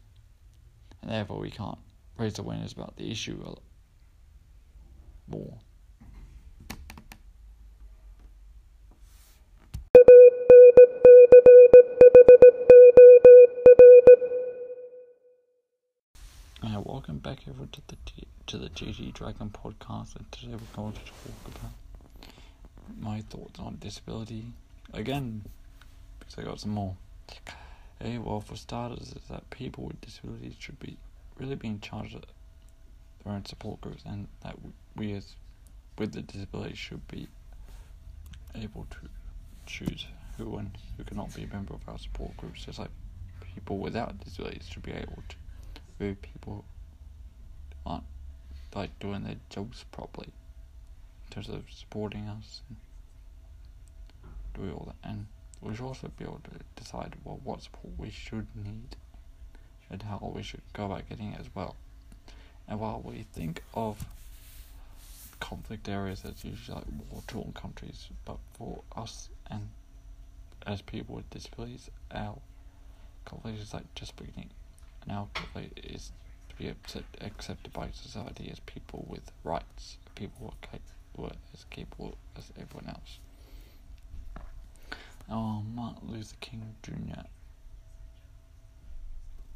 and 1.00 1.10
therefore 1.12 1.38
we 1.38 1.52
can't 1.52 1.78
raise 2.16 2.36
awareness 2.36 2.72
about 2.72 2.96
the 2.96 3.08
issue 3.12 3.54
more. 5.28 5.60
Welcome 17.18 17.34
back 17.34 17.48
over 17.48 17.66
to 17.66 17.80
the 17.88 17.96
to 18.46 18.58
the 18.58 18.68
JD 18.68 19.12
Dragon 19.12 19.50
podcast, 19.50 20.14
and 20.14 20.30
today 20.30 20.52
we're 20.52 20.76
going 20.76 20.92
to 20.92 21.00
talk 21.00 21.16
about 21.46 21.72
my 23.00 23.22
thoughts 23.22 23.58
on 23.58 23.78
disability 23.80 24.52
again 24.92 25.42
because 26.20 26.38
I 26.38 26.42
got 26.42 26.60
some 26.60 26.70
more. 26.70 26.94
Hey, 28.00 28.18
well, 28.18 28.40
for 28.40 28.54
starters, 28.54 29.08
is 29.08 29.22
that 29.30 29.50
people 29.50 29.86
with 29.86 30.00
disabilities 30.00 30.54
should 30.60 30.78
be 30.78 30.96
really 31.40 31.56
be 31.56 31.66
in 31.66 31.80
charge 31.80 32.14
of 32.14 32.22
their 33.24 33.32
own 33.32 33.44
support 33.46 33.80
groups, 33.80 34.04
and 34.06 34.28
that 34.44 34.56
we 34.94 35.12
as 35.14 35.34
with 35.98 36.12
the 36.12 36.22
disability 36.22 36.76
should 36.76 37.08
be 37.08 37.26
able 38.54 38.86
to 38.90 39.08
choose 39.66 40.06
who 40.36 40.56
and 40.58 40.70
who 40.96 41.02
cannot 41.02 41.34
be 41.34 41.42
a 41.42 41.48
member 41.48 41.74
of 41.74 41.80
our 41.88 41.98
support 41.98 42.36
groups, 42.36 42.66
just 42.66 42.78
like 42.78 42.90
people 43.56 43.78
without 43.78 44.20
disabilities 44.20 44.68
should 44.70 44.84
be 44.84 44.92
able 44.92 45.20
to 45.28 45.36
with 45.98 46.22
people 46.22 46.64
like 48.74 48.98
doing 49.00 49.24
their 49.24 49.36
jobs 49.48 49.84
properly 49.90 50.28
in 51.26 51.34
terms 51.34 51.48
of 51.48 51.64
supporting 51.70 52.28
us 52.28 52.60
and 52.68 52.76
doing 54.54 54.72
all 54.72 54.86
that 54.86 55.08
and 55.08 55.26
we 55.60 55.74
should 55.74 55.84
also 55.84 56.10
be 56.16 56.24
able 56.24 56.40
to 56.44 56.82
decide 56.82 57.14
well, 57.24 57.40
what 57.42 57.62
support 57.62 57.92
we 57.98 58.10
should 58.10 58.46
need 58.54 58.96
and 59.90 60.02
how 60.02 60.32
we 60.34 60.42
should 60.42 60.60
go 60.72 60.86
about 60.86 61.08
getting 61.08 61.32
it 61.32 61.40
as 61.40 61.46
well. 61.54 61.74
And 62.68 62.78
while 62.78 63.00
we 63.02 63.26
think 63.32 63.62
of 63.74 64.04
conflict 65.40 65.88
areas 65.88 66.24
as 66.24 66.44
usually 66.44 66.76
like 66.76 66.84
war 67.10 67.22
torn 67.26 67.52
countries, 67.54 68.08
but 68.24 68.36
for 68.52 68.82
us 68.94 69.30
and 69.50 69.68
as 70.66 70.82
people 70.82 71.16
with 71.16 71.30
disabilities, 71.30 71.90
our 72.14 72.38
conflict 73.24 73.58
is 73.58 73.74
like 73.74 73.92
just 73.94 74.16
beginning 74.16 74.50
now 75.06 75.28
is 75.76 76.08
to 76.08 76.12
be 76.58 76.68
accept, 76.68 77.16
accepted 77.22 77.72
by 77.72 77.90
society 77.92 78.48
as 78.50 78.58
people 78.60 79.06
with 79.08 79.30
rights, 79.44 79.96
people 80.14 80.38
who 80.40 80.46
are 80.48 80.78
capable, 81.16 81.36
as 81.54 81.64
capable 81.70 82.16
as 82.36 82.50
everyone 82.60 82.88
else. 82.88 83.18
Oh, 85.30 85.62
Martin 85.74 86.08
Luther 86.08 86.36
King 86.40 86.74
Jr. 86.82 87.22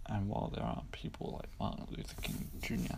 And 0.07 0.29
while 0.29 0.53
there 0.55 0.65
are 0.65 0.83
people 0.93 1.41
like 1.41 1.49
Martin 1.59 1.87
Luther 1.97 2.21
King 2.21 2.51
Jr., 2.61 2.97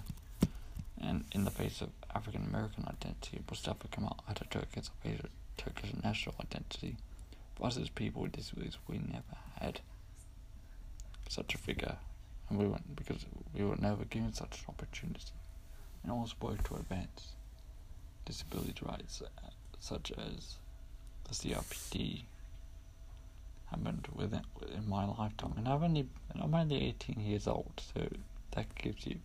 and 1.00 1.24
in 1.32 1.44
the 1.44 1.50
face 1.50 1.80
of 1.80 1.90
African 2.14 2.46
American 2.46 2.84
identity, 2.86 3.40
Mustafa 3.48 3.88
Kemal 3.88 4.18
Ataturk 4.30 4.76
as 4.76 4.90
a 5.04 5.28
Turkish 5.56 5.92
national 6.02 6.34
identity, 6.40 6.96
for 7.56 7.66
us 7.66 7.76
as 7.76 7.88
people 7.88 8.22
with 8.22 8.32
disabilities, 8.32 8.78
we 8.88 8.98
never 8.98 9.36
had 9.60 9.80
such 11.28 11.54
a 11.54 11.58
figure 11.58 11.96
and 12.48 12.58
we 12.58 12.66
weren't 12.66 12.96
because 12.96 13.24
we 13.54 13.64
were 13.64 13.76
never 13.76 14.04
given 14.04 14.32
such 14.32 14.60
an 14.60 14.64
opportunity. 14.68 15.32
And 16.02 16.12
also 16.12 16.34
work 16.40 16.62
to 16.68 16.76
advance 16.76 17.34
disability 18.24 18.82
rights, 18.82 19.22
uh, 19.22 19.48
such 19.80 20.12
as 20.12 20.56
the 21.24 21.34
CRPD 21.34 22.22
happened 23.66 24.08
within 24.14 24.42
in 24.76 24.88
my 24.88 25.06
lifetime, 25.06 25.54
and 25.56 25.68
I've 25.68 25.82
only 25.82 26.06
I'm 26.38 26.54
only 26.54 26.88
18 26.88 27.20
years 27.20 27.46
old, 27.46 27.82
so 27.94 28.06
that 28.52 28.74
gives 28.74 29.06
you 29.06 29.16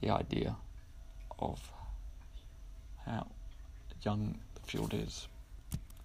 the 0.00 0.10
idea 0.10 0.56
of 1.38 1.60
how 3.04 3.26
young 4.02 4.38
the 4.54 4.60
field 4.60 4.94
is. 4.94 5.26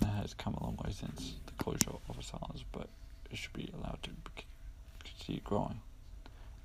It 0.01 0.06
has 0.08 0.34
come 0.34 0.56
a 0.56 0.64
long 0.64 0.78
way 0.84 0.91
since 0.91 1.36
the 1.45 1.54
closure 1.64 1.91
of 2.10 2.18
asylums, 2.18 2.64
but 2.72 2.88
it 3.32 3.38
should 3.38 3.54
be 3.54 3.72
allowed 3.74 3.99
to 4.04 4.10
continue 5.24 5.41
growing. 5.43 5.82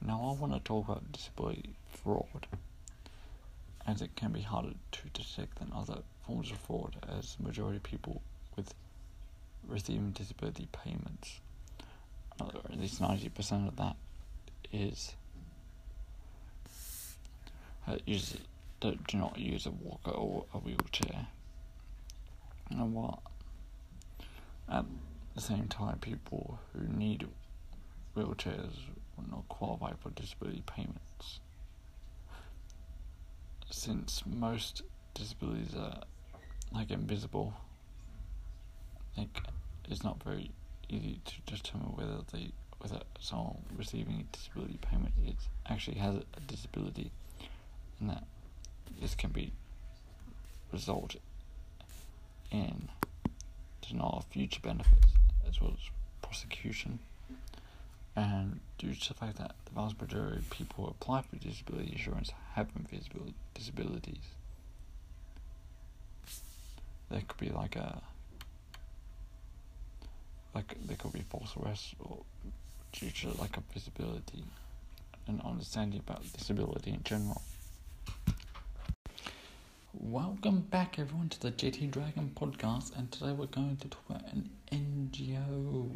Now, 0.05 0.37
I 0.37 0.41
want 0.41 0.53
to 0.53 0.61
talk 0.61 0.89
about 0.89 1.13
disability 1.13 1.71
fraud, 1.91 2.47
as 3.87 4.03
it 4.03 4.15
can 4.17 4.33
be 4.33 4.43
harder 4.43 4.75
to 4.93 5.01
detect 5.13 5.59
than 5.59 5.73
other 5.75 5.99
forms 6.27 6.51
of 6.51 6.59
fraud, 6.59 6.97
as 7.09 7.37
the 7.37 7.45
majority 7.45 7.79
of 7.79 7.83
people 7.83 8.23
with 8.57 8.75
receiving 9.67 10.11
disability 10.11 10.69
payments, 10.73 11.41
or 12.41 12.49
at 12.71 12.79
least 12.79 13.01
90% 13.01 13.69
of 13.69 13.77
that, 13.77 13.97
is 14.73 15.15
uh, 17.87 17.97
usually 18.07 18.43
do, 18.81 18.97
do 19.09 19.19
not 19.19 19.39
use 19.39 19.67
a 19.67 19.71
walker 19.71 20.11
or 20.11 20.45
a 20.55 20.59
wheelchair. 20.59 21.27
And 22.71 22.95
what? 22.95 23.19
At 24.71 24.85
the 25.35 25.41
same 25.41 25.67
time, 25.69 25.99
people 25.99 26.61
who 26.73 26.87
need 26.87 27.27
wheelchairs 28.19 28.73
will 29.17 29.31
not 29.31 29.49
qualify 29.49 29.93
for 30.01 30.11
disability 30.11 30.63
payments. 30.67 31.41
Since 33.71 34.25
most 34.27 34.83
disabilities 35.15 35.75
are 35.79 36.03
like 36.73 36.91
invisible, 36.91 37.55
like 39.17 39.41
it's 39.89 40.03
not 40.03 40.23
very 40.23 40.51
easy 40.89 41.21
to 41.25 41.55
determine 41.55 41.89
whether 41.89 42.19
they 42.33 42.51
whether 42.79 43.01
someone 43.19 43.59
receiving 43.77 44.21
a 44.21 44.37
disability 44.37 44.79
payment 44.81 45.13
is 45.27 45.49
actually 45.67 45.99
has 45.99 46.15
a 46.15 46.41
disability, 46.47 47.11
and 48.01 48.11
that 48.11 48.25
this 49.01 49.15
can 49.15 49.31
be 49.31 49.53
result 50.73 51.17
in 52.51 52.89
denial 53.83 54.19
of 54.19 54.25
future 54.27 54.61
benefits 54.63 55.09
as 55.49 55.61
well 55.61 55.73
as 55.73 55.91
prosecution 56.23 56.99
and 58.19 58.59
due 58.79 58.95
to 58.95 59.09
the 59.09 59.15
fact 59.15 59.39
that 59.39 59.55
the 59.65 59.71
vast 59.81 60.01
majority 60.01 60.39
of 60.39 60.51
people 60.51 60.85
who 60.85 60.91
apply 60.91 61.23
for 61.23 61.37
disability 61.37 61.93
insurance 61.93 62.33
have 62.55 62.69
invisible 62.75 63.33
disabilities, 63.55 64.35
there 67.11 67.23
could 67.27 67.39
be 67.39 67.51
like 67.51 67.77
a 67.77 68.03
like 70.53 70.75
there 70.85 70.97
could 70.97 71.13
be 71.13 71.21
false 71.21 71.55
arrests 71.63 71.95
or 72.01 72.19
due 72.93 73.11
to 73.11 73.29
like 73.41 73.57
a 73.57 73.63
visibility 73.73 74.43
and 75.29 75.41
understanding 75.43 76.01
about 76.01 76.21
disability 76.33 76.91
in 76.91 77.03
general. 77.05 77.43
Welcome 79.95 80.61
back 80.63 80.99
everyone 80.99 81.29
to 81.29 81.41
the 81.41 81.53
JD 81.53 81.93
Dragon 81.93 82.33
podcast 82.35 82.97
and 82.97 83.13
today 83.13 83.33
we're 83.33 83.47
going 83.47 83.77
to 83.77 83.89
talk 83.89 84.03
about 84.11 84.25
an 84.33 84.51
NGO 84.73 85.95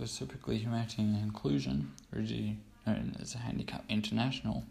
specifically 0.00 0.56
Humanity 0.56 1.02
and 1.02 1.22
Inclusion, 1.22 1.92
originally 2.16 2.56
known 2.86 3.14
as 3.20 3.34
Handicap 3.34 3.84
International, 3.90 4.64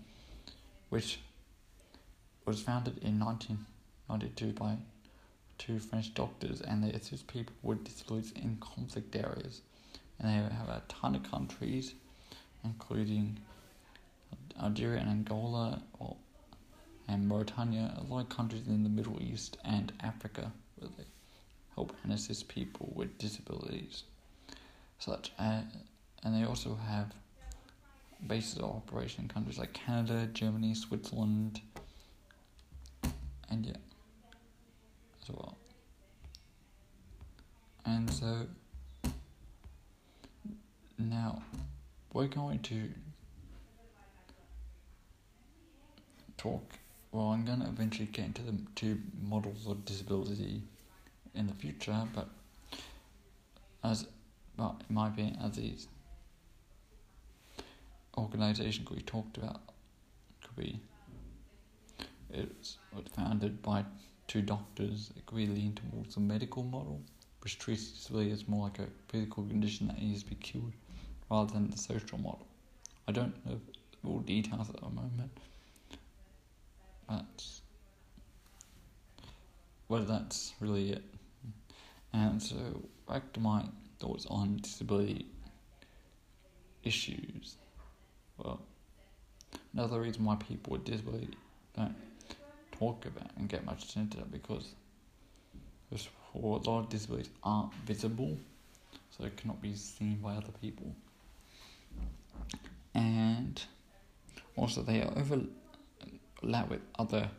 which 0.90 1.20
was 2.46 2.60
founded 2.60 2.98
in 3.04 3.20
1992 3.20 4.54
by 4.54 4.78
two 5.60 5.78
French 5.78 6.16
doctors, 6.16 6.62
and 6.62 6.84
they 6.84 6.90
assist 6.90 7.28
people 7.28 7.54
with 7.62 7.84
disabilities 7.84 8.32
in 8.32 8.58
conflict 8.60 9.16
areas. 9.16 9.62
And 10.18 10.28
they 10.28 10.56
have 10.56 10.68
a 10.68 10.82
ton 10.88 11.14
of 11.14 11.22
countries, 11.30 11.94
including 12.64 13.38
Algeria 14.60 15.00
and 15.00 15.10
Angola, 15.10 15.84
and 17.08 17.28
Mauritania, 17.28 17.94
a 18.00 18.12
lot 18.12 18.22
of 18.22 18.30
countries 18.30 18.66
in 18.66 18.82
the 18.82 18.90
Middle 18.90 19.22
East 19.22 19.58
and 19.64 19.94
Africa, 20.00 20.52
where 20.78 20.90
they 20.98 21.06
help 21.76 21.96
and 22.04 22.12
assist 22.12 22.48
people 22.48 22.92
with 22.96 23.16
disabilities 23.20 24.06
such 25.00 25.32
as, 25.40 25.64
and 26.24 26.36
they 26.36 26.48
also 26.48 26.78
have 26.88 27.14
bases 28.28 28.58
of 28.58 28.66
operation 28.66 29.24
in 29.24 29.30
countries 29.30 29.58
like 29.58 29.74
Canada, 29.74 30.28
Germany, 30.34 30.74
Switzerland, 30.74 31.62
and 33.50 33.66
yeah, 33.66 33.74
as 35.24 35.30
well. 35.30 35.58
And 37.86 38.10
so 38.12 38.46
now 40.98 41.42
we're 42.14 42.28
going 42.28 42.60
to 42.60 42.90
talk. 46.38 46.74
Well, 47.12 47.28
I'm 47.28 47.46
going 47.46 47.62
to 47.62 47.68
eventually 47.68 48.08
get 48.08 48.26
into 48.26 48.44
the 48.44 48.58
two 48.76 49.00
models 49.28 49.66
of 49.66 49.84
disability 49.86 50.62
in 51.34 51.48
the 51.48 51.54
future, 51.54 52.08
but 52.14 52.28
as 53.84 54.06
but 54.60 54.76
in 54.90 54.96
my 54.96 55.08
opinion, 55.08 55.38
as 55.42 55.54
these 55.54 55.88
organisation 58.18 58.84
could 58.84 58.98
be 58.98 59.04
talked 59.04 59.38
about 59.38 59.62
could 60.42 60.56
be 60.58 60.82
it's 62.32 62.78
founded 63.16 63.62
by 63.62 63.86
two 64.28 64.42
doctors. 64.42 65.12
It 65.16 65.26
could 65.26 65.38
be 65.38 65.72
towards 65.92 66.18
a 66.18 66.20
medical 66.20 66.64
model, 66.64 67.02
which 67.42 67.58
treats 67.58 67.90
disability 67.90 68.32
as 68.32 68.48
more 68.48 68.66
like 68.66 68.80
a 68.80 68.88
physical 69.08 69.44
condition 69.46 69.88
that 69.88 70.00
needs 70.00 70.24
to 70.24 70.30
be 70.30 70.36
cured, 70.36 70.74
rather 71.32 71.54
than 71.54 71.72
the 71.72 71.78
social 71.78 72.20
model. 72.20 72.46
I 73.08 73.14
don't 73.14 73.34
know 73.46 73.60
all 74.06 74.20
details 74.20 74.70
at 74.70 74.76
the 74.76 74.90
moment, 74.90 75.32
but 77.08 77.44
well, 79.88 80.04
that's 80.04 80.54
really 80.60 80.92
it. 80.92 81.04
And 82.14 82.42
so, 82.42 82.56
back 83.08 83.34
to 83.34 83.40
my 83.40 83.64
thoughts 84.00 84.26
on 84.30 84.58
disability 84.58 85.28
issues. 86.84 87.58
Well, 88.38 88.62
another 89.74 90.02
reason 90.02 90.26
why 90.26 90.36
people 90.36 90.74
with 90.74 90.86
disability 90.86 91.38
don't 91.76 91.96
talk 92.72 93.06
about 93.06 93.32
and 93.38 93.50
get 93.50 93.66
much 93.66 93.90
attention 93.90 94.24
because 94.32 94.74
a 95.92 96.38
lot 96.38 96.68
of 96.68 96.90
disabilities 96.90 97.32
aren't 97.44 97.74
visible, 97.86 98.38
so 99.10 99.26
it 99.26 99.36
cannot 99.36 99.62
be 99.62 99.76
seen 99.76 100.20
by 100.22 100.36
other 100.36 100.52
people. 100.62 100.96
And 102.94 103.62
also, 104.56 104.82
they 104.82 105.02
are 105.02 105.12
overlap 105.18 106.70
with 106.70 106.82
other 106.98 107.30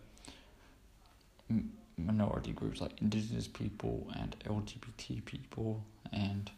minority 2.06 2.52
groups 2.52 2.80
like 2.80 3.00
indigenous 3.00 3.48
people 3.48 4.06
and 4.18 4.36
LGBT 4.46 5.24
people 5.24 5.84
and 6.12 6.50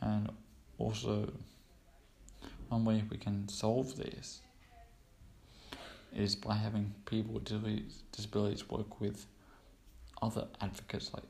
and 0.00 0.30
also 0.78 1.30
one 2.68 2.84
way 2.84 3.04
we 3.10 3.16
can 3.16 3.48
solve 3.48 3.96
this 3.96 4.40
is 6.14 6.36
by 6.36 6.54
having 6.54 6.94
people 7.06 7.34
with 7.34 7.44
disabilities 8.12 8.68
work 8.68 9.00
with 9.00 9.26
other 10.22 10.46
advocates 10.60 11.12
like 11.14 11.24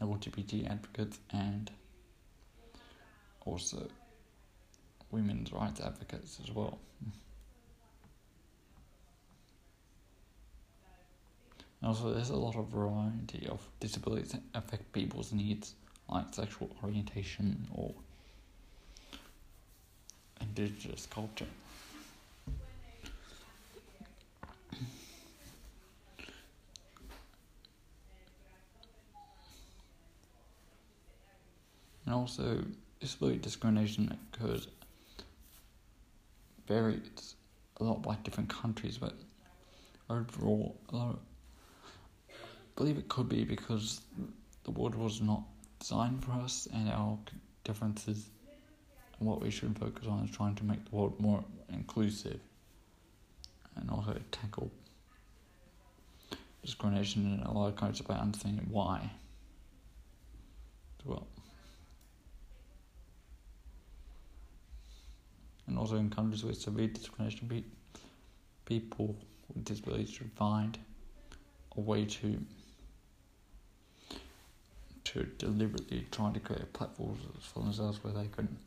LGBT 0.00 0.70
advocates 0.70 1.18
and 1.30 1.70
also 3.44 3.88
women's 5.10 5.52
rights 5.52 5.80
advocates 5.80 6.38
as 6.42 6.50
well. 6.52 6.78
Also, 11.82 12.12
there's 12.12 12.30
a 12.30 12.36
lot 12.36 12.56
of 12.56 12.66
variety 12.68 13.46
of 13.48 13.60
disabilities 13.78 14.32
that 14.32 14.42
affect 14.54 14.92
people's 14.92 15.32
needs, 15.32 15.74
like 16.08 16.26
sexual 16.32 16.70
orientation 16.82 17.66
or 17.72 17.94
indigenous 20.40 21.06
culture. 21.06 21.46
And 32.04 32.14
also, 32.14 32.64
disability 33.00 33.38
discrimination 33.38 34.18
occurs 34.32 34.66
varies 36.68 37.34
a 37.80 37.84
lot 37.84 38.02
by 38.02 38.14
different 38.22 38.50
countries, 38.50 38.98
but 38.98 39.14
overall, 40.10 40.76
I 40.92 41.14
believe 42.76 42.98
it 42.98 43.08
could 43.08 43.28
be 43.28 43.44
because 43.44 44.02
the 44.64 44.70
world 44.70 44.94
was 44.94 45.20
not 45.22 45.42
designed 45.80 46.24
for 46.24 46.32
us, 46.32 46.68
and 46.72 46.88
our 46.90 47.18
differences. 47.64 48.28
And 49.18 49.28
what 49.28 49.40
we 49.40 49.50
should 49.50 49.76
focus 49.78 50.06
on 50.06 50.24
is 50.24 50.30
trying 50.30 50.54
to 50.56 50.64
make 50.64 50.84
the 50.88 50.94
world 50.94 51.18
more 51.18 51.42
inclusive, 51.72 52.40
and 53.76 53.90
also 53.90 54.14
tackle 54.30 54.70
discrimination 56.62 57.34
in 57.34 57.46
a 57.46 57.52
lot 57.52 57.68
of 57.68 57.76
countries 57.76 58.02
by 58.02 58.14
understanding 58.14 58.66
why 58.70 59.10
as 61.00 61.06
well. 61.06 61.26
And 65.68 65.78
also 65.78 65.96
in 65.96 66.10
countries 66.10 66.42
with 66.42 66.56
severe 66.56 66.88
discrimination, 66.88 67.64
people 68.64 69.14
with 69.54 69.64
disabilities 69.64 70.10
should 70.10 70.32
find 70.32 70.78
a 71.76 71.80
way 71.80 72.04
to 72.04 72.40
to 75.04 75.24
deliberately 75.38 76.06
try 76.10 76.30
to 76.30 76.40
create 76.40 76.70
platforms 76.74 77.20
for 77.40 77.60
themselves 77.60 78.02
where 78.04 78.12
they 78.12 78.28
can 78.28 78.58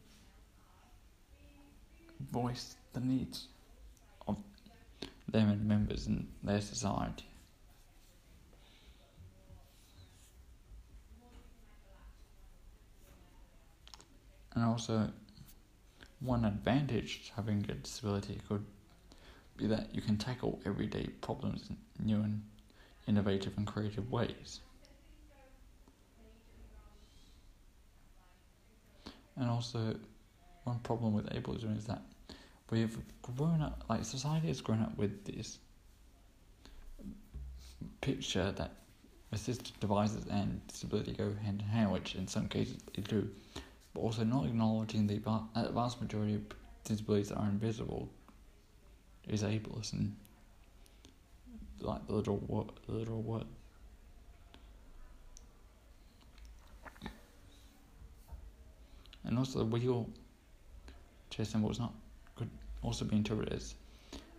voice 2.32 2.76
the 2.93 2.99
needs 2.99 3.47
of 4.28 4.38
them 5.28 5.49
and 5.49 5.64
members 5.68 6.08
in 6.08 6.28
their 6.43 6.62
society. 6.62 7.26
And 14.56 14.66
also 14.66 15.10
one 16.22 16.45
advantage 16.45 17.28
to 17.28 17.34
having 17.34 17.65
a 17.69 17.74
disability 17.74 18.39
could 18.47 18.63
be 19.57 19.67
that 19.67 19.93
you 19.93 20.01
can 20.01 20.17
tackle 20.17 20.59
everyday 20.65 21.07
problems 21.22 21.69
in 21.69 22.05
new 22.05 22.22
and 22.22 22.41
innovative 23.07 23.57
and 23.57 23.67
creative 23.67 24.09
ways. 24.11 24.61
And 29.36 29.49
also, 29.49 29.95
one 30.63 30.80
problem 30.80 31.13
with 31.13 31.26
ableism 31.30 31.76
is 31.78 31.86
that 31.86 32.01
we've 32.69 32.97
grown 33.24 33.61
up, 33.61 33.84
like 33.89 34.05
society 34.05 34.47
has 34.47 34.61
grown 34.61 34.82
up 34.82 34.95
with 34.97 35.26
this 35.26 35.57
picture 38.01 38.51
that 38.51 38.72
assistive 39.34 39.80
devices 39.80 40.26
and 40.30 40.61
disability 40.67 41.13
go 41.13 41.34
hand 41.43 41.61
in 41.61 41.67
hand, 41.67 41.91
which 41.91 42.15
in 42.15 42.28
some 42.28 42.47
cases 42.47 42.78
they 42.95 43.01
do 43.01 43.28
but 43.94 44.02
also 44.02 44.24
not 44.24 44.46
acknowledging 44.46 45.08
the 45.08 45.22
uh, 45.26 45.72
vast 45.72 46.02
majority 46.02 46.36
of 46.36 46.42
disabilities 46.84 47.30
that 47.30 47.38
are 47.38 47.50
invisible 47.50 48.10
is 49.28 49.44
ableist 49.44 49.94
and 49.94 50.16
like 51.80 52.06
the 52.08 52.14
literal 52.14 52.38
word, 52.48 52.68
the 52.88 52.94
literal 52.94 53.22
word. 53.22 53.46
And 59.24 59.38
also 59.38 59.60
the 59.60 59.66
wheel 59.66 60.10
chair 61.30 61.46
symbol 61.46 61.72
is 61.72 61.80
not 61.80 61.94
could 62.36 62.50
also 62.82 63.06
be 63.06 63.16
interpreted 63.16 63.54
as 63.54 63.76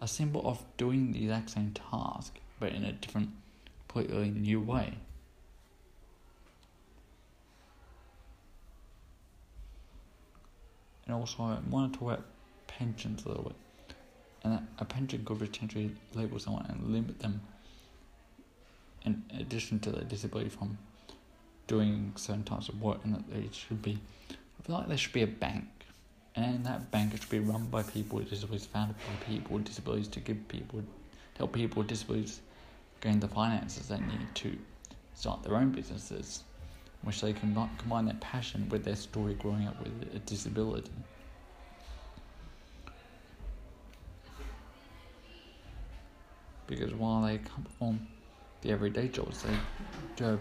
a 0.01 0.09
symbol 0.09 0.47
of 0.47 0.63
doing 0.77 1.13
the 1.13 1.23
exact 1.23 1.51
same 1.51 1.73
task 1.91 2.39
but 2.59 2.73
in 2.73 2.85
a 2.85 2.93
different 2.93 3.31
completely 3.89 4.31
new 4.31 4.61
way. 4.61 4.95
And 11.13 11.21
also, 11.21 11.43
I 11.43 11.59
want 11.69 11.93
to 11.93 11.99
talk 11.99 12.09
about 12.09 12.25
pensions 12.67 13.27
a 13.27 13.29
little 13.29 13.45
bit. 13.45 13.57
And 14.45 14.67
a 14.79 14.85
pension 14.87 15.23
could 15.27 15.41
potentially 15.41 15.95
label 16.15 16.39
someone 16.39 16.65
and 16.71 16.91
limit 16.91 17.19
them, 17.21 17.43
in 19.05 19.23
addition 19.39 19.79
to 19.81 19.91
their 19.91 20.05
disability, 20.05 20.49
from 20.49 20.79
doing 21.67 22.15
certain 22.17 22.45
types 22.45 22.71
of 22.71 22.81
work, 22.81 23.01
and 23.05 23.15
that 23.15 23.31
they 23.31 23.47
should 23.53 23.83
be. 23.83 23.99
I 24.31 24.63
feel 24.63 24.77
like 24.77 24.89
there 24.89 24.97
should 24.97 25.13
be 25.13 25.21
a 25.21 25.27
bank, 25.27 25.67
and 26.35 26.65
that 26.65 26.91
bank 26.91 27.13
should 27.13 27.29
be 27.29 27.41
run 27.41 27.67
by 27.67 27.83
people 27.83 28.17
with 28.19 28.31
disabilities, 28.31 28.65
founded 28.65 28.97
by 28.97 29.27
people 29.27 29.57
with 29.57 29.67
disabilities, 29.67 30.09
to 30.09 30.21
give 30.21 30.49
people, 30.49 30.81
to 30.81 30.87
help 31.37 31.53
people 31.53 31.81
with 31.81 31.89
disabilities 31.89 32.41
gain 33.03 33.21
the 33.21 33.29
finances 33.29 33.89
they 33.89 34.01
need 34.01 34.35
to 34.37 34.57
start 35.15 35.43
their 35.43 35.57
own 35.57 35.73
businesses 35.73 36.45
which 37.03 37.21
they 37.21 37.33
can 37.33 37.55
combine 37.79 38.07
their 38.07 38.17
passion 38.21 38.69
with 38.69 38.85
their 38.85 38.97
story 38.97 39.35
growing 39.35 39.67
up 39.67 39.79
with 39.83 40.15
a 40.15 40.19
disability. 40.21 40.91
Because 46.67 46.95
while 46.95 47.23
they 47.23 47.39
can't 47.39 47.65
perform 47.65 48.07
the 48.63 48.71
everyday 48.71 49.09
jobs, 49.09 49.43
they 49.43 49.55
do 50.17 50.25
have 50.25 50.41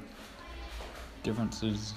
differences 1.24 1.93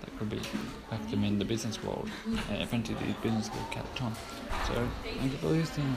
that 0.00 0.18
could 0.18 0.30
be 0.30 0.38
affect 0.38 1.10
them 1.10 1.24
in 1.24 1.38
the 1.38 1.44
business 1.44 1.82
world, 1.82 2.08
uh, 2.26 2.38
and 2.50 2.62
eventually 2.62 2.98
these 3.04 3.14
businesses 3.22 3.52
will 3.52 3.66
catch 3.70 4.02
on. 4.02 4.14
So, 4.66 4.88
thank 5.02 5.32
you 5.32 5.38
for 5.38 5.48
listening. 5.48 5.94